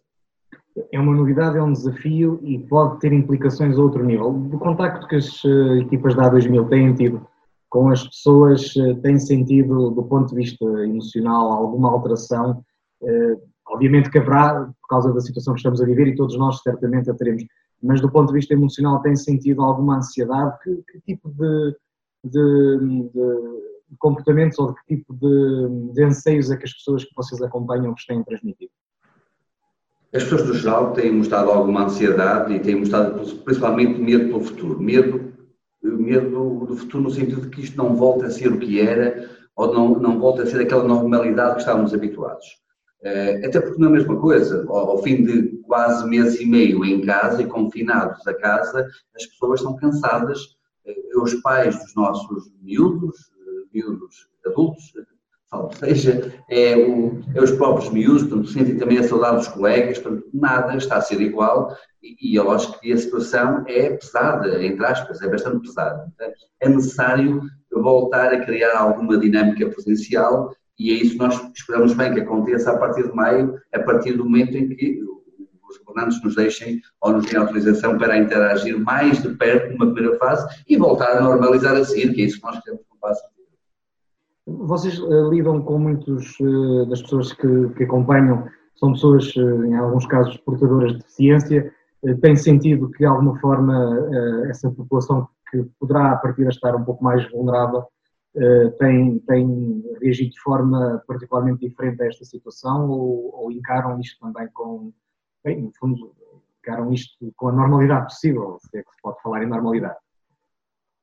É 0.92 1.00
uma 1.00 1.14
novidade, 1.14 1.58
é 1.58 1.64
um 1.64 1.74
desafio 1.74 2.40
e 2.44 2.60
pode 2.60 3.00
ter 3.00 3.12
implicações 3.12 3.78
a 3.78 3.82
outro 3.82 4.04
nível. 4.04 4.32
Do 4.32 4.58
contacto 4.58 5.08
que 5.08 5.16
as 5.16 5.44
eh, 5.44 5.80
equipas 5.80 6.16
da 6.16 6.32
A2000 6.32 6.70
têm 6.70 6.94
tido 6.94 7.28
com 7.70 7.90
as 7.90 8.08
pessoas, 8.08 8.74
eh, 8.78 8.94
tem 9.02 9.20
sentido, 9.20 9.92
do 9.92 10.04
ponto 10.04 10.30
de 10.30 10.36
vista 10.36 10.66
emocional, 10.84 11.52
alguma 11.52 11.92
alteração? 11.92 12.64
Obviamente 13.68 14.10
que 14.10 14.18
haverá, 14.18 14.66
por 14.82 14.88
causa 14.90 15.14
da 15.14 15.22
situação 15.22 15.54
que 15.54 15.60
estamos 15.60 15.82
a 15.82 15.86
viver, 15.86 16.08
e 16.08 16.16
todos 16.16 16.38
nós 16.38 16.60
certamente 16.62 17.10
a 17.10 17.14
teremos 17.14 17.46
mas 17.82 18.02
do 18.02 18.12
ponto 18.12 18.28
de 18.28 18.34
vista 18.34 18.54
emocional 18.54 19.02
tem 19.02 19.16
sentido 19.16 19.62
alguma 19.62 19.98
ansiedade? 19.98 20.58
Que, 20.64 20.84
que 20.84 21.02
tipo 21.02 21.30
de, 21.30 21.76
de, 22.26 23.10
de, 23.14 23.98
comportamentos 23.98 24.60
ou 24.60 24.74
de 24.74 24.76
que 24.82 24.96
tipo 24.96 25.14
de, 25.14 25.94
de 25.94 26.04
anseios 26.04 26.52
é 26.52 26.58
que 26.58 26.66
as 26.66 26.74
pessoas 26.74 27.04
que 27.04 27.16
vocês 27.16 27.42
acompanham 27.42 27.94
vos 27.94 28.06
têm 28.06 28.24
transmitido? 28.24 28.72
As 30.14 30.24
pessoas 30.24 30.48
no 30.48 30.54
geral 30.56 30.94
têm 30.94 31.12
mostrado 31.12 31.52
alguma 31.52 31.86
ansiedade 31.86 32.54
e 32.54 32.60
têm 32.60 32.76
mostrado 32.76 33.20
principalmente 33.44 34.00
medo 34.00 34.28
pelo 34.28 34.44
futuro. 34.44 34.80
Medo, 34.80 35.34
medo 35.84 36.66
do 36.66 36.76
futuro 36.76 37.04
no 37.04 37.12
sentido 37.12 37.42
de 37.42 37.50
que 37.50 37.62
isto 37.62 37.78
não 37.78 37.96
volta 37.96 38.26
a 38.26 38.32
ser 38.32 38.52
o 38.52 38.58
que 38.58 38.80
era 38.82 39.30
ou 39.56 39.74
não, 39.74 40.00
não 40.00 40.20
volta 40.20 40.44
a 40.44 40.46
ser 40.48 40.62
aquela 40.62 40.84
normalidade 40.84 41.56
que 41.56 41.60
estávamos 41.60 41.94
habituados. 41.94 42.46
Eh, 43.04 43.46
até 43.46 43.62
porque 43.62 43.80
não 43.80 43.88
é 43.88 43.92
a 43.92 43.94
mesma 43.94 44.20
coisa, 44.20 44.66
ao 44.68 45.02
fim 45.04 45.24
de 45.24 45.58
quase 45.68 46.08
mês 46.08 46.40
e 46.40 46.46
meio 46.46 46.84
em 46.84 47.06
casa 47.06 47.42
e 47.42 47.48
confinados 47.48 48.26
a 48.28 48.34
casa, 48.34 48.88
as 49.16 49.26
pessoas 49.26 49.60
estão 49.60 49.76
cansadas, 49.76 50.40
eh, 50.86 50.96
os 51.16 51.36
pais 51.36 51.78
dos 51.80 51.96
nossos 51.96 52.52
miúdos, 52.62 53.16
eh, 53.18 53.66
miúdos 53.74 54.28
adultos, 54.46 54.92
ou 55.70 55.74
seja, 55.74 56.34
é, 56.50 56.76
o, 56.76 57.22
é, 57.36 57.42
os 57.42 57.52
próprios 57.52 57.92
miúdos, 57.92 58.24
portanto, 58.24 58.50
sentem 58.50 58.78
também 58.78 58.98
a 58.98 59.04
saudade 59.04 59.38
dos 59.38 59.48
colegas, 59.50 60.00
portanto, 60.00 60.26
nada 60.34 60.76
está 60.76 60.98
a 60.98 61.02
ser 61.02 61.22
igual 61.22 61.76
e, 62.02 62.32
e 62.32 62.36
eu 62.36 62.50
acho 62.50 62.80
que 62.80 62.92
a 62.92 62.98
situação 62.98 63.64
é 63.68 63.92
pesada, 63.92 64.64
entre 64.64 64.84
aspas, 64.84 65.22
é 65.22 65.30
bastante 65.30 65.62
pesada. 65.62 66.12
É 66.60 66.68
necessário 66.68 67.42
voltar 67.72 68.34
a 68.34 68.44
criar 68.44 68.78
alguma 68.78 69.18
dinâmica 69.20 69.70
presencial 69.70 70.52
e 70.78 70.92
é 70.92 70.96
isso 70.96 71.12
que 71.12 71.20
nós 71.20 71.40
esperamos 71.54 71.94
bem 71.94 72.14
que 72.14 72.22
aconteça 72.22 72.72
a 72.72 72.78
partir 72.78 73.04
de 73.04 73.14
maio, 73.14 73.56
a 73.72 73.80
partir 73.80 74.14
do 74.14 74.26
momento 74.26 74.58
em 74.58 74.70
que 74.70 75.00
os 75.70 75.78
governantes 75.86 76.24
nos 76.24 76.36
deixem 76.36 76.82
ou 77.00 77.14
nos 77.14 77.28
deem 77.28 77.38
autorização 77.38 77.96
para 77.96 78.18
interagir 78.18 78.80
mais 78.80 79.22
de 79.22 79.30
perto 79.36 79.72
numa 79.72 79.94
primeira 79.94 80.18
fase 80.18 80.48
e 80.68 80.76
voltar 80.78 81.18
a 81.18 81.22
normalizar 81.22 81.76
a 81.76 81.86
seguir, 81.86 82.12
que 82.12 82.24
é 82.24 82.26
isso 82.26 82.38
que 82.38 82.44
nós 82.44 82.60
queremos 82.60 82.84
que 82.84 83.00
passe. 83.00 83.22
Vocês 84.60 85.00
uh, 85.00 85.30
lidam 85.30 85.62
com 85.62 85.78
muitos 85.78 86.40
uh, 86.40 86.86
das 86.88 87.02
pessoas 87.02 87.34
que, 87.34 87.70
que, 87.76 87.84
acompanham, 87.84 88.48
são 88.76 88.94
pessoas, 88.94 89.36
uh, 89.36 89.66
em 89.66 89.76
alguns 89.76 90.06
casos, 90.06 90.38
portadoras 90.38 90.94
de 90.94 90.98
deficiência. 91.00 91.74
tem 92.22 92.36
sentido 92.36 92.90
que, 92.92 93.00
de 93.00 93.06
alguma 93.06 93.38
forma, 93.40 94.10
essa 94.50 94.70
população 94.72 95.28
que 95.52 95.64
poderá, 95.80 96.14
a 96.14 96.18
partir 96.18 96.44
de 96.44 96.50
estar 96.50 96.76
um 96.76 96.84
pouco 96.84 97.04
mais 97.04 97.30
vulnerável, 97.32 97.84
eh, 98.36 98.70
tem, 98.78 99.20
tem 99.20 99.84
reagido 100.00 100.30
de 100.30 100.40
forma 100.40 101.04
particularmente 101.08 101.68
diferente 101.68 102.02
a 102.04 102.08
esta 102.08 102.24
situação 102.24 102.90
ou, 102.90 103.36
ou 103.36 103.52
encaram 103.52 104.00
isto 104.00 104.20
também 104.20 104.48
com, 104.54 104.94
bem, 105.44 105.62
no 105.62 105.72
fundo, 105.80 106.16
encaram 106.60 106.94
isto 106.94 107.18
com 107.36 107.50
a 107.50 107.52
normalidade 107.52 108.06
possível, 108.06 108.58
se 108.62 108.78
é 108.78 108.84
que 108.84 108.92
se 108.92 109.02
pode 109.02 109.22
falar 109.24 109.44
em 109.44 109.48
normalidade? 109.48 109.98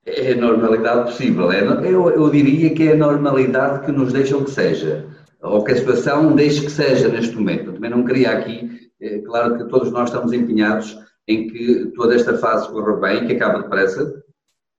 É 0.06 0.32
a 0.32 0.36
normalidade 0.36 1.10
possível. 1.10 1.50
É, 1.50 1.62
eu, 1.62 2.08
eu 2.10 2.30
diria 2.30 2.72
que 2.72 2.88
é 2.88 2.92
a 2.92 2.96
normalidade 2.96 3.84
que 3.84 3.90
nos 3.90 4.12
deixam 4.12 4.44
que 4.44 4.52
seja, 4.52 5.04
ou 5.42 5.64
que 5.64 5.72
a 5.72 5.76
situação 5.76 6.34
deixe 6.36 6.60
que 6.64 6.70
seja 6.70 7.08
neste 7.08 7.34
momento. 7.34 7.66
Eu 7.66 7.74
também 7.74 7.90
não 7.90 8.04
queria 8.04 8.30
aqui, 8.30 8.88
é 9.00 9.18
claro 9.18 9.58
que 9.58 9.64
todos 9.64 9.90
nós 9.90 10.08
estamos 10.08 10.32
empenhados 10.32 10.96
em 11.26 11.48
que 11.48 11.92
toda 11.96 12.14
esta 12.14 12.38
fase 12.38 12.68
corra 12.68 12.96
bem, 12.96 13.26
que 13.26 13.32
acabe 13.34 13.64
depressa, 13.64 14.22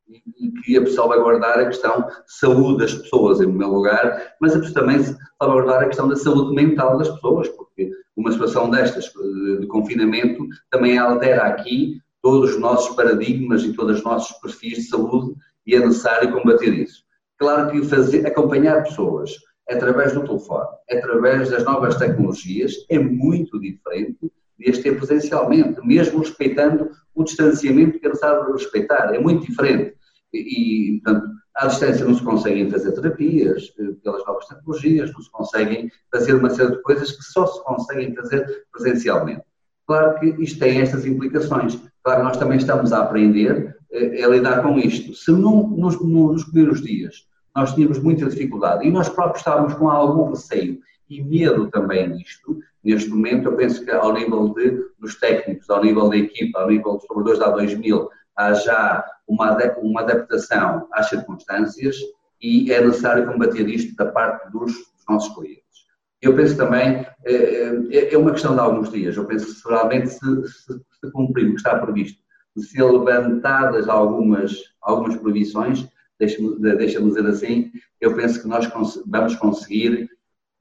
e 0.08 0.50
queria 0.62 0.86
salvaguardar 0.88 1.60
a 1.60 1.66
questão 1.66 2.04
de 2.04 2.14
saúde 2.28 2.80
das 2.80 2.94
pessoas 2.94 3.42
em 3.42 3.50
primeiro 3.50 3.74
lugar, 3.74 4.36
mas 4.40 4.54
também 4.72 5.00
salvaguardar 5.38 5.84
a 5.84 5.88
questão 5.88 6.08
da 6.08 6.16
saúde 6.16 6.56
mental 6.56 6.98
das 6.98 7.10
pessoas, 7.10 7.50
porque 7.50 7.92
uma 8.16 8.32
situação 8.32 8.70
destas 8.70 9.12
de 9.60 9.68
confinamento 9.68 10.48
também 10.72 10.98
altera 10.98 11.44
aqui 11.44 12.02
todos 12.28 12.56
os 12.56 12.60
nossos 12.60 12.94
paradigmas 12.94 13.64
e 13.64 13.72
todos 13.72 14.00
os 14.00 14.04
nossos 14.04 14.38
perfis 14.40 14.80
de 14.80 14.90
saúde 14.90 15.34
e 15.66 15.74
é 15.74 15.80
necessário 15.80 16.34
combater 16.34 16.74
isso. 16.74 17.02
Claro 17.38 17.72
que 17.72 17.86
fazer, 17.86 18.28
acompanhar 18.28 18.84
pessoas 18.84 19.32
através 19.70 20.12
do 20.12 20.26
telefone, 20.26 20.68
através 20.92 21.50
das 21.50 21.64
novas 21.64 21.96
tecnologias, 21.96 22.74
é 22.90 23.00
muito 23.00 23.58
diferente 23.62 24.30
de 24.60 24.70
as 24.70 24.78
ter 24.80 24.98
presencialmente, 24.98 25.80
mesmo 25.88 26.20
respeitando 26.20 26.90
o 27.16 27.24
distanciamento 27.24 27.98
que 27.98 28.06
é 28.06 28.10
necessário 28.10 28.52
respeitar, 28.52 29.16
é 29.16 29.20
muito 29.20 29.46
diferente 29.46 29.96
e, 30.34 31.00
portanto, 31.02 31.30
à 31.56 31.68
distância 31.68 32.06
não 32.06 32.14
se 32.14 32.24
conseguem 32.26 32.70
fazer 32.70 32.92
terapias 32.92 33.74
eh, 33.80 33.94
pelas 34.04 34.26
novas 34.26 34.48
tecnologias, 34.48 35.14
não 35.14 35.22
se 35.22 35.32
conseguem 35.32 35.90
fazer 36.12 36.34
uma 36.34 36.50
série 36.50 36.72
de 36.72 36.82
coisas 36.82 37.10
que 37.10 37.24
só 37.24 37.48
se 37.48 37.64
conseguem 37.64 38.14
fazer 38.14 38.66
presencialmente. 38.74 39.47
Claro 39.88 40.20
que 40.20 40.44
isto 40.44 40.60
tem 40.60 40.82
estas 40.82 41.06
implicações. 41.06 41.80
Claro, 42.04 42.24
nós 42.24 42.38
também 42.38 42.58
estamos 42.58 42.92
a 42.92 43.00
aprender 43.00 43.78
eh, 43.92 44.24
a 44.24 44.28
lidar 44.28 44.62
com 44.62 44.78
isto. 44.78 45.14
Se 45.14 45.32
não, 45.32 45.68
nos, 45.70 46.00
nos 46.02 46.44
primeiros 46.44 46.82
dias 46.82 47.26
nós 47.56 47.74
tínhamos 47.74 47.98
muita 47.98 48.28
dificuldade 48.28 48.86
e 48.86 48.92
nós 48.92 49.10
próprios 49.10 49.40
estávamos 49.40 49.74
com 49.74 49.90
algum 49.90 50.30
receio 50.30 50.80
e 51.10 51.24
medo 51.24 51.72
também 51.72 52.12
disto, 52.16 52.60
neste 52.84 53.10
momento 53.10 53.48
eu 53.48 53.56
penso 53.56 53.84
que 53.84 53.90
ao 53.90 54.14
nível 54.14 54.54
de, 54.54 54.78
dos 55.00 55.16
técnicos, 55.16 55.68
ao 55.70 55.82
nível 55.82 56.10
da 56.10 56.18
equipa, 56.18 56.60
ao 56.60 56.68
nível 56.68 56.94
dos 56.94 57.06
trabalhadores 57.06 57.40
da 57.40 57.50
2000, 57.50 58.10
há 58.36 58.54
já 58.54 59.06
uma, 59.28 59.58
uma 59.82 60.02
adaptação 60.02 60.88
às 60.92 61.10
circunstâncias 61.10 61.96
e 62.40 62.72
é 62.72 62.86
necessário 62.86 63.26
combater 63.26 63.68
isto 63.68 63.96
da 63.96 64.12
parte 64.12 64.52
dos, 64.52 64.74
dos 64.74 65.06
nossos 65.10 65.34
clientes. 65.34 65.87
Eu 66.22 66.36
penso 66.36 66.58
também, 66.58 67.06
é, 67.26 68.14
é, 68.14 68.18
uma 68.18 68.32
questão 68.32 68.54
de 68.54 68.60
alguns 68.60 68.92
dias, 68.92 69.16
eu 69.16 69.26
penso 69.26 69.62
que 69.62 69.70
realmente 69.70 70.10
se, 70.10 70.20
se, 70.20 70.74
se 70.74 71.12
cumprir 71.12 71.48
o 71.48 71.52
que 71.52 71.58
está 71.58 71.78
previsto, 71.78 72.20
de 72.56 72.64
ser 72.64 72.84
levantadas 72.84 73.88
algumas, 73.88 74.56
algumas 74.82 75.16
proibições, 75.16 75.88
deixa-me 76.20 76.60
deixa 76.60 77.02
dizer 77.02 77.26
assim, 77.28 77.72
eu 78.02 78.16
penso 78.16 78.42
que 78.42 78.48
nós 78.48 78.66
cons 78.68 79.02
vamos 79.06 79.36
conseguir, 79.36 80.10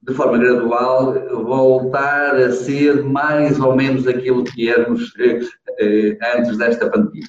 de 0.03 0.15
forma 0.15 0.39
gradual, 0.39 1.15
voltar 1.45 2.37
a 2.37 2.53
ser 2.53 3.03
mais 3.03 3.59
ou 3.59 3.75
menos 3.75 4.07
aquilo 4.07 4.45
que 4.45 4.69
éramos 4.69 5.13
eh, 5.19 5.41
eh 5.81 6.19
antes 6.37 6.59
desta 6.59 6.91
pandemia. 6.91 7.27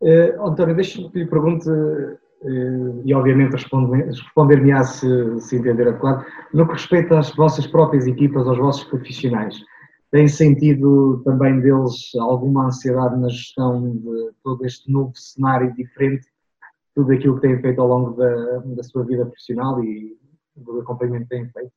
Uh, 0.00 0.46
António, 0.46 0.74
deixe-me 0.74 1.10
que 1.10 1.18
lhe 1.18 1.26
pergunte, 1.26 1.68
e 3.04 3.14
obviamente 3.14 3.52
responder-me-á 3.52 4.84
se, 4.84 5.40
se 5.40 5.56
entender 5.56 5.88
adequado, 5.88 6.24
no 6.52 6.66
que 6.66 6.72
respeita 6.72 7.18
às 7.18 7.34
vossas 7.34 7.66
próprias 7.66 8.06
equipas, 8.06 8.46
aos 8.46 8.58
vossos 8.58 8.84
profissionais, 8.84 9.56
tem 10.10 10.28
sentido 10.28 11.22
também 11.24 11.60
deles 11.60 12.14
alguma 12.20 12.66
ansiedade 12.66 13.18
na 13.18 13.28
gestão 13.28 13.96
de 13.96 14.30
todo 14.42 14.64
este 14.64 14.90
novo 14.90 15.12
cenário 15.14 15.74
diferente 15.74 16.26
tudo 16.94 17.12
aquilo 17.12 17.34
que 17.34 17.40
têm 17.40 17.60
feito 17.60 17.80
ao 17.80 17.88
longo 17.88 18.12
da, 18.12 18.58
da 18.58 18.82
sua 18.84 19.04
vida 19.04 19.26
profissional 19.26 19.82
e 19.82 20.16
do 20.56 20.80
acompanhamento 20.80 21.24
que 21.24 21.30
têm 21.30 21.48
feito. 21.50 21.72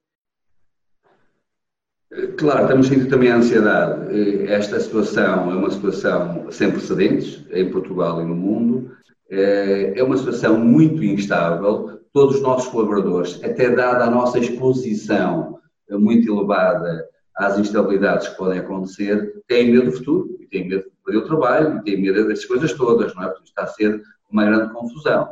Claro, 2.38 2.68
temos 2.68 2.88
sentido 2.88 3.10
também 3.10 3.32
a 3.32 3.38
ansiedade. 3.38 4.48
Esta 4.48 4.80
situação 4.80 5.52
é 5.52 5.56
uma 5.56 5.70
situação 5.70 6.50
sem 6.52 6.72
precedentes 6.72 7.46
em 7.52 7.70
Portugal 7.70 8.22
e 8.22 8.26
no 8.26 8.36
mundo. 8.36 8.96
É 9.30 10.02
uma 10.04 10.18
situação 10.18 10.58
muito 10.58 11.04
instável. 11.04 12.00
Todos 12.14 12.36
os 12.36 12.42
nossos 12.42 12.70
colaboradores, 12.70 13.44
até 13.44 13.70
dada 13.70 14.06
a 14.06 14.10
nossa 14.10 14.40
exposição 14.40 15.60
muito 15.90 16.32
elevada 16.32 17.06
às 17.36 17.60
instabilidades 17.60 18.28
que 18.30 18.38
podem 18.38 18.60
acontecer, 18.60 19.44
têm 19.48 19.72
medo 19.72 19.92
do 19.92 19.98
futuro, 19.98 20.38
e 20.40 20.48
têm 20.48 20.68
medo 20.68 20.84
de 20.84 20.92
perder 21.06 21.20
o 21.20 21.26
trabalho, 21.28 21.78
e 21.78 21.84
têm 21.84 22.02
medo 22.02 22.28
dessas 22.28 22.46
coisas 22.46 22.74
todas, 22.74 23.14
não 23.16 23.24
é? 23.24 23.28
Porque 23.28 23.50
está 23.50 23.64
a 23.64 23.68
ser 23.68 24.02
uma 24.32 24.46
grande 24.46 24.74
confusão. 24.74 25.30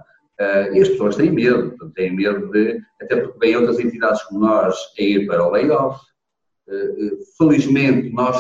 e 0.74 0.82
as 0.82 0.90
pessoas 0.90 1.16
têm 1.16 1.32
medo, 1.32 1.76
têm 1.96 2.16
medo 2.16 2.52
de, 2.52 2.80
até 3.02 3.16
porque 3.16 3.40
vêm 3.40 3.56
outras 3.56 3.80
entidades 3.80 4.22
como 4.24 4.42
nós 4.42 4.76
a 5.00 5.02
ir 5.02 5.26
para 5.26 5.46
o 5.46 5.52
layoff, 5.52 6.00
Felizmente, 7.38 8.10
nós 8.12 8.38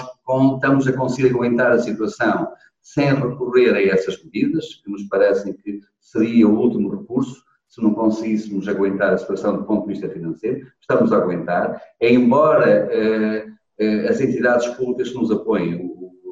estamos 0.56 0.88
a 0.88 0.94
conseguir 0.94 1.30
aguentar 1.30 1.72
a 1.72 1.80
situação 1.80 2.48
sem 2.86 3.16
recorrer 3.16 3.74
a 3.74 3.82
essas 3.82 4.24
medidas, 4.24 4.76
que 4.76 4.92
nos 4.92 5.02
parecem 5.08 5.54
que 5.54 5.80
seria 6.00 6.48
o 6.48 6.56
último 6.56 6.96
recurso, 6.96 7.44
se 7.68 7.82
não 7.82 7.96
conseguíssemos 7.96 8.68
aguentar 8.68 9.12
a 9.12 9.18
situação 9.18 9.58
do 9.58 9.64
ponto 9.64 9.88
de 9.88 9.94
vista 9.94 10.08
financeiro. 10.08 10.68
Estamos 10.80 11.12
a 11.12 11.18
aguentar, 11.18 11.82
embora 12.00 12.88
eh, 12.92 13.48
eh, 13.80 14.08
as 14.08 14.22
entidades 14.22 14.68
públicas 14.76 15.10
que 15.10 15.18
nos 15.18 15.32
apoiam 15.32 15.90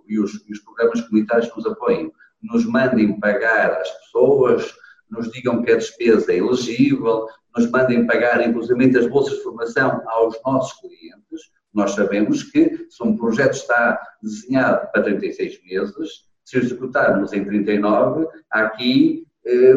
e 0.08 0.20
os, 0.20 0.32
e 0.48 0.52
os 0.52 0.60
programas 0.60 1.02
comunitários 1.02 1.50
que 1.50 1.58
nos 1.58 1.66
apoiam 1.66 2.12
nos 2.44 2.66
mandem 2.66 3.20
pagar 3.20 3.72
as 3.72 3.90
pessoas, 4.04 4.76
nos 5.10 5.32
digam 5.32 5.64
que 5.64 5.72
a 5.72 5.78
despesa 5.78 6.34
é 6.34 6.38
elegível, 6.38 7.26
nos 7.58 7.70
mandem 7.72 8.06
pagar 8.06 8.48
inclusive 8.48 8.96
as 9.00 9.08
bolsas 9.08 9.38
de 9.38 9.44
formação 9.44 10.04
aos 10.06 10.40
nossos 10.46 10.80
clientes, 10.80 11.52
nós 11.74 11.92
sabemos 11.92 12.44
que 12.44 12.86
se 12.90 13.04
um 13.04 13.18
projeto 13.18 13.54
está 13.54 14.00
desenhado 14.22 14.92
para 14.92 15.02
36 15.02 15.60
meses, 15.64 16.32
se 16.44 16.58
executarmos 16.58 17.34
em 17.34 17.44
39, 17.44 18.28
há 18.52 18.62
aqui 18.62 19.26
eh, 19.46 19.76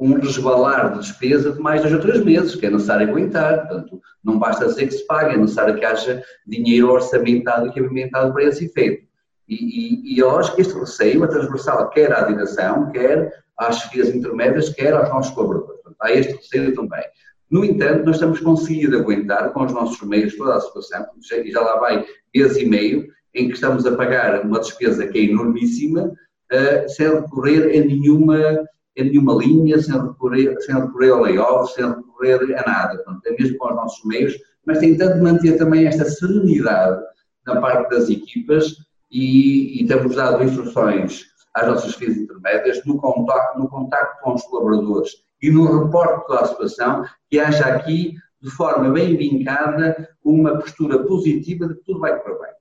um 0.00 0.14
resvalar 0.14 0.92
de 0.92 1.00
despesa 1.00 1.52
de 1.52 1.60
mais 1.60 1.82
dois 1.82 1.92
ou 1.92 2.00
três 2.00 2.24
meses, 2.24 2.54
que 2.54 2.64
é 2.64 2.70
necessário 2.70 3.08
aguentar. 3.08 3.68
Portanto, 3.68 4.00
não 4.24 4.38
basta 4.38 4.66
dizer 4.66 4.86
que 4.86 4.94
se 4.94 5.06
pague, 5.06 5.34
é 5.34 5.36
necessário 5.36 5.78
que 5.78 5.84
haja 5.84 6.22
dinheiro 6.46 6.90
orçamentado 6.90 7.66
e 7.66 7.70
equipamentado 7.70 8.32
para 8.32 8.44
esse 8.44 8.64
efeito. 8.64 9.06
E, 9.46 9.54
e, 9.54 10.14
e 10.14 10.18
eu 10.18 10.30
acho 10.38 10.54
que 10.54 10.62
este 10.62 10.78
receio 10.78 11.24
é 11.24 11.26
transversal, 11.26 11.90
quer 11.90 12.12
à 12.12 12.22
direção, 12.22 12.90
quer 12.90 13.30
às 13.58 13.80
chefias 13.80 14.08
intermédias, 14.08 14.70
quer 14.70 14.94
aos 14.94 15.10
nossos 15.10 15.34
colaboradores. 15.34 15.82
Portanto, 15.82 15.96
há 16.00 16.12
este 16.12 16.32
receio 16.32 16.74
também. 16.74 17.04
No 17.50 17.64
entanto, 17.64 18.04
nós 18.04 18.16
estamos 18.16 18.40
conseguindo 18.40 18.96
aguentar 18.96 19.52
com 19.52 19.64
os 19.64 19.72
nossos 19.72 20.00
meios 20.02 20.36
toda 20.36 20.54
a 20.54 20.60
situação, 20.60 21.04
e 21.44 21.50
já 21.50 21.60
lá 21.60 21.76
vai 21.78 22.06
mês 22.34 22.56
e 22.56 22.64
meio, 22.64 23.08
em 23.34 23.48
que 23.48 23.54
estamos 23.54 23.86
a 23.86 23.96
pagar 23.96 24.44
uma 24.44 24.60
despesa 24.60 25.06
que 25.06 25.18
é 25.18 25.22
enormíssima, 25.24 26.04
uh, 26.04 26.88
sem 26.88 27.08
recorrer 27.08 27.78
a 27.78 27.84
nenhuma, 27.86 28.36
a 28.36 29.02
nenhuma 29.02 29.34
linha, 29.34 29.80
sem 29.80 29.94
recorrer, 29.94 30.60
sem 30.60 30.74
recorrer 30.74 31.10
ao 31.10 31.22
layoff, 31.22 31.72
sem 31.74 31.86
recorrer 31.86 32.58
a 32.58 32.66
nada. 32.66 32.96
Portanto, 32.96 33.26
é 33.26 33.32
mesmo 33.32 33.58
com 33.58 33.68
os 33.68 33.76
nossos 33.76 34.04
meios, 34.04 34.34
mas 34.66 34.78
tentando 34.78 35.22
manter 35.22 35.56
também 35.56 35.86
esta 35.86 36.04
serenidade 36.04 37.02
na 37.46 37.60
parte 37.60 37.90
das 37.90 38.08
equipas 38.08 38.74
e, 39.10 39.82
e 39.82 39.86
temos 39.86 40.14
dado 40.14 40.44
instruções 40.44 41.24
às 41.54 41.66
nossas 41.66 41.94
filas 41.94 42.16
intermédias 42.16 42.84
no 42.84 42.96
contacto, 42.98 43.58
no 43.58 43.68
contacto 43.68 44.22
com 44.22 44.34
os 44.34 44.42
colaboradores 44.44 45.10
e 45.42 45.50
no 45.50 45.84
reporte 45.84 46.28
da 46.28 46.46
situação, 46.46 47.04
que 47.28 47.40
haja 47.40 47.66
aqui, 47.66 48.14
de 48.40 48.50
forma 48.50 48.90
bem 48.90 49.16
vincada, 49.16 50.08
uma 50.24 50.58
postura 50.58 51.02
positiva 51.04 51.66
de 51.66 51.74
que 51.74 51.84
tudo 51.84 52.00
vai 52.00 52.18
correr 52.20 52.38
bem. 52.38 52.59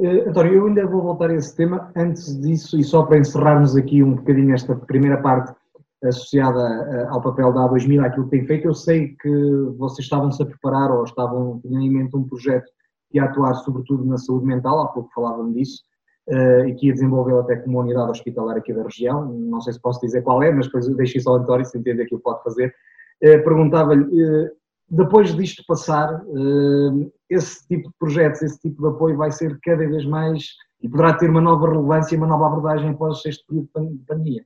Uh, 0.00 0.28
António, 0.28 0.54
eu 0.54 0.66
ainda 0.66 0.86
vou 0.86 1.02
voltar 1.02 1.30
a 1.30 1.34
esse 1.34 1.56
tema. 1.56 1.90
Antes 1.96 2.40
disso, 2.40 2.78
e 2.78 2.84
só 2.84 3.02
para 3.02 3.18
encerrarmos 3.18 3.76
aqui 3.76 4.00
um 4.02 4.14
bocadinho 4.14 4.54
esta 4.54 4.76
primeira 4.76 5.20
parte 5.20 5.52
associada 6.04 6.60
uh, 6.60 7.14
ao 7.14 7.20
papel 7.20 7.52
da 7.52 7.68
A2000, 7.68 8.06
àquilo 8.06 8.24
que 8.26 8.30
tem 8.30 8.46
feito, 8.46 8.68
eu 8.68 8.74
sei 8.74 9.16
que 9.20 9.28
vocês 9.76 10.04
estavam-se 10.04 10.40
a 10.40 10.46
preparar 10.46 10.92
ou 10.92 11.02
estavam, 11.02 11.60
em 11.64 11.90
mente 11.90 12.16
um 12.16 12.22
projeto 12.22 12.70
que 13.10 13.18
ia 13.18 13.24
atuar 13.24 13.54
sobretudo 13.54 14.04
na 14.04 14.16
saúde 14.16 14.46
mental, 14.46 14.80
há 14.80 14.86
pouco 14.88 15.10
falavam 15.12 15.50
disso, 15.52 15.82
uh, 16.28 16.68
e 16.68 16.74
que 16.76 16.86
ia 16.86 16.92
desenvolver 16.92 17.36
até 17.36 17.56
como 17.56 17.80
unidade 17.80 18.12
hospitalar 18.12 18.56
aqui 18.56 18.72
da 18.72 18.84
região, 18.84 19.26
não 19.26 19.60
sei 19.60 19.72
se 19.72 19.80
posso 19.80 20.00
dizer 20.00 20.22
qual 20.22 20.40
é, 20.44 20.52
mas 20.52 20.66
depois 20.66 20.86
deixo 20.94 21.18
isso 21.18 21.28
ao 21.28 21.36
António, 21.36 21.66
se 21.66 21.76
entender 21.76 22.06
que 22.06 22.16
pode 22.18 22.42
fazer. 22.44 22.72
Perguntava-lhe, 23.20 24.06
depois 24.88 25.34
disto 25.34 25.64
passar, 25.66 26.22
esse 27.28 27.66
tipo 27.66 27.88
de 27.88 27.94
projetos, 27.98 28.42
esse 28.42 28.58
tipo 28.60 28.82
de 28.82 28.88
apoio 28.88 29.16
vai 29.16 29.30
ser 29.30 29.58
cada 29.62 29.86
vez 29.86 30.04
mais 30.04 30.44
e 30.82 30.88
poderá 30.88 31.14
ter 31.14 31.28
uma 31.28 31.40
nova 31.40 31.68
relevância, 31.68 32.16
uma 32.16 32.26
nova 32.26 32.46
abordagem 32.46 32.90
após 32.90 33.24
este 33.26 33.44
período 33.46 33.68
de 33.68 34.04
pandemia. 34.06 34.44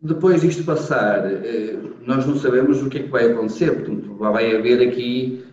Depois 0.00 0.40
disto 0.40 0.64
passar, 0.64 1.22
nós 2.04 2.26
não 2.26 2.36
sabemos 2.36 2.82
o 2.82 2.90
que 2.90 2.98
é 2.98 3.02
que 3.04 3.08
vai 3.08 3.30
acontecer, 3.30 3.70
portanto, 3.70 4.16
vai 4.16 4.56
haver 4.56 4.88
aqui 4.88 5.44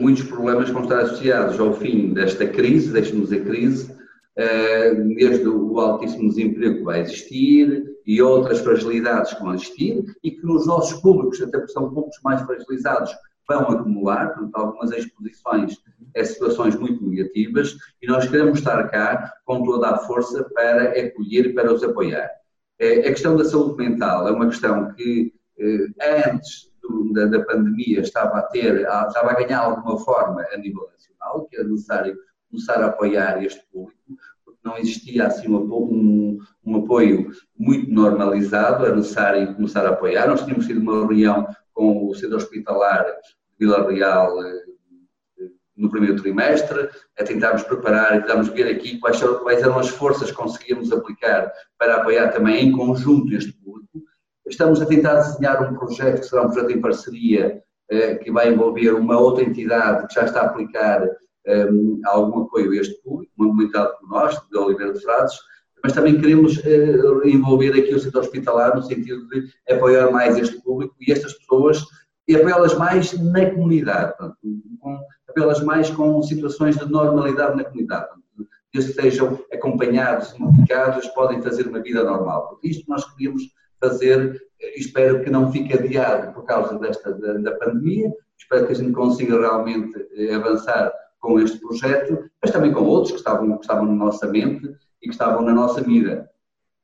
muitos 0.00 0.24
problemas 0.24 0.66
que 0.66 0.72
vão 0.72 0.82
estar 0.82 1.00
associados 1.02 1.60
ao 1.60 1.72
fim 1.74 2.12
desta 2.12 2.44
crise, 2.44 2.92
deixe-me 2.92 3.22
dizer 3.22 3.44
crise, 3.44 3.94
eh, 4.36 4.94
desde 4.94 5.46
o 5.48 5.78
altíssimo 5.78 6.28
desemprego 6.28 6.78
que 6.78 6.82
vai 6.82 7.02
existir 7.02 7.84
e 8.04 8.20
outras 8.20 8.58
fragilidades 8.58 9.32
que 9.32 9.40
vão 9.40 9.54
existir 9.54 10.04
e 10.24 10.32
que 10.32 10.44
nos 10.44 10.66
nossos 10.66 11.00
públicos, 11.00 11.40
até 11.40 11.56
porque 11.56 11.72
são 11.72 11.88
públicos 11.88 12.18
mais 12.24 12.42
fragilizados, 12.42 13.12
vão 13.48 13.62
acumular, 13.62 14.34
portanto, 14.34 14.56
algumas 14.56 14.90
exposições 14.92 15.76
a 16.16 16.24
situações 16.24 16.76
muito 16.76 17.04
negativas 17.04 17.76
e 18.00 18.06
nós 18.06 18.28
queremos 18.28 18.58
estar 18.58 18.88
cá 18.88 19.34
com 19.44 19.64
toda 19.64 19.90
a 19.90 19.98
força 19.98 20.44
para 20.54 20.90
acolher 20.90 21.46
e 21.46 21.52
para 21.52 21.72
os 21.72 21.82
apoiar. 21.82 22.30
Eh, 22.78 23.00
a 23.00 23.10
questão 23.10 23.36
da 23.36 23.44
saúde 23.44 23.76
mental 23.82 24.28
é 24.28 24.30
uma 24.30 24.46
questão 24.46 24.92
que 24.94 25.34
eh, 25.58 25.86
antes 26.28 26.72
da, 27.12 27.44
pandemia 27.44 28.00
estava 28.00 28.38
a 28.38 28.42
ter, 28.42 28.80
estava 28.82 29.30
a 29.30 29.34
ganhar 29.34 29.60
alguma 29.60 29.98
forma 29.98 30.44
a 30.52 30.56
nível 30.56 30.88
nacional, 30.90 31.46
que 31.48 31.56
era 31.56 31.68
necessário 31.68 32.16
começar 32.50 32.82
a 32.82 32.86
apoiar 32.86 33.42
este 33.42 33.64
público, 33.72 33.98
porque 34.44 34.60
não 34.64 34.76
existia 34.76 35.26
assim 35.26 35.48
um, 35.48 35.72
um, 35.72 36.38
um 36.64 36.76
apoio 36.76 37.30
muito 37.58 37.90
normalizado, 37.90 38.84
era 38.84 38.94
necessário 38.94 39.54
começar 39.54 39.86
a 39.86 39.90
apoiar. 39.90 40.28
Nós 40.28 40.44
tínhamos 40.44 40.66
tido 40.66 40.80
uma 40.80 41.06
reunião 41.06 41.46
com 41.74 42.08
o 42.08 42.14
centro 42.14 42.36
hospitalar 42.36 43.04
de 43.04 43.12
Vila 43.58 43.90
Real 43.90 44.42
eh, 44.42 44.64
no 45.76 45.90
primeiro 45.90 46.22
trimestre, 46.22 46.88
a 47.18 47.24
tentarmos 47.24 47.64
preparar 47.64 48.16
e 48.16 48.20
tentarmos 48.20 48.48
ver 48.48 48.70
aqui 48.70 48.98
quais, 48.98 49.20
quais 49.20 49.60
eram 49.60 49.78
as 49.78 49.88
forças 49.88 50.30
que 50.30 50.36
conseguíamos 50.36 50.92
aplicar 50.92 51.52
para 51.78 51.96
apoiar 51.96 52.28
também 52.28 52.68
em 52.68 52.72
conjunto 52.72 53.34
este 53.34 53.52
público. 53.52 54.02
Estamos 54.46 54.80
a 54.80 54.86
tentar 54.86 55.14
desenhar 55.16 55.62
um 55.62 55.76
projeto 55.76 56.20
que 56.20 56.26
será 56.26 56.42
um 56.42 56.50
projeto 56.50 56.70
em 56.70 56.80
parceria 56.80 57.62
eh, 57.90 58.14
que 58.16 58.30
vai 58.30 58.52
envolver 58.52 58.94
uma 58.94 59.18
outra 59.18 59.44
entidade 59.44 60.06
que 60.06 60.14
já 60.14 60.24
está 60.24 60.42
a 60.42 60.46
aplicar 60.46 61.06
um, 61.46 62.00
algum 62.06 62.42
apoio 62.42 62.72
a 62.72 62.76
este 62.76 62.94
público, 63.02 63.32
uma 63.36 63.48
comunidade 63.48 63.92
como 63.98 64.12
nós, 64.14 64.40
de 64.50 64.58
Oliveira 64.58 64.92
de 64.92 65.00
Frades, 65.00 65.34
mas 65.84 65.92
também 65.92 66.18
queremos 66.18 66.56
uh, 66.56 67.28
envolver 67.28 67.78
aqui 67.78 67.94
o 67.94 68.00
setor 68.00 68.22
hospitalar 68.22 68.74
no 68.74 68.82
sentido 68.82 69.28
de 69.28 69.50
apoiar 69.70 70.10
mais 70.10 70.38
este 70.38 70.58
público 70.62 70.96
e 71.06 71.12
estas 71.12 71.34
pessoas 71.34 71.84
e 72.26 72.34
apoiá-las 72.34 72.74
mais 72.78 73.12
na 73.20 73.50
comunidade, 73.50 74.14
apoiá-las 75.28 75.62
mais 75.62 75.90
com 75.90 76.22
situações 76.22 76.78
de 76.78 76.90
normalidade 76.90 77.54
na 77.54 77.64
comunidade. 77.64 78.08
desde 78.72 78.94
que 78.94 79.02
sejam 79.02 79.38
acompanhados 79.52 80.34
notificados, 80.38 81.06
podem 81.08 81.42
fazer 81.42 81.66
uma 81.68 81.82
vida 81.82 82.02
normal. 82.02 82.48
Porque 82.48 82.68
isto 82.68 82.88
nós 82.88 83.04
queríamos 83.12 83.42
fazer, 83.78 84.40
espero 84.76 85.22
que 85.22 85.28
não 85.28 85.52
fique 85.52 85.74
adiado 85.74 86.32
por 86.32 86.44
causa 86.44 86.78
desta 86.78 87.12
da, 87.12 87.34
da 87.34 87.52
pandemia, 87.58 88.10
espero 88.38 88.66
que 88.66 88.72
a 88.72 88.76
gente 88.76 88.92
consiga 88.92 89.38
realmente 89.38 89.94
eh, 90.16 90.34
avançar 90.34 90.90
com 91.20 91.38
este 91.38 91.58
projeto, 91.60 92.24
mas 92.42 92.50
também 92.50 92.72
com 92.72 92.84
outros 92.84 93.12
que 93.12 93.18
estavam, 93.18 93.52
que 93.58 93.64
estavam 93.64 93.84
nossa 93.84 94.26
mente 94.26 94.74
e 95.04 95.08
que 95.08 95.10
estavam 95.10 95.42
na 95.42 95.52
nossa 95.52 95.80
mira. 95.82 96.28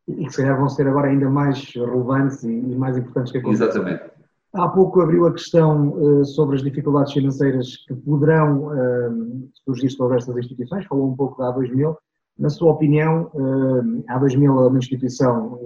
E 0.06 0.26
que 0.26 0.30
se 0.30 0.38
calhar 0.38 0.58
vão 0.58 0.68
ser 0.68 0.86
agora 0.86 1.08
ainda 1.08 1.28
mais 1.28 1.72
relevantes 1.74 2.42
e 2.42 2.76
mais 2.76 2.96
importantes 2.96 3.32
que 3.32 3.38
a 3.38 3.50
Exatamente. 3.50 4.10
Há 4.52 4.68
pouco 4.68 5.00
abriu 5.00 5.26
a 5.26 5.32
questão 5.32 5.90
uh, 5.90 6.24
sobre 6.24 6.56
as 6.56 6.62
dificuldades 6.62 7.12
financeiras 7.12 7.76
que 7.86 7.94
poderão 7.94 8.66
uh, 8.66 9.48
surgir 9.64 9.90
sobre 9.90 10.16
estas 10.16 10.36
instituições, 10.36 10.86
falou 10.86 11.08
um 11.08 11.16
pouco 11.16 11.40
da 11.40 11.54
A2000. 11.54 11.96
Na 12.36 12.50
sua 12.50 12.72
opinião, 12.72 13.30
uh, 13.32 14.04
a 14.08 14.18
A2000 14.18 14.44
é 14.44 14.50
uma 14.50 14.78
instituição, 14.78 15.58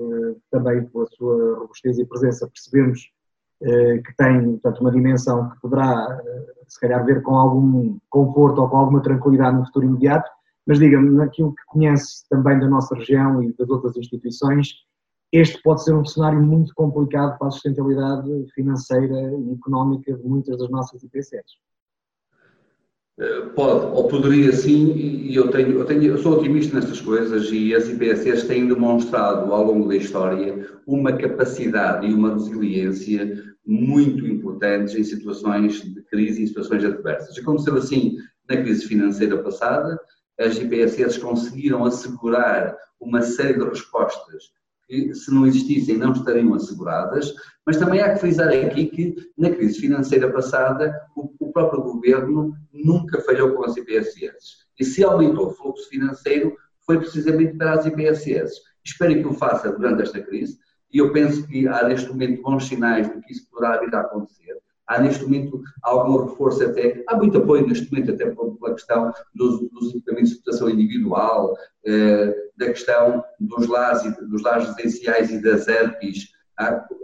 também 0.50 0.84
pela 0.84 1.06
sua 1.06 1.58
robustez 1.60 1.98
e 1.98 2.04
presença, 2.04 2.46
percebemos 2.46 3.10
eh, 3.62 3.98
que 4.04 4.14
tem 4.16 4.58
portanto, 4.58 4.80
uma 4.80 4.90
dimensão 4.90 5.48
que 5.48 5.60
poderá, 5.60 6.20
eh, 6.22 6.46
se 6.68 6.78
calhar, 6.78 7.04
ver 7.04 7.22
com 7.22 7.34
algum 7.34 7.98
conforto 8.10 8.60
ou 8.60 8.68
com 8.68 8.76
alguma 8.76 9.00
tranquilidade 9.00 9.56
no 9.56 9.64
futuro 9.64 9.86
imediato, 9.86 10.30
mas 10.66 10.78
diga-me, 10.78 11.10
naquilo 11.10 11.54
que 11.54 11.62
conhece 11.66 12.28
também 12.28 12.58
da 12.58 12.68
nossa 12.68 12.94
região 12.94 13.42
e 13.42 13.52
das 13.52 13.68
outras 13.68 13.96
instituições, 13.96 14.68
este 15.32 15.60
pode 15.62 15.82
ser 15.82 15.94
um 15.94 16.04
cenário 16.04 16.40
muito 16.40 16.72
complicado 16.74 17.36
para 17.38 17.48
a 17.48 17.50
sustentabilidade 17.50 18.30
financeira 18.54 19.32
e 19.36 19.52
económica 19.52 20.14
de 20.14 20.22
muitas 20.22 20.58
das 20.58 20.70
nossas 20.70 21.02
IPCs. 21.02 21.58
Eh, 23.18 23.40
pode, 23.54 23.86
ou 23.86 24.08
poderia 24.08 24.52
sim, 24.52 24.92
e 24.92 25.34
eu, 25.34 25.48
tenho, 25.48 25.78
eu, 25.78 25.84
tenho, 25.84 26.02
eu 26.02 26.18
sou 26.18 26.38
otimista 26.38 26.76
nestas 26.76 27.00
coisas 27.00 27.50
e 27.52 27.74
as 27.74 27.88
IPSS 27.88 28.46
têm 28.48 28.66
demonstrado 28.66 29.52
ao 29.52 29.64
longo 29.64 29.88
da 29.88 29.96
história 29.96 30.68
uma 30.86 31.12
capacidade 31.12 32.06
e 32.06 32.14
uma 32.14 32.34
resiliência 32.34 33.54
muito 33.64 34.26
importantes 34.26 34.94
em 34.94 35.04
situações 35.04 35.80
de 35.82 36.02
crise 36.02 36.42
e 36.42 36.46
situações 36.48 36.84
adversas. 36.84 37.38
Aconteceu 37.38 37.76
assim 37.76 38.16
na 38.48 38.56
crise 38.56 38.86
financeira 38.86 39.38
passada, 39.42 39.98
as 40.38 40.56
IPSS 40.56 41.18
conseguiram 41.20 41.84
assegurar 41.84 42.76
uma 43.00 43.22
série 43.22 43.58
de 43.58 43.64
respostas 43.64 44.52
que, 44.86 45.14
se 45.14 45.32
não 45.32 45.46
existissem, 45.46 45.96
não 45.96 46.12
estariam 46.12 46.54
asseguradas, 46.54 47.32
mas 47.66 47.76
também 47.76 48.00
há 48.00 48.12
que 48.12 48.20
frisar 48.20 48.48
aqui 48.48 48.86
que, 48.86 49.16
na 49.36 49.50
crise 49.50 49.80
financeira 49.80 50.30
passada, 50.30 50.94
o, 51.16 51.32
o 51.40 51.52
próprio 51.52 51.82
governo 51.82 52.54
nunca 52.72 53.20
falhou 53.22 53.54
com 53.54 53.64
as 53.64 53.76
IPSS. 53.76 54.64
E 54.78 54.84
se 54.84 55.02
aumentou 55.02 55.48
o 55.48 55.50
fluxo 55.50 55.88
financeiro, 55.88 56.56
foi 56.84 56.98
precisamente 56.98 57.56
para 57.56 57.74
as 57.74 57.86
IPSS. 57.86 58.60
Espero 58.84 59.14
que 59.14 59.26
o 59.26 59.32
faça 59.32 59.72
durante 59.72 60.02
esta 60.02 60.20
crise, 60.20 60.58
e 60.92 60.98
eu 60.98 61.12
penso 61.12 61.46
que 61.46 61.66
há 61.66 61.88
neste 61.88 62.08
momento 62.08 62.42
bons 62.42 62.66
sinais 62.66 63.10
de 63.10 63.20
que 63.20 63.32
isso 63.32 63.48
poderá 63.50 63.78
vir 63.78 63.94
a 63.94 64.00
acontecer. 64.00 64.56
Há 64.86 65.00
neste 65.00 65.24
momento 65.24 65.62
algum 65.82 66.26
reforço 66.26 66.64
até, 66.64 67.02
há 67.08 67.16
muito 67.16 67.38
apoio 67.38 67.66
neste 67.66 67.90
momento 67.90 68.12
até 68.12 68.30
pela 68.30 68.74
questão 68.74 69.12
dos, 69.34 69.60
dos 69.70 69.90
equipamentos 69.90 70.30
de 70.30 70.42
proteção 70.42 70.68
individual, 70.68 71.56
eh, 71.86 72.34
da 72.56 72.66
questão 72.66 73.24
dos 73.40 73.66
lares, 73.66 74.02
dos 74.28 74.42
lares 74.42 74.66
residenciais 74.68 75.30
e 75.30 75.40
das 75.40 75.66
ERPs. 75.66 76.28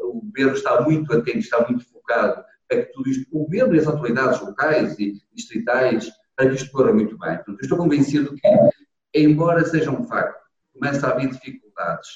o 0.02 0.20
governo 0.20 0.52
está 0.52 0.80
muito 0.82 1.12
atento, 1.12 1.38
está 1.38 1.66
muito 1.66 1.84
focado 1.90 2.44
para 2.68 2.82
que 2.84 2.92
tudo 2.92 3.08
isto, 3.10 3.26
o 3.32 3.44
governo 3.44 3.74
e 3.74 3.78
as 3.80 3.86
autoridades 3.86 4.40
locais 4.40 4.96
e 4.98 5.20
distritais, 5.34 6.08
para 6.36 6.48
que 6.48 6.54
isto 6.54 6.70
corra 6.70 6.92
muito 6.92 7.18
bem. 7.18 7.34
Portanto, 7.36 7.60
estou 7.60 7.76
convencido 7.76 8.34
que, 8.34 9.20
embora 9.20 9.64
seja 9.64 9.90
um 9.90 10.04
facto, 10.04 10.40
começa 10.72 11.06
a 11.06 11.10
haver 11.10 11.30
dificuldades, 11.30 12.08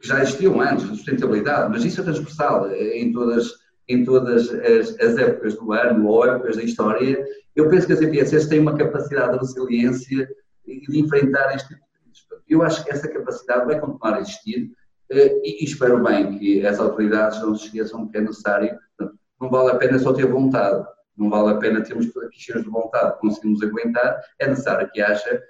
que 0.00 0.08
já 0.08 0.22
existiam 0.22 0.58
antes, 0.60 0.88
de 0.88 0.96
sustentabilidade, 0.96 1.70
mas 1.70 1.84
isso 1.84 2.00
é 2.00 2.04
transversal 2.04 2.70
em 2.72 3.12
todas 3.12 3.52
em 3.88 4.04
todas 4.04 4.50
as, 4.50 4.98
as, 5.00 5.18
épocas 5.18 5.54
do 5.56 5.72
ano 5.72 6.06
ou 6.06 6.26
épocas 6.26 6.56
da 6.56 6.62
história, 6.62 7.24
eu 7.54 7.68
penso 7.68 7.86
que 7.86 7.92
as 7.92 8.00
EPSS 8.00 8.48
têm 8.48 8.60
uma 8.60 8.76
capacidade 8.76 9.32
de 9.32 9.38
resiliência 9.38 10.28
e 10.66 10.80
de 10.80 10.98
enfrentar 10.98 11.54
este 11.54 11.68
tipo 11.68 11.80
de 11.80 12.00
crises. 12.00 12.26
Eu 12.48 12.62
acho 12.62 12.84
que 12.84 12.90
essa 12.90 13.08
capacidade 13.08 13.66
vai 13.66 13.78
continuar 13.78 14.14
a 14.14 14.20
existir 14.20 14.70
eh, 15.10 15.40
e 15.44 15.64
espero 15.64 16.02
bem 16.02 16.38
que 16.38 16.66
as 16.66 16.78
autoridades 16.80 17.40
não 17.40 17.54
se 17.54 17.66
esqueçam 17.66 18.08
que 18.08 18.16
é 18.16 18.20
necessário, 18.20 18.78
não 19.40 19.50
vale 19.50 19.72
a 19.72 19.76
pena 19.76 19.98
só 19.98 20.12
ter 20.12 20.26
vontade, 20.26 20.84
não 21.16 21.28
vale 21.30 21.50
a 21.50 21.58
pena 21.58 21.82
termos 21.82 22.06
queixas 22.30 22.64
de 22.64 22.70
vontade, 22.70 23.18
conseguimos 23.20 23.62
aguentar, 23.62 24.20
é 24.38 24.48
necessário 24.48 24.90
que 24.90 25.00
haja 25.00 25.42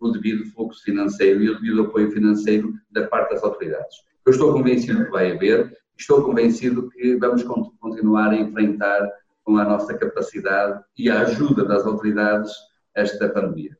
o 0.00 0.10
devido 0.10 0.50
fluxo 0.50 0.82
financeiro 0.82 1.42
e 1.42 1.50
o 1.50 1.54
devido 1.54 1.82
apoio 1.82 2.10
financeiro 2.10 2.72
da 2.90 3.06
parte 3.06 3.34
das 3.34 3.42
autoridades. 3.42 3.96
Eu 4.26 4.32
estou 4.32 4.52
convencido 4.52 5.04
que 5.04 5.10
vai 5.10 5.32
haver, 5.32 5.76
estou 6.00 6.22
convencido 6.22 6.88
que 6.90 7.16
vamos 7.16 7.42
continuar 7.42 8.30
a 8.30 8.36
enfrentar 8.36 9.08
com 9.44 9.56
a 9.58 9.64
nossa 9.64 9.96
capacidade 9.96 10.82
e 10.98 11.10
a 11.10 11.20
ajuda 11.20 11.64
das 11.64 11.84
autoridades 11.86 12.52
esta 12.94 13.28
pandemia. 13.28 13.76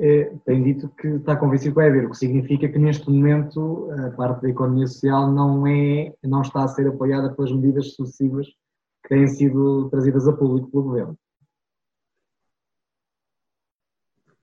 É, 0.00 0.32
tem 0.44 0.62
dito 0.62 0.88
que 0.88 1.06
está 1.08 1.36
convencido 1.36 1.74
que 1.74 1.80
vai 1.80 1.88
haver, 1.88 2.06
o 2.06 2.10
que 2.10 2.16
significa 2.16 2.68
que 2.68 2.78
neste 2.78 3.08
momento 3.10 3.90
a 3.92 4.10
parte 4.10 4.42
da 4.42 4.50
economia 4.50 4.86
social 4.86 5.30
não, 5.30 5.66
é, 5.66 6.14
não 6.24 6.42
está 6.42 6.64
a 6.64 6.68
ser 6.68 6.88
apoiada 6.88 7.32
pelas 7.34 7.52
medidas 7.52 7.94
sucessivas 7.94 8.46
que 9.02 9.08
têm 9.10 9.26
sido 9.26 9.88
trazidas 9.90 10.26
a 10.26 10.32
público 10.32 10.70
pelo 10.70 10.84
Governo. 10.84 11.18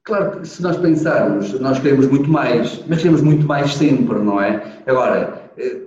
Claro 0.03 0.39
que 0.39 0.47
se 0.47 0.61
nós 0.61 0.77
pensarmos, 0.77 1.59
nós 1.59 1.79
queremos 1.79 2.07
muito 2.07 2.29
mais, 2.29 2.83
mas 2.87 2.97
queremos 2.97 3.21
muito 3.21 3.45
mais 3.45 3.75
sempre, 3.75 4.17
não 4.19 4.41
é? 4.41 4.81
Agora, 4.87 5.38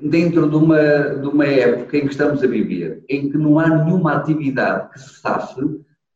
dentro 0.03 0.49
de 0.49 0.57
uma, 0.57 0.79
de 0.81 1.27
uma 1.27 1.47
época 1.47 1.97
em 1.97 2.03
que 2.03 2.13
estamos 2.13 2.43
a 2.43 2.47
viver, 2.47 3.05
em 3.09 3.31
que 3.31 3.39
não 3.39 3.59
há 3.59 3.69
nenhuma 3.69 4.15
atividade 4.15 4.91
que 4.91 5.01
se 5.01 5.21
safe, 5.21 5.61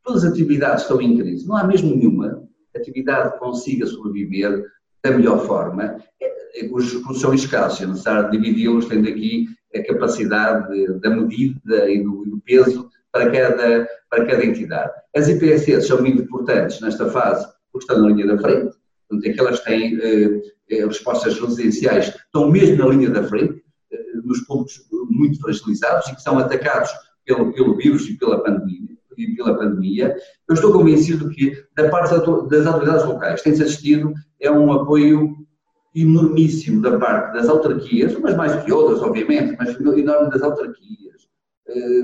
todas 0.04 0.24
as 0.24 0.32
atividades 0.32 0.82
estão 0.82 1.00
em 1.00 1.16
crise, 1.16 1.46
não 1.46 1.56
há 1.56 1.64
mesmo 1.64 1.94
nenhuma 1.94 2.42
atividade 2.74 3.32
que 3.32 3.38
consiga 3.38 3.86
sobreviver 3.86 4.64
da 5.02 5.10
melhor 5.10 5.46
forma, 5.46 5.96
eh, 6.20 6.68
os 6.70 6.92
recursos 6.92 7.20
são 7.20 7.34
escassos, 7.34 7.80
é 7.80 7.86
necessário 7.86 8.30
dividi-los, 8.30 8.86
tendo 8.86 9.08
aqui 9.08 9.46
a 9.74 9.82
capacidade 9.82 10.98
da 11.00 11.10
medida 11.10 11.90
e 11.90 12.02
do, 12.02 12.24
do, 12.24 12.40
peso 12.40 12.88
para 13.12 13.30
cada, 13.30 13.88
para 14.10 14.26
cada 14.26 14.44
entidade. 14.44 14.92
As 15.14 15.28
IPSS 15.28 15.86
são 15.86 16.00
muito 16.00 16.22
importantes 16.22 16.80
nesta 16.80 17.08
fase, 17.10 17.46
porque 17.72 17.84
estão 17.84 18.02
na 18.02 18.14
linha 18.14 18.26
da 18.26 18.38
frente, 18.38 18.74
portanto, 19.08 19.30
aquelas 19.30 19.60
têm 19.60 19.98
eh, 20.00 20.24
eh, 20.24 20.40
respostas 20.68 21.38
residenciais 21.38 22.08
estão 22.08 22.50
mesmo 22.50 22.76
na 22.76 22.88
linha 22.88 23.10
da 23.10 23.22
frente, 23.22 23.62
eh, 23.92 23.98
nos 24.24 24.40
pontos 24.40 24.86
muito 25.10 25.40
fragilizados 25.40 26.08
e 26.08 26.14
que 26.14 26.22
são 26.22 26.38
atacados 26.38 26.90
pelo, 27.24 27.52
pelo 27.52 27.76
vírus 27.76 28.08
e 28.08 28.14
pela 28.18 28.42
pandemia. 28.42 28.96
E 29.18 29.34
pela 29.34 29.56
pandemia. 29.56 30.14
Eu 30.46 30.54
estou 30.54 30.72
convencido 30.72 31.30
que, 31.30 31.56
da 31.74 31.88
parte 31.88 32.10
das 32.50 32.66
autoridades 32.66 33.06
locais, 33.06 33.40
tem-se 33.40 33.62
assistido 33.62 34.12
é 34.38 34.50
um 34.50 34.70
apoio 34.72 35.34
enormíssimo 35.94 36.82
da 36.82 36.98
parte 36.98 37.32
das 37.32 37.48
autarquias, 37.48 38.14
umas 38.14 38.36
mais 38.36 38.62
que 38.62 38.70
outras, 38.70 39.00
obviamente, 39.00 39.56
mas 39.58 39.74
enorme 39.80 40.30
das 40.30 40.42
autarquias, 40.42 41.26
eh, 41.68 42.02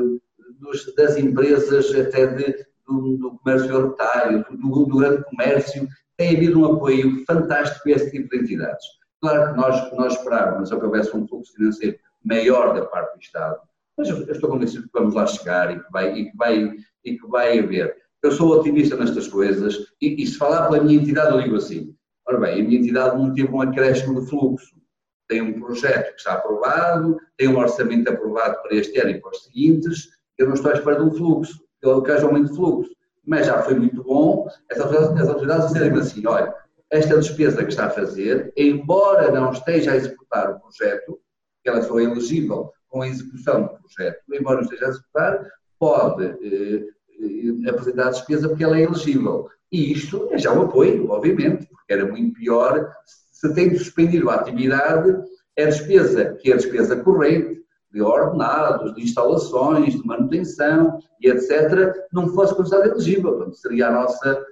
das 0.97 1.19
empresas 1.19 1.95
até 1.95 2.27
de, 2.29 2.67
do, 2.87 3.17
do 3.19 3.39
comércio 3.39 3.91
retalho, 3.91 4.45
do, 4.51 4.87
do 4.87 4.97
grande 4.97 5.23
comércio, 5.25 5.87
tem 6.17 6.37
havido 6.37 6.61
um 6.61 6.75
apoio 6.75 7.25
fantástico 7.27 7.89
a 7.89 7.93
esse 7.93 8.11
tipo 8.11 8.29
de 8.29 8.39
entidades. 8.39 8.85
Claro 9.21 9.53
que 9.53 9.61
nós, 9.61 9.93
nós 9.93 10.15
esperávamos 10.15 10.71
que 10.71 10.75
houvesse 10.75 11.17
um 11.17 11.27
fluxo 11.27 11.53
financeiro 11.55 11.97
maior 12.25 12.75
da 12.75 12.87
parte 12.87 13.15
do 13.15 13.23
Estado, 13.23 13.61
mas 13.97 14.09
eu, 14.09 14.23
estou 14.31 14.51
convencido 14.51 14.85
que 14.85 14.91
vamos 14.93 15.15
lá 15.15 15.27
chegar 15.27 15.71
e 15.71 15.81
que 15.81 15.93
vai, 15.93 16.13
e 16.13 16.31
que 16.31 16.37
vai, 16.37 16.77
e 17.05 17.19
que 17.19 17.27
vai 17.29 17.59
haver. 17.59 17.97
Eu 18.23 18.33
sou 18.33 18.51
otimista 18.51 18.97
nestas 18.97 19.29
coisas 19.29 19.77
e, 20.01 20.23
e 20.23 20.27
se 20.27 20.37
falar 20.37 20.69
pela 20.69 20.83
minha 20.83 21.01
entidade, 21.01 21.35
eu 21.35 21.43
digo 21.43 21.57
assim: 21.57 21.95
ora 22.27 22.39
bem, 22.39 22.61
a 22.61 22.65
minha 22.65 22.79
entidade 22.79 23.17
não 23.17 23.33
teve 23.33 23.51
um 23.51 23.61
acréscimo 23.61 24.21
de 24.21 24.29
fluxo. 24.29 24.81
Tem 25.29 25.41
um 25.41 25.61
projeto 25.61 26.11
que 26.11 26.19
está 26.19 26.35
aprovado, 26.35 27.17
tem 27.37 27.49
um 27.49 27.59
orçamento 27.59 28.11
aprovado 28.11 28.61
para 28.63 28.77
este 28.77 28.99
ano 28.99 29.11
e 29.11 29.21
para 29.21 29.31
os 29.31 29.45
seguintes, 29.45 30.09
eu 30.37 30.47
não 30.47 30.55
estou 30.55 30.71
à 30.71 30.75
espera 30.75 30.97
de 30.97 31.05
um 31.05 31.13
fluxo, 31.13 31.65
que 31.81 32.11
haja 32.11 32.25
um 32.25 32.29
aumento 32.29 32.51
de 32.51 32.57
fluxo 32.57 32.91
mas 33.27 33.47
já 33.47 33.62
foi 33.62 33.75
muito 33.75 34.03
bom 34.03 34.47
as 34.70 34.81
autoridades, 35.29 35.68
dizerem 35.68 35.99
assim, 35.99 36.27
olha, 36.27 36.55
esta 36.91 37.18
despesa 37.18 37.64
que 37.64 37.70
está 37.70 37.87
a 37.87 37.91
fazer, 37.91 38.53
embora 38.57 39.31
não 39.31 39.53
esteja 39.53 39.93
a 39.93 39.97
executar 39.97 40.51
o 40.51 40.61
projeto, 40.61 41.18
que 41.62 41.70
ela 41.70 41.83
foi 41.83 42.05
elegível 42.05 42.70
com 42.89 43.03
a 43.03 43.09
execução 43.09 43.62
do 43.62 43.79
projeto, 43.81 44.20
embora 44.33 44.57
não 44.57 44.64
esteja 44.64 44.87
a 44.87 44.91
executar, 44.91 45.51
pode 45.79 46.25
eh, 46.25 46.87
eh, 47.20 47.70
apresentar 47.70 48.09
a 48.09 48.11
despesa 48.11 48.49
porque 48.49 48.64
ela 48.64 48.79
é 48.79 48.83
elegível. 48.83 49.49
E 49.70 49.93
isto 49.93 50.29
é 50.31 50.39
já 50.39 50.53
um 50.53 50.62
apoio, 50.62 51.09
obviamente, 51.11 51.66
porque 51.66 51.93
era 51.93 52.05
muito 52.05 52.39
pior 52.39 52.93
se 53.07 53.53
tem 53.55 53.75
suspendido 53.77 54.31
a 54.31 54.35
atividade, 54.35 55.16
é 55.57 55.66
despesa, 55.66 56.35
que 56.35 56.53
é 56.53 56.57
despesa 56.57 56.97
corrente, 56.97 57.62
de 57.93 58.01
ordenados, 58.01 58.95
de 58.95 59.03
instalações, 59.03 59.95
de 59.95 60.07
manutenção 60.07 60.99
e 61.20 61.28
etc., 61.28 61.95
não 62.12 62.28
fosse 62.28 62.55
considerado 62.55 62.93
elegível. 62.93 63.32
Portanto, 63.34 63.57
seria 63.57 63.88
a 63.88 63.93
nossa, 63.93 64.47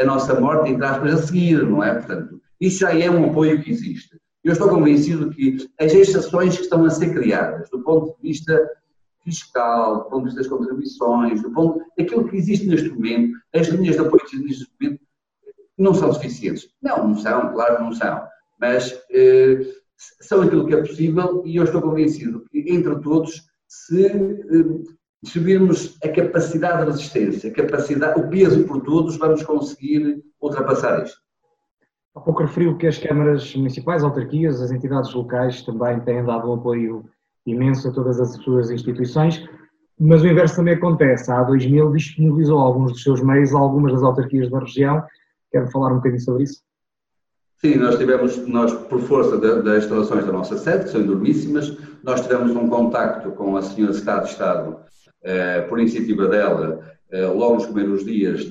a 0.00 0.04
nossa 0.04 0.40
morte, 0.40 0.70
entre 0.70 0.84
aspas, 0.84 1.14
a 1.14 1.22
seguir, 1.26 1.62
não 1.64 1.82
é? 1.82 1.94
Portanto, 1.94 2.40
isso 2.60 2.80
já 2.80 2.98
é 2.98 3.10
um 3.10 3.30
apoio 3.30 3.62
que 3.62 3.70
existe. 3.70 4.20
Eu 4.42 4.52
estou 4.52 4.68
convencido 4.68 5.30
que 5.30 5.68
as 5.78 5.92
exceções 5.92 6.56
que 6.56 6.62
estão 6.62 6.84
a 6.84 6.90
ser 6.90 7.12
criadas, 7.12 7.68
do 7.70 7.82
ponto 7.82 8.16
de 8.16 8.28
vista 8.28 8.68
fiscal, 9.22 10.04
do 10.04 10.04
ponto 10.04 10.18
de 10.20 10.24
vista 10.24 10.40
das 10.40 10.48
contribuições, 10.48 11.42
do 11.42 11.52
ponto 11.52 11.84
daquilo 11.96 12.26
que 12.28 12.36
existe 12.36 12.66
neste 12.66 12.88
momento, 12.88 13.38
as 13.54 13.68
linhas 13.68 13.96
de 13.96 14.02
apoio 14.02 14.24
que 14.24 14.36
existem 14.36 14.48
neste 14.48 14.72
momento, 14.80 15.00
não 15.78 15.94
são 15.94 16.12
suficientes. 16.12 16.68
Não, 16.82 17.08
não 17.08 17.16
são, 17.16 17.52
claro 17.52 17.76
que 17.76 17.82
não 17.82 17.92
são. 17.92 18.22
Mas 18.58 18.98
eh, 19.10 19.60
são 20.20 20.42
aquilo 20.42 20.66
que 20.66 20.74
é 20.74 20.80
possível 20.80 21.42
e 21.44 21.56
eu 21.56 21.64
estou 21.64 21.82
convencido 21.82 22.44
que, 22.50 22.64
entre 22.68 22.98
todos, 23.00 23.42
se 23.68 24.06
eh, 24.06 24.94
subirmos 25.24 25.98
a 26.02 26.08
capacidade 26.08 26.84
de 26.84 26.90
resistência, 26.90 27.52
capacidade, 27.52 28.20
o 28.20 28.28
peso 28.28 28.64
por 28.64 28.80
todos, 28.82 29.16
vamos 29.16 29.42
conseguir 29.42 30.22
ultrapassar 30.40 31.04
isto. 31.04 31.18
Há 32.14 32.20
pouco 32.20 32.42
referiu 32.42 32.76
que 32.76 32.86
as 32.86 32.98
câmaras 32.98 33.54
municipais, 33.54 34.02
autarquias, 34.02 34.60
as 34.60 34.72
entidades 34.72 35.12
locais 35.12 35.62
também 35.62 36.00
têm 36.00 36.24
dado 36.24 36.50
um 36.50 36.54
apoio 36.54 37.04
imenso 37.46 37.88
a 37.88 37.92
todas 37.92 38.20
as 38.20 38.32
suas 38.42 38.70
instituições, 38.70 39.46
mas 39.98 40.22
o 40.22 40.26
inverso 40.26 40.56
também 40.56 40.74
acontece. 40.74 41.30
A 41.30 41.46
A2000 41.46 41.92
disponibilizou 41.94 42.58
alguns 42.58 42.92
dos 42.92 43.02
seus 43.02 43.22
meios 43.22 43.54
a 43.54 43.58
algumas 43.58 43.92
das 43.92 44.02
autarquias 44.02 44.50
da 44.50 44.58
região. 44.58 45.04
Quero 45.52 45.70
falar 45.70 45.92
um 45.92 45.96
bocadinho 45.96 46.20
sobre 46.20 46.44
isso? 46.44 46.62
Sim, 47.60 47.74
nós 47.76 47.98
tivemos, 47.98 48.36
nós, 48.46 48.72
por 48.72 49.00
força 49.02 49.36
das 49.36 49.84
instalações 49.84 50.24
da 50.24 50.32
nossa 50.32 50.56
sede, 50.56 50.84
que 50.84 50.90
são 50.90 51.00
enormíssimas, 51.02 51.76
nós 52.02 52.22
tivemos 52.22 52.52
um 52.56 52.68
contacto 52.68 53.30
com 53.32 53.56
a 53.56 53.62
senhora 53.62 53.92
Secretária 53.92 54.24
de 54.24 54.30
Estado, 54.30 54.76
eh, 55.22 55.60
por 55.62 55.78
iniciativa 55.78 56.26
dela, 56.26 56.80
eh, 57.10 57.26
logo 57.26 57.56
nos 57.56 57.66
primeiros 57.66 58.04
dias, 58.04 58.48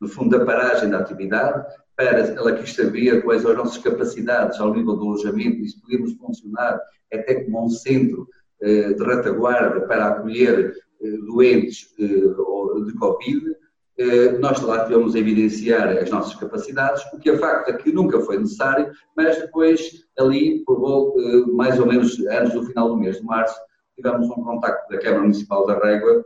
no 0.00 0.08
fundo, 0.08 0.36
da 0.36 0.44
paragem 0.44 0.90
da 0.90 0.98
atividade, 0.98 1.64
para 1.96 2.18
ela 2.18 2.52
quis 2.52 2.74
saber 2.74 3.22
quais 3.22 3.42
são 3.42 3.52
as 3.52 3.56
nossas 3.56 3.78
capacidades 3.78 4.58
ao 4.58 4.74
nível 4.74 4.96
do 4.96 5.04
alojamento 5.08 5.60
e 5.60 5.68
se 5.68 5.80
podíamos 5.80 6.14
funcionar 6.14 6.80
até 7.12 7.44
como 7.44 7.66
um 7.66 7.70
centro 7.70 8.26
eh, 8.60 8.92
de 8.92 9.04
retaguarda 9.04 9.80
para 9.82 10.06
acolher 10.06 10.72
eh, 11.02 11.16
doentes 11.26 11.88
eh, 11.98 12.04
de 12.04 12.94
Covid. 12.98 13.56
Eh, 14.02 14.36
nós 14.38 14.60
lá 14.62 14.84
tivemos 14.84 15.14
a 15.14 15.18
evidenciar 15.20 15.96
as 15.96 16.10
nossas 16.10 16.34
capacidades, 16.34 17.04
o 17.12 17.20
que 17.20 17.30
é 17.30 17.38
facto 17.38 17.68
é 17.68 17.72
que 17.74 17.92
nunca 17.92 18.18
foi 18.20 18.36
necessário, 18.36 18.90
mas 19.16 19.38
depois, 19.38 20.04
ali, 20.18 20.64
por 20.64 21.14
eh, 21.20 21.46
mais 21.52 21.78
ou 21.78 21.86
menos 21.86 22.18
antes 22.26 22.52
do 22.52 22.64
final 22.64 22.88
do 22.88 22.96
mês 22.96 23.18
de 23.18 23.24
março, 23.24 23.56
tivemos 23.94 24.28
um 24.28 24.42
contacto 24.42 24.90
da 24.90 24.98
Câmara 24.98 25.22
Municipal 25.22 25.66
da 25.66 25.78
Régua 25.78 26.24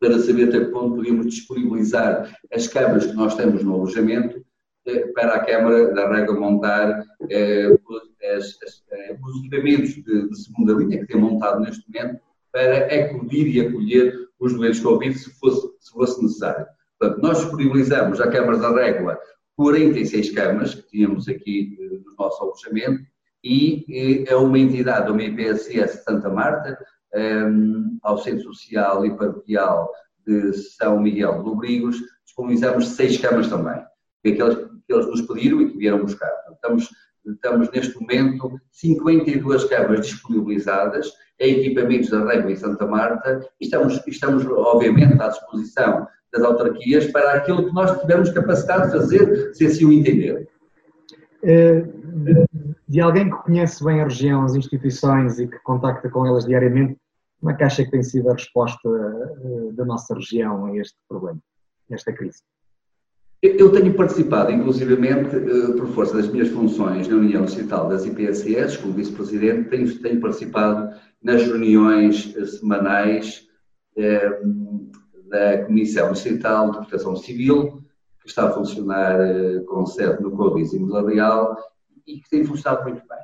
para 0.00 0.18
saber 0.18 0.48
até 0.48 0.60
que 0.60 0.70
ponto 0.70 0.96
podíamos 0.96 1.26
disponibilizar 1.26 2.34
as 2.50 2.68
câmaras 2.68 3.04
que 3.04 3.12
nós 3.12 3.34
temos 3.34 3.62
no 3.62 3.74
alojamento 3.74 4.42
eh, 4.86 5.08
para 5.08 5.34
a 5.34 5.44
Câmara 5.44 5.92
da 5.92 6.08
Régua 6.10 6.40
montar 6.40 7.04
os 9.22 9.38
equipamentos 9.40 9.94
de, 9.94 10.28
de 10.28 10.42
segunda 10.42 10.72
linha 10.72 11.00
que 11.00 11.06
tem 11.06 11.20
montado 11.20 11.60
neste 11.60 11.84
momento 11.86 12.18
para 12.50 12.86
acudir 12.86 13.48
e 13.48 13.60
acolher 13.60 14.14
os 14.38 14.54
doentes 14.54 14.80
Covid 14.80 15.18
se 15.18 15.30
fosse, 15.38 15.68
se 15.80 15.92
fosse 15.92 16.22
necessário. 16.22 16.66
Portanto, 17.04 17.22
nós 17.22 17.38
disponibilizamos 17.38 18.18
à 18.18 18.30
Câmara 18.30 18.56
da 18.56 18.70
Régua 18.70 19.18
46 19.56 20.30
camas 20.30 20.74
que 20.74 20.88
tínhamos 20.88 21.28
aqui 21.28 21.76
eh, 21.78 21.98
no 22.02 22.16
nosso 22.18 22.42
alojamento 22.42 23.04
e 23.44 24.24
é 24.26 24.34
uma 24.34 24.58
entidade, 24.58 25.10
uma 25.10 25.22
IPSS 25.22 26.02
Santa 26.02 26.30
Marta, 26.30 26.78
um, 27.14 27.18
ehm, 27.18 27.98
ao 28.02 28.16
Centro 28.16 28.44
Social 28.44 29.04
e 29.04 29.14
Paroquial 29.14 29.92
de 30.26 30.54
São 30.54 30.98
Miguel 30.98 31.42
de 31.42 31.48
Lobrigos, 31.50 31.98
disponibilizamos 32.24 32.88
seis 32.88 33.18
camas 33.18 33.48
também, 33.48 33.82
que, 34.22 34.30
aqueles, 34.30 34.56
que 34.56 34.94
eles 34.94 35.06
nos 35.06 35.20
pediram 35.20 35.60
e 35.60 35.70
que 35.70 35.76
vieram 35.76 36.00
buscar. 36.00 36.32
estamos, 36.54 36.88
estamos 37.26 37.70
neste 37.70 38.00
momento 38.00 38.58
52 38.72 39.64
camas 39.64 40.06
disponibilizadas 40.06 41.12
equipamentos 41.38 42.08
da 42.08 42.24
Régua 42.24 42.50
e 42.50 42.56
Santa 42.56 42.86
Marta 42.86 43.46
e 43.60 43.64
estamos, 43.64 44.00
estamos 44.06 44.46
obviamente 44.46 45.20
à 45.20 45.28
disposição 45.28 46.06
das 46.34 46.42
autarquias 46.42 47.06
para 47.06 47.34
aquilo 47.34 47.66
que 47.66 47.72
nós 47.72 47.98
tivermos 48.00 48.30
capacidade 48.30 48.86
de 48.86 48.98
fazer, 48.98 49.54
se 49.54 49.66
assim 49.66 49.84
o 49.84 49.92
entender. 49.92 50.48
Eh, 51.42 51.84
de 52.88 53.00
alguém 53.00 53.30
que 53.30 53.36
conhece 53.36 53.84
bem 53.84 54.00
a 54.00 54.04
região, 54.04 54.44
as 54.44 54.54
instituições 54.54 55.38
e 55.38 55.46
que 55.46 55.58
contacta 55.60 56.10
com 56.10 56.26
elas 56.26 56.44
diariamente, 56.44 56.96
como 57.40 57.52
é 57.52 57.54
que 57.54 57.64
acha 57.64 57.84
que 57.84 57.90
tem 57.90 58.02
sido 58.02 58.30
a 58.30 58.32
resposta 58.32 58.88
eh, 58.88 59.72
da 59.72 59.84
nossa 59.84 60.14
região 60.14 60.66
a 60.66 60.76
este 60.76 60.96
problema, 61.08 61.38
a 61.90 61.94
esta 61.94 62.12
crise? 62.12 62.42
Eu 63.42 63.70
tenho 63.70 63.92
participado, 63.92 64.50
inclusivamente, 64.50 65.36
eh, 65.36 65.72
por 65.76 65.86
força 65.88 66.16
das 66.16 66.28
minhas 66.28 66.48
funções 66.48 67.06
na 67.06 67.16
União 67.16 67.44
Distrital 67.44 67.88
das 67.88 68.04
IPSS, 68.06 68.78
como 68.78 68.94
Vice-Presidente, 68.94 69.68
tenho, 69.68 69.98
tenho, 69.98 70.20
participado 70.20 70.98
nas 71.22 71.42
reuniões 71.42 72.34
semanais 72.58 73.46
da 75.34 75.64
Comissão 75.64 76.12
Distrital 76.12 76.70
de 76.70 76.78
Proteção 76.78 77.16
Civil, 77.16 77.82
que 78.20 78.28
está 78.28 78.46
a 78.46 78.52
funcionar 78.52 79.20
eh, 79.20 79.58
com 79.66 79.84
sede 79.84 80.22
no 80.22 80.30
Código 80.30 80.60
em 80.60 80.86
Vila 80.86 81.56
e 82.06 82.20
que 82.20 82.30
tem 82.30 82.44
funcionado 82.44 82.84
muito 82.84 83.02
bem. 83.08 83.18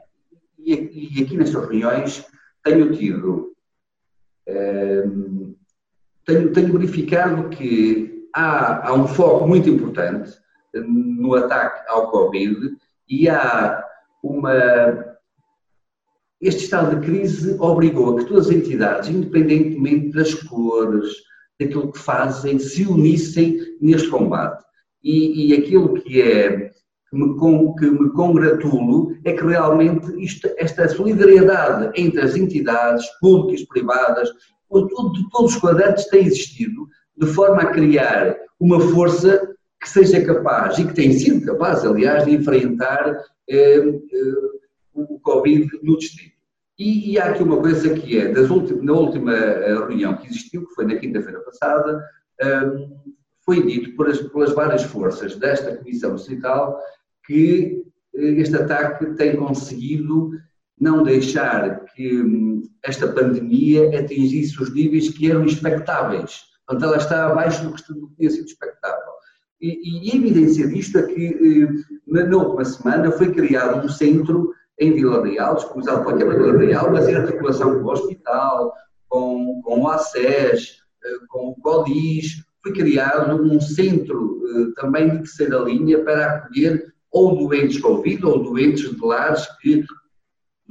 E, 0.58 1.22
aqui 1.22 1.36
nestas 1.36 1.64
reuniões 1.64 2.26
tenho 2.64 2.92
tido, 2.92 3.54
eh, 4.44 5.04
tenho, 6.26 6.52
tenho 6.52 6.72
verificado 6.72 7.48
que 7.48 8.28
há, 8.34 8.88
há 8.88 8.92
um 8.92 9.06
foco 9.06 9.46
muito 9.46 9.70
importante 9.70 10.36
no 10.74 11.36
ataque 11.36 11.88
ao 11.88 12.11
Covid 12.11 12.76
e 13.08 13.28
há 13.28 13.84
uma. 14.20 15.11
Este 16.40 16.64
estado 16.64 16.96
de 16.96 17.06
crise 17.06 17.56
obrigou 17.61 18.16
a 18.16 18.18
que 18.18 18.24
todas 18.28 18.48
as 18.48 18.52
entidades, 18.52 19.08
independentemente 19.11 20.11
das 20.11 20.34
cores, 20.34 21.29
daquilo 21.61 21.92
que 21.92 21.98
fazem, 21.98 22.58
se 22.58 22.86
unissem 22.86 23.58
neste 23.80 24.08
combate. 24.08 24.64
E, 25.04 25.48
e 25.48 25.54
aquilo 25.54 25.94
que 25.94 26.20
é 26.20 26.70
que 27.11 27.16
me, 27.16 27.34
que 27.78 27.90
me 27.90 28.11
congratulo 28.11 29.16
é 29.24 29.32
que 29.32 29.44
realmente 29.44 30.11
isto, 30.22 30.48
esta 30.56 30.88
solidariedade 30.88 31.90
entre 32.00 32.20
as 32.20 32.34
entidades 32.34 33.04
públicas, 33.20 33.66
privadas, 33.66 34.28
de 34.28 35.30
todos 35.30 35.54
os 35.54 35.61
quadrantes 35.61 36.06
tem 36.06 36.24
existido, 36.24 36.88
de 37.16 37.26
forma 37.26 37.62
a 37.62 37.72
criar 37.72 38.36
uma 38.58 38.80
força 38.80 39.48
que 39.80 39.88
seja 39.88 40.22
capaz, 40.24 40.78
e 40.78 40.86
que 40.86 40.94
tem 40.94 41.12
sido 41.12 41.44
capaz, 41.44 41.84
aliás, 41.84 42.24
de 42.24 42.34
enfrentar 42.34 43.18
eh, 43.48 43.78
eh, 43.78 44.34
o 44.94 45.18
Covid 45.20 45.68
no 45.82 45.96
distrito. 45.96 46.39
E, 46.80 47.12
e, 47.12 47.18
há 47.18 47.26
aqui 47.26 47.42
uma 47.42 47.58
coisa 47.58 47.92
que 47.92 48.18
é, 48.18 48.32
na 48.32 48.92
última 48.94 49.34
eh, 49.34 49.74
reunião 49.74 50.16
que 50.16 50.28
existiu, 50.28 50.66
que 50.66 50.74
foi 50.74 50.86
na 50.86 50.96
quinta-feira 50.96 51.38
passada, 51.40 52.02
um, 52.42 52.96
foi 53.44 53.62
dito 53.66 53.94
por 53.94 54.08
as, 54.08 54.18
pelas 54.18 54.54
várias 54.54 54.84
forças 54.84 55.36
desta 55.36 55.76
Comissão 55.76 56.14
Distrital 56.14 56.80
que 57.26 57.84
eh, 58.16 58.40
este 58.40 58.56
ataque 58.56 59.14
tem 59.16 59.36
conseguido 59.36 60.30
não 60.80 61.02
deixar 61.02 61.84
que 61.84 62.22
um, 62.22 62.62
esta 62.82 63.06
pandemia 63.08 64.00
atingisse 64.00 64.58
os 64.62 64.72
níveis 64.72 65.10
que 65.10 65.30
eram 65.30 65.44
expectáveis. 65.44 66.44
Portanto, 66.66 66.88
ela 66.88 66.96
está 66.96 67.26
abaixo 67.26 67.62
do 67.62 67.74
que 67.74 67.82
tinha 68.16 68.30
sido 68.30 68.46
expectável. 68.46 69.12
E, 69.60 70.08
e 70.08 70.16
evidência 70.16 70.66
disto 70.66 70.96
é 70.96 71.02
que, 71.02 71.26
eh, 71.26 72.22
na 72.24 72.38
última 72.38 72.64
semana, 72.64 73.12
foi 73.12 73.30
criado 73.34 73.84
um 73.84 73.88
centro 73.90 74.54
em 74.80 74.92
Vila 74.94 75.24
Real, 75.24 75.54
disponibilizado 75.54 76.04
pela 76.04 76.18
Câmara 76.18 76.38
de 76.38 76.44
Vila 76.44 76.58
Real, 76.58 76.90
mas 76.90 77.08
em 77.08 77.14
articulação 77.14 77.78
com 77.78 77.84
o 77.84 77.92
hospital, 77.92 78.72
com, 79.08 79.60
com 79.62 79.80
o 79.82 79.88
ACES, 79.88 80.78
eh, 81.04 81.26
com 81.28 81.50
o 81.50 81.54
CODIS, 81.60 82.42
foi 82.62 82.72
criado 82.72 83.42
um 83.42 83.60
centro 83.60 84.40
eh, 84.46 84.80
também 84.80 85.10
de 85.10 85.18
terceira 85.18 85.58
linha 85.58 86.02
para 86.02 86.26
acolher 86.26 86.92
ou 87.10 87.36
doentes 87.36 87.80
Covid 87.80 88.24
ou 88.24 88.42
doentes 88.42 88.90
de 88.90 89.04
lares 89.04 89.46
que, 89.60 89.84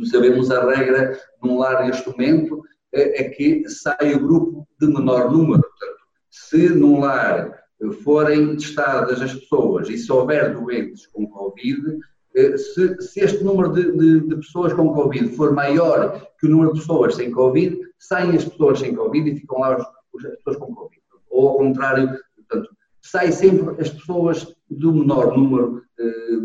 sabemos 0.06 0.50
a 0.50 0.74
regra 0.74 1.20
num 1.44 1.60
lar 1.60 1.86
neste 1.86 2.10
momento, 2.10 2.64
é, 2.94 3.22
é 3.22 3.30
que 3.30 3.68
sai 3.68 4.14
o 4.16 4.20
grupo 4.20 4.68
de 4.80 4.88
menor 4.88 5.32
número. 5.32 5.62
Portanto, 5.62 6.00
se 6.30 6.70
num 6.70 7.02
lar 7.02 7.60
forem 8.04 8.56
testadas 8.56 9.22
as 9.22 9.34
pessoas 9.34 9.90
e 9.90 9.98
se 9.98 10.12
houver 10.12 10.54
doentes 10.54 11.06
com 11.08 11.28
Covid, 11.28 12.00
se, 12.36 13.02
se, 13.02 13.20
este 13.22 13.44
número 13.44 13.74
de, 13.74 13.92
de, 13.92 14.20
de, 14.22 14.36
pessoas 14.36 14.74
com 14.74 14.94
Covid 14.94 15.36
for 15.36 15.54
maior 15.54 16.22
que 16.40 16.48
o 16.48 16.50
número 16.50 16.74
de 16.74 16.80
pessoas 16.80 17.16
sem 17.16 17.32
Covid, 17.32 17.80
saem 17.98 18.36
as 18.36 18.46
pessoas 18.46 18.80
sem 18.80 18.96
Covid 18.96 19.30
e 19.30 19.36
ficam 19.40 19.60
lá 19.60 19.78
os, 20.14 20.26
as 20.26 20.36
pessoas 20.38 20.58
com 20.58 20.74
Covid. 20.74 21.02
Ou 21.30 21.50
ao 21.50 21.58
contrário, 21.58 22.18
portanto, 22.36 22.70
saem 23.02 23.32
sempre 23.32 23.82
as 23.82 23.90
pessoas 23.90 24.56
do 24.70 24.94
menor 24.94 25.36
número 25.36 25.84
eh, 26.00 26.38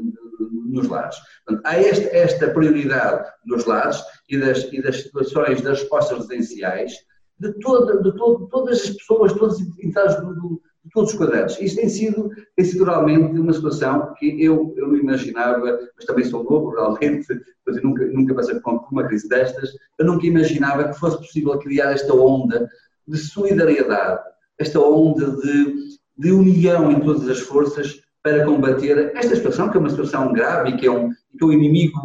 nos 0.66 0.88
lares. 0.88 1.16
Portanto, 1.44 1.66
há 1.66 1.76
esta, 1.76 2.16
esta, 2.16 2.50
prioridade 2.50 3.30
nos 3.46 3.64
lares 3.64 4.02
e 4.28 4.38
das, 4.38 4.64
e 4.72 4.82
das 4.82 5.02
situações 5.02 5.62
das 5.62 5.80
respostas 5.80 6.18
residenciais 6.18 6.92
de, 7.38 7.52
toda, 7.60 8.02
de 8.02 8.16
todo, 8.16 8.48
todas 8.48 8.80
as 8.80 8.90
pessoas, 8.90 9.32
todas 9.32 9.56
as 9.56 9.60
entidades 9.60 10.16
do, 10.16 10.60
todos 10.94 11.12
os 11.12 11.18
quadrantes. 11.18 11.60
Isto 11.60 11.80
tem 11.80 11.88
sido, 11.88 12.30
tem 12.56 12.64
sido 12.64 12.84
realmente 12.84 13.38
uma 13.38 13.52
situação 13.52 14.14
que 14.14 14.42
eu, 14.42 14.72
eu 14.76 14.88
não 14.88 14.96
imaginava, 14.96 15.80
mas 15.96 16.04
também 16.06 16.24
sou 16.24 16.44
novo, 16.44 16.70
realmente, 16.70 17.26
mas 17.66 17.76
eu 17.76 17.82
nunca, 17.82 18.06
nunca 18.06 18.34
passei 18.34 18.58
por 18.60 18.86
uma 18.90 19.04
crise 19.04 19.28
destas, 19.28 19.70
eu 19.98 20.06
nunca 20.06 20.26
imaginava 20.26 20.88
que 20.88 20.98
fosse 20.98 21.18
possível 21.18 21.58
criar 21.58 21.92
esta 21.92 22.14
onda 22.14 22.70
de 23.06 23.18
solidariedade, 23.18 24.20
esta 24.56 24.80
onda 24.80 25.32
de, 25.32 25.98
de 26.16 26.30
união 26.30 26.90
em 26.90 27.00
todas 27.00 27.28
as 27.28 27.40
forças 27.40 28.00
para 28.22 28.46
combater 28.46 29.12
esta 29.14 29.34
situação, 29.34 29.68
que 29.68 29.76
é 29.76 29.80
uma 29.80 29.90
situação 29.90 30.32
grave 30.32 30.70
e 30.70 30.76
que 30.76 30.86
é 30.86 30.90
um, 30.90 31.10
que 31.10 31.42
é 31.42 31.44
um 31.44 31.52
inimigo, 31.52 31.98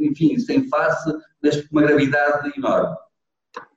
enfim, 0.00 0.36
sem 0.38 0.68
face, 0.68 1.10
mas 1.42 1.56
com 1.62 1.68
uma 1.78 1.82
gravidade 1.82 2.52
enorme. 2.56 2.94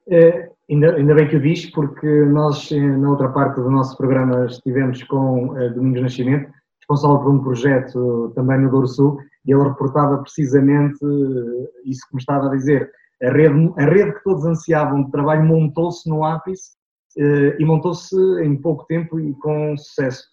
É, 0.09 0.49
Ainda, 0.69 0.95
ainda 0.95 1.15
bem 1.15 1.29
que 1.29 1.37
o 1.37 1.41
diz, 1.41 1.69
porque 1.71 2.25
nós, 2.25 2.69
eh, 2.73 2.79
na 2.79 3.09
outra 3.09 3.29
parte 3.29 3.55
do 3.55 3.71
nosso 3.71 3.95
programa, 3.95 4.47
estivemos 4.47 5.01
com 5.03 5.51
uh, 5.51 5.73
Domingos 5.73 6.01
Nascimento, 6.01 6.51
responsável 6.81 7.19
por 7.19 7.31
um 7.31 7.41
projeto 7.41 8.33
também 8.35 8.59
no 8.59 8.69
Douro 8.69 8.87
Sul, 8.87 9.17
e 9.45 9.53
ele 9.53 9.63
reportava 9.63 10.17
precisamente 10.17 10.97
uh, 11.05 11.69
isso 11.85 12.05
que 12.09 12.15
me 12.15 12.19
estava 12.19 12.47
a 12.47 12.49
dizer. 12.49 12.91
A 13.23 13.31
rede, 13.31 13.73
a 13.77 13.85
rede 13.85 14.13
que 14.13 14.23
todos 14.23 14.45
ansiavam 14.45 15.05
de 15.05 15.11
trabalho 15.11 15.45
montou-se 15.45 16.07
no 16.09 16.23
ápice 16.23 16.75
e 17.17 17.65
montou-se 17.65 18.15
em 18.43 18.55
pouco 18.61 18.85
tempo 18.85 19.19
e 19.19 19.33
com 19.39 19.75
sucesso. 19.75 20.23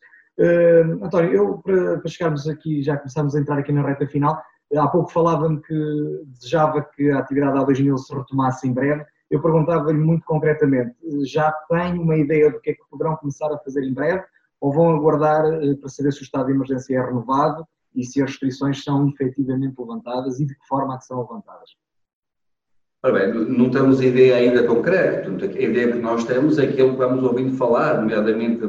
António, 1.03 1.33
eu 1.33 1.59
para, 1.65 1.99
para, 1.99 2.11
chegarmos 2.11 2.47
aqui, 2.47 2.83
já 2.83 2.99
começamos 2.99 3.35
a 3.35 3.41
entrar 3.41 3.59
aqui 3.59 3.73
na 3.73 3.81
reta 3.81 4.07
final, 4.07 4.39
há 4.77 4.87
pouco 4.89 5.11
falava-me 5.11 5.63
que 5.63 6.23
desejava 6.27 6.83
que 6.95 7.11
a 7.11 7.21
atividade 7.21 7.59
a 7.59 7.65
2000 7.65 7.97
se 7.97 8.15
retomasse 8.15 8.69
em 8.69 8.75
breve. 8.75 9.03
Eu 9.31 9.41
perguntava-lhe 9.41 9.99
muito 9.99 10.25
concretamente, 10.25 10.95
já 11.25 11.51
tem 11.69 11.99
uma 11.99 12.17
ideia 12.17 12.51
do 12.51 12.61
que 12.61 12.71
é 12.71 12.75
que 12.75 12.83
poderão 12.91 13.17
começar 13.17 13.53
a 13.53 13.59
fazer 13.59 13.83
em 13.83 13.93
breve 13.93 14.25
ou 14.61 14.73
vão 14.73 14.95
aguardar 14.95 15.45
uh, 15.45 15.77
para 15.79 15.89
saber 15.89 16.13
se 16.13 16.21
o 16.21 16.25
estado 16.25 16.47
de 16.47 16.53
emergência 16.53 16.97
é 16.97 17.05
renovado 17.05 17.67
e 17.95 18.05
se 18.05 18.23
as 18.23 18.31
restrições 18.31 18.83
são 18.83 19.09
efetivamente 19.09 19.75
levantadas 19.79 20.41
e 20.41 20.47
de 20.47 20.55
que 20.55 20.67
forma 20.67 20.95
é 20.95 20.99
que 20.99 21.05
são 21.05 21.21
levantadas? 21.21 21.71
Ora 23.03 23.13
bem, 23.13 23.35
não 23.35 23.71
temos 23.71 24.01
ideia 24.01 24.37
ainda 24.37 24.67
concreta. 24.67 25.29
A 25.29 25.61
ideia 25.61 25.93
que 25.93 25.99
nós 25.99 26.25
temos 26.25 26.59
é 26.59 26.65
aquilo 26.65 26.93
que 26.93 26.97
vamos 26.97 27.23
ouvindo 27.23 27.55
falar, 27.55 28.01
nomeadamente 28.01 28.63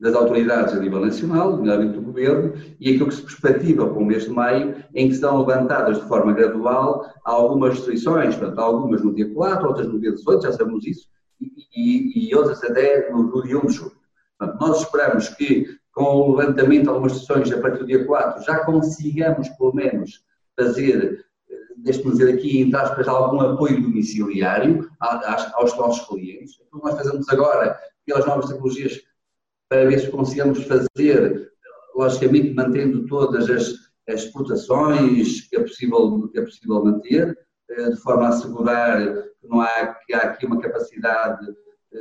das 0.00 0.14
autoridades 0.14 0.74
a 0.74 0.80
nível 0.80 1.00
nacional, 1.00 1.52
nomeadamente 1.56 1.94
do 1.94 2.02
Governo, 2.02 2.54
e 2.80 2.90
aquilo 2.90 3.08
que 3.08 3.14
se 3.14 3.22
perspectiva 3.22 3.86
para 3.86 3.98
o 3.98 4.04
mês 4.04 4.24
de 4.24 4.30
maio, 4.30 4.74
em 4.94 5.08
que 5.08 5.14
serão 5.14 5.44
levantadas 5.44 6.00
de 6.00 6.08
forma 6.08 6.32
gradual 6.32 7.06
algumas 7.22 7.74
restrições, 7.74 8.34
portanto, 8.34 8.58
algumas 8.58 9.02
no 9.02 9.14
dia 9.14 9.32
4, 9.32 9.68
outras 9.68 9.86
no 9.86 10.00
dia 10.00 10.12
18, 10.12 10.42
já 10.42 10.52
sabemos 10.52 10.86
isso, 10.86 11.06
e, 11.40 11.50
e, 11.76 12.30
e 12.30 12.34
outras 12.34 12.64
até 12.64 13.10
no, 13.10 13.24
no, 13.24 13.42
dia 13.42 13.58
1 13.58 13.66
de 13.66 13.72
julho. 13.74 13.92
Portanto, 14.38 14.60
nós 14.60 14.80
esperamos 14.80 15.28
que, 15.28 15.66
com 15.92 16.02
o 16.02 16.36
levantamento 16.36 16.84
de 16.84 16.88
algumas 16.88 17.12
restrições 17.12 17.52
a 17.52 17.60
partir 17.60 17.80
do 17.80 17.86
dia 17.86 18.04
4, 18.06 18.44
já 18.44 18.64
consigamos, 18.64 19.48
pelo 19.50 19.74
menos, 19.74 20.24
fazer 20.58 21.26
deixe-me 21.82 22.12
dizer 22.12 22.34
aqui, 22.34 22.60
entre 22.60 22.78
aspas, 22.78 23.08
algum 23.08 23.40
apoio 23.40 23.82
domiciliário 23.82 24.90
aos 24.98 25.76
nossos 25.78 26.06
clientes. 26.06 26.60
O 26.70 26.78
que 26.78 26.84
nós 26.84 26.94
fazemos 26.94 27.28
agora, 27.30 27.78
pelas 28.04 28.26
novas 28.26 28.46
tecnologias, 28.48 29.00
para 29.70 29.88
ver 29.88 30.00
se 30.00 30.10
conseguimos 30.10 30.64
fazer, 30.64 31.48
logicamente 31.94 32.52
mantendo 32.52 33.06
todas 33.06 33.48
as, 33.48 33.72
as 34.08 34.24
explotações 34.24 35.48
que 35.48 35.56
é, 35.56 35.60
possível, 35.60 36.28
que 36.32 36.40
é 36.40 36.42
possível 36.42 36.84
manter, 36.84 37.38
eh, 37.70 37.90
de 37.90 37.96
forma 37.98 38.26
a 38.26 38.28
assegurar 38.30 38.98
que 39.40 39.48
não 39.48 39.60
há, 39.60 39.94
que 40.04 40.12
há 40.12 40.18
aqui 40.18 40.44
uma 40.44 40.60
capacidade 40.60 41.46
eh, 41.92 41.98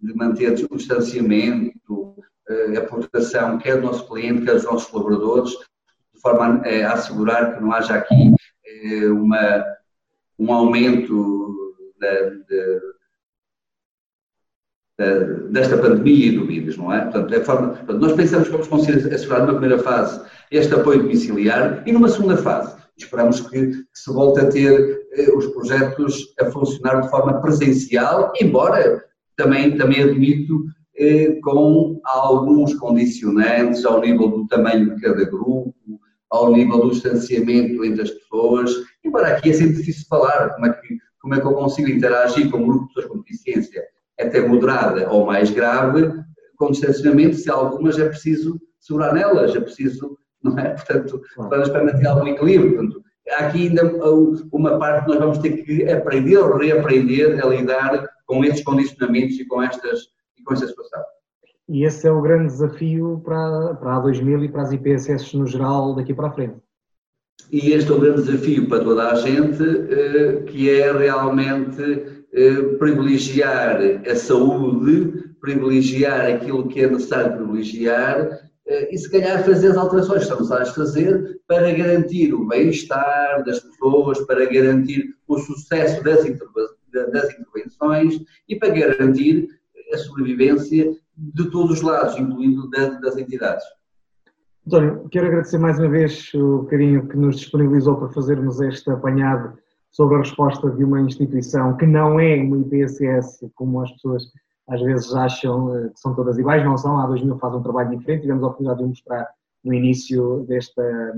de 0.00 0.14
manter 0.14 0.52
o 0.70 0.76
distanciamento, 0.76 2.16
eh, 2.48 2.78
a 2.78 2.80
proteção 2.80 3.58
quer 3.58 3.76
do 3.76 3.86
nosso 3.86 4.08
cliente, 4.08 4.46
quer 4.46 4.54
dos 4.54 4.64
nossos 4.64 4.88
colaboradores, 4.88 5.50
de 5.50 6.20
forma 6.22 6.62
a 6.64 6.92
assegurar 6.94 7.54
que 7.54 7.62
não 7.62 7.70
haja 7.70 7.94
aqui 7.94 8.32
uma, 9.12 9.64
um 10.38 10.52
aumento 10.52 11.54
da, 12.00 12.30
da, 12.30 12.80
desta 15.50 15.78
pandemia 15.78 16.26
e 16.26 16.32
do 16.32 16.46
vírus, 16.46 16.76
não 16.76 16.92
é? 16.92 17.02
Portanto, 17.02 17.32
é 17.32 17.40
forma, 17.40 17.68
portanto, 17.68 18.00
nós 18.00 18.12
pensamos 18.14 18.46
que 18.46 18.52
vamos 18.52 18.66
conseguir 18.66 19.14
assegurar 19.14 19.40
numa 19.42 19.58
primeira 19.58 19.78
fase 19.78 20.20
este 20.50 20.74
apoio 20.74 21.02
domiciliar 21.02 21.84
e 21.86 21.92
numa 21.92 22.08
segunda 22.08 22.36
fase 22.36 22.76
esperamos 22.96 23.40
que, 23.42 23.68
que 23.68 23.84
se 23.94 24.12
volte 24.12 24.40
a 24.40 24.48
ter 24.48 25.06
eh, 25.12 25.30
os 25.30 25.46
projetos 25.46 26.34
a 26.40 26.46
funcionar 26.46 27.02
de 27.02 27.10
forma 27.10 27.40
presencial, 27.40 28.32
embora 28.40 29.04
também, 29.36 29.76
também 29.76 30.02
admito 30.02 30.64
eh, 30.96 31.38
com 31.44 32.00
alguns 32.04 32.74
condicionantes 32.74 33.84
ao 33.84 34.00
nível 34.00 34.28
do 34.28 34.48
tamanho 34.48 34.96
de 34.96 35.00
cada 35.00 35.24
grupo, 35.26 35.74
ao 36.28 36.52
nível 36.52 36.80
do 36.80 36.90
distanciamento 36.90 37.84
entre 37.84 38.02
as 38.02 38.10
pessoas, 38.10 38.74
embora 39.04 39.28
aqui 39.28 39.50
é 39.50 39.52
sempre 39.52 39.76
difícil 39.76 40.06
falar 40.08 40.50
como 40.54 40.66
é 40.66 40.72
que, 40.72 40.98
como 41.20 41.34
é 41.36 41.40
que 41.40 41.46
eu 41.46 41.52
consigo 41.52 41.88
interagir 41.88 42.50
com 42.50 42.58
um 42.58 42.66
grupo 42.66 42.88
de 42.88 42.94
pessoas 42.94 43.06
com 43.06 43.18
deficiência 43.20 43.84
até 44.20 44.46
moderada 44.46 45.10
ou 45.10 45.26
mais 45.26 45.50
grave, 45.50 46.12
com 46.56 46.70
distanciamento, 46.70 47.36
se 47.36 47.50
algumas 47.50 47.98
é 47.98 48.08
preciso 48.08 48.60
segurar 48.80 49.12
nelas, 49.12 49.54
é 49.54 49.60
preciso, 49.60 50.18
não 50.42 50.58
é? 50.58 50.70
Portanto, 50.70 51.20
para, 51.48 51.68
para 51.70 51.84
manter 51.84 52.06
algum 52.06 52.26
equilíbrio. 52.26 52.74
Portanto, 52.74 53.02
há 53.30 53.46
aqui 53.46 53.68
ainda 53.68 53.84
uma 54.52 54.78
parte 54.78 55.04
que 55.04 55.10
nós 55.10 55.20
vamos 55.20 55.38
ter 55.38 55.64
que 55.64 55.88
aprender 55.90 56.38
ou 56.38 56.56
reaprender 56.56 57.44
a 57.44 57.48
lidar 57.48 58.08
com 58.26 58.44
estes 58.44 58.64
condicionamentos 58.64 59.38
e 59.38 59.46
com, 59.46 59.62
estas, 59.62 60.00
e 60.38 60.42
com 60.42 60.54
esta 60.54 60.66
situação. 60.66 61.02
E 61.68 61.84
esse 61.84 62.06
é 62.06 62.10
o 62.10 62.22
grande 62.22 62.46
desafio 62.46 63.20
para, 63.24 63.74
para 63.74 63.96
a 63.96 64.00
2000 64.00 64.44
e 64.44 64.48
para 64.48 64.62
as 64.62 64.72
IPSS 64.72 65.36
no 65.36 65.46
geral 65.46 65.94
daqui 65.94 66.14
para 66.14 66.28
a 66.28 66.32
frente. 66.32 66.56
E 67.52 67.72
este 67.72 67.90
é 67.90 67.94
o 67.94 68.00
grande 68.00 68.22
desafio 68.22 68.68
para 68.68 68.82
toda 68.82 69.10
a 69.10 69.14
gente, 69.16 69.62
eh, 69.62 70.42
que 70.46 70.70
é 70.70 70.92
realmente 70.92 72.17
privilegiar 72.78 73.80
a 74.06 74.14
saúde, 74.16 75.34
privilegiar 75.40 76.26
aquilo 76.26 76.68
que 76.68 76.80
é 76.80 76.90
necessário 76.90 77.36
privilegiar 77.36 78.48
eh, 78.66 78.94
e 78.94 78.98
se 78.98 79.10
calhar 79.10 79.42
fazer 79.44 79.68
as 79.68 79.76
alterações 79.76 80.22
que 80.22 80.28
são 80.28 80.36
necessárias 80.36 80.74
fazer 80.74 81.40
para 81.46 81.72
garantir 81.72 82.34
o 82.34 82.46
bem-estar 82.46 83.42
das 83.44 83.60
pessoas, 83.60 84.20
para 84.26 84.44
garantir 84.44 85.14
o 85.26 85.38
sucesso 85.38 86.02
das, 86.04 86.24
intervenções 86.26 88.20
e 88.48 88.56
para 88.56 88.68
garantir 88.68 89.48
a 89.92 89.96
sobrevivência 89.96 90.92
de 91.16 91.50
todos 91.50 91.78
os 91.78 91.82
lados, 91.82 92.18
incluindo 92.18 92.68
das 92.70 93.16
entidades. 93.16 93.64
António, 94.66 95.08
quero 95.10 95.28
agradecer 95.28 95.56
mais 95.56 95.78
uma 95.78 95.88
vez 95.88 96.30
o 96.34 96.64
carinho 96.64 97.08
que 97.08 97.16
nos 97.16 97.36
disponibilizou 97.36 97.96
para 97.96 98.10
fazermos 98.10 98.60
este 98.60 98.90
apanhado 98.90 99.58
sobre 99.90 100.16
a 100.16 100.18
resposta 100.18 100.70
de 100.70 100.84
uma 100.84 101.00
instituição 101.00 101.76
que 101.76 101.86
não 101.86 102.20
é 102.20 102.36
uma 102.36 102.58
IPSS, 102.58 103.50
como 103.54 103.82
as 103.82 103.90
pessoas 103.92 104.24
às 104.68 104.80
vezes 104.82 105.14
acham 105.14 105.74
eh, 105.74 105.88
que 105.88 105.98
são 105.98 106.14
todas 106.14 106.38
iguais, 106.38 106.64
não 106.64 106.76
são, 106.76 106.98
a 106.98 107.06
2000 107.06 107.38
faz 107.38 107.54
um 107.54 107.62
trabalho 107.62 107.96
diferente, 107.96 108.22
tivemos 108.22 108.42
a 108.42 108.46
oportunidade 108.46 108.82
de 108.82 108.88
mostrar 108.88 109.28
no 109.64 109.74
início 109.74 110.44
desta, 110.46 111.14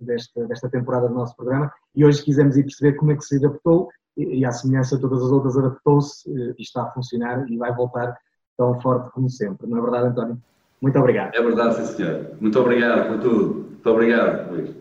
desta, 0.00 0.46
desta 0.46 0.68
temporada 0.68 1.08
do 1.08 1.14
nosso 1.14 1.36
programa 1.36 1.72
e 1.94 2.04
hoje 2.04 2.22
quisemos 2.22 2.56
ir 2.56 2.64
perceber 2.64 2.94
como 2.96 3.12
é 3.12 3.16
que 3.16 3.24
se 3.24 3.36
adaptou 3.36 3.88
e, 4.16 4.44
à 4.44 4.50
semelhança 4.50 4.96
de 4.96 5.02
todas 5.02 5.22
as 5.22 5.30
outras 5.30 5.56
adaptou-se 5.56 6.30
eh, 6.30 6.54
e 6.58 6.62
está 6.62 6.82
a 6.82 6.90
funcionar 6.90 7.48
e 7.48 7.56
vai 7.56 7.74
voltar 7.74 8.16
tão 8.56 8.78
forte 8.80 9.10
como 9.12 9.30
sempre. 9.30 9.66
Não 9.66 9.78
é 9.78 9.80
verdade, 9.80 10.08
António? 10.08 10.38
Muito 10.82 10.98
obrigado. 10.98 11.34
É 11.34 11.42
verdade, 11.42 11.76
sim, 11.76 11.96
senhor. 11.96 12.30
Muito 12.40 12.58
obrigado 12.58 13.08
por 13.08 13.20
tudo. 13.20 13.54
Muito 13.54 13.90
obrigado, 13.90 14.50
Luís. 14.50 14.79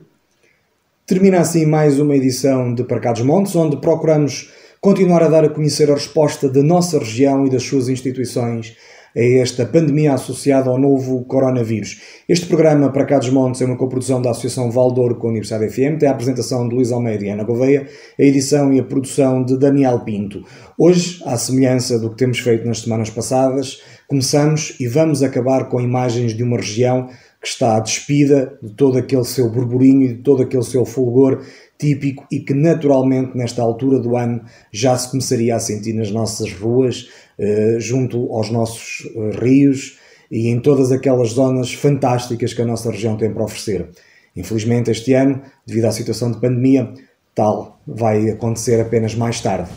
Termina 1.10 1.39
assim 1.39 1.66
mais 1.66 1.99
uma 1.99 2.16
edição 2.16 2.72
de 2.72 2.84
Parcados 2.84 3.24
Montes, 3.24 3.55
onde 3.55 3.78
procuramos 3.78 4.51
continuar 4.80 5.24
a 5.24 5.28
dar 5.28 5.43
a 5.43 5.49
conhecer 5.49 5.89
a 5.89 5.95
resposta 5.95 6.47
da 6.47 6.62
nossa 6.62 6.99
região 6.99 7.47
e 7.47 7.49
das 7.49 7.64
suas 7.64 7.89
instituições 7.89 8.78
a 9.18 9.20
esta 9.20 9.66
pandemia 9.66 10.14
associada 10.14 10.70
ao 10.70 10.78
novo 10.78 11.26
coronavírus. 11.26 11.99
Este 12.30 12.45
programa 12.45 12.91
para 12.91 13.05
cá 13.05 13.18
dos 13.18 13.32
Montes 13.32 13.60
é 13.60 13.66
uma 13.66 13.76
coprodução 13.76 14.22
da 14.22 14.30
Associação 14.30 14.70
Valdouro 14.70 15.16
com 15.16 15.26
a 15.26 15.30
Universidade 15.32 15.68
FM, 15.68 15.97
tem 15.99 16.07
a 16.07 16.12
apresentação 16.12 16.70
de 16.70 16.76
Luís 16.76 16.91
Almeida 16.91 17.26
e 17.26 17.30
Ana 17.30 17.43
Gouveia, 17.43 17.88
a 18.20 18.22
edição 18.22 18.72
e 18.72 18.80
a 18.80 18.84
produção 18.84 19.43
de 19.43 19.57
Daniel 19.57 20.01
Pinto. 20.01 20.43
Hoje, 20.78 21.24
à 21.26 21.36
semelhança 21.38 21.97
do 21.97 22.12
que 22.12 22.18
temos 22.18 22.38
feito 22.38 22.68
nas 22.68 22.82
semanas 22.82 23.10
passadas, 23.10 23.82
começamos 24.07 24.76
e 24.80 24.88
vamos 24.88 25.24
acabar 25.24 25.70
com 25.70 25.82
imagens 25.82 26.36
de 26.36 26.43
uma 26.43 26.57
região 26.57 27.10
que 27.42 27.48
está 27.48 27.80
despida 27.80 28.58
de 28.62 28.74
todo 28.74 28.98
aquele 28.98 29.24
seu 29.24 29.50
burburinho 29.50 30.04
e 30.04 30.08
de 30.10 30.22
todo 30.22 30.44
aquele 30.44 30.64
seu 30.64 30.86
fulgor 30.86 31.42
típico 31.78 32.28
e 32.30 32.42
que 32.42 32.54
naturalmente 32.54 33.38
nesta 33.38 33.62
altura 33.62 34.00
do 34.00 34.18
ano 34.18 34.42
já 34.72 34.98
se 34.98 35.10
começaria 35.10 35.56
a 35.56 35.60
sentir 35.60 35.94
nas 35.94 36.12
nossas 36.12 36.52
ruas, 36.52 37.08
eh, 37.38 37.78
junto 37.80 38.32
aos 38.34 38.52
nossos 38.52 39.08
eh, 39.16 39.40
rios 39.40 39.98
e 40.30 40.50
em 40.50 40.60
todas 40.60 40.92
aquelas 40.92 41.30
zonas 41.30 41.74
fantásticas 41.74 42.54
que 42.54 42.62
a 42.62 42.66
nossa 42.66 42.92
região 42.92 43.16
tem 43.16 43.34
para 43.34 43.44
oferecer. 43.44 43.90
Infelizmente, 44.36 44.92
este 44.92 45.14
ano, 45.14 45.42
devido 45.66 45.86
à 45.86 45.92
situação 45.92 46.32
de 46.32 46.40
pandemia, 46.40 46.94
tal 47.34 47.80
vai 47.88 48.30
acontecer 48.30 48.82
apenas 48.82 49.16
mais 49.16 49.40
tarde. 49.40 49.70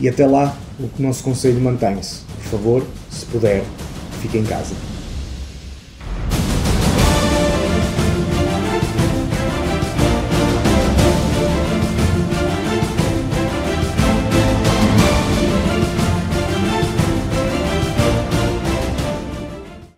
E 0.00 0.08
até 0.08 0.26
lá, 0.26 0.58
o 0.80 1.02
nosso 1.02 1.22
conselho 1.22 1.60
mantém-se. 1.60 2.24
Por 2.24 2.44
favor, 2.44 2.86
se 3.10 3.24
puder, 3.26 3.62
fique 4.20 4.38
em 4.38 4.44
casa. 4.44 4.93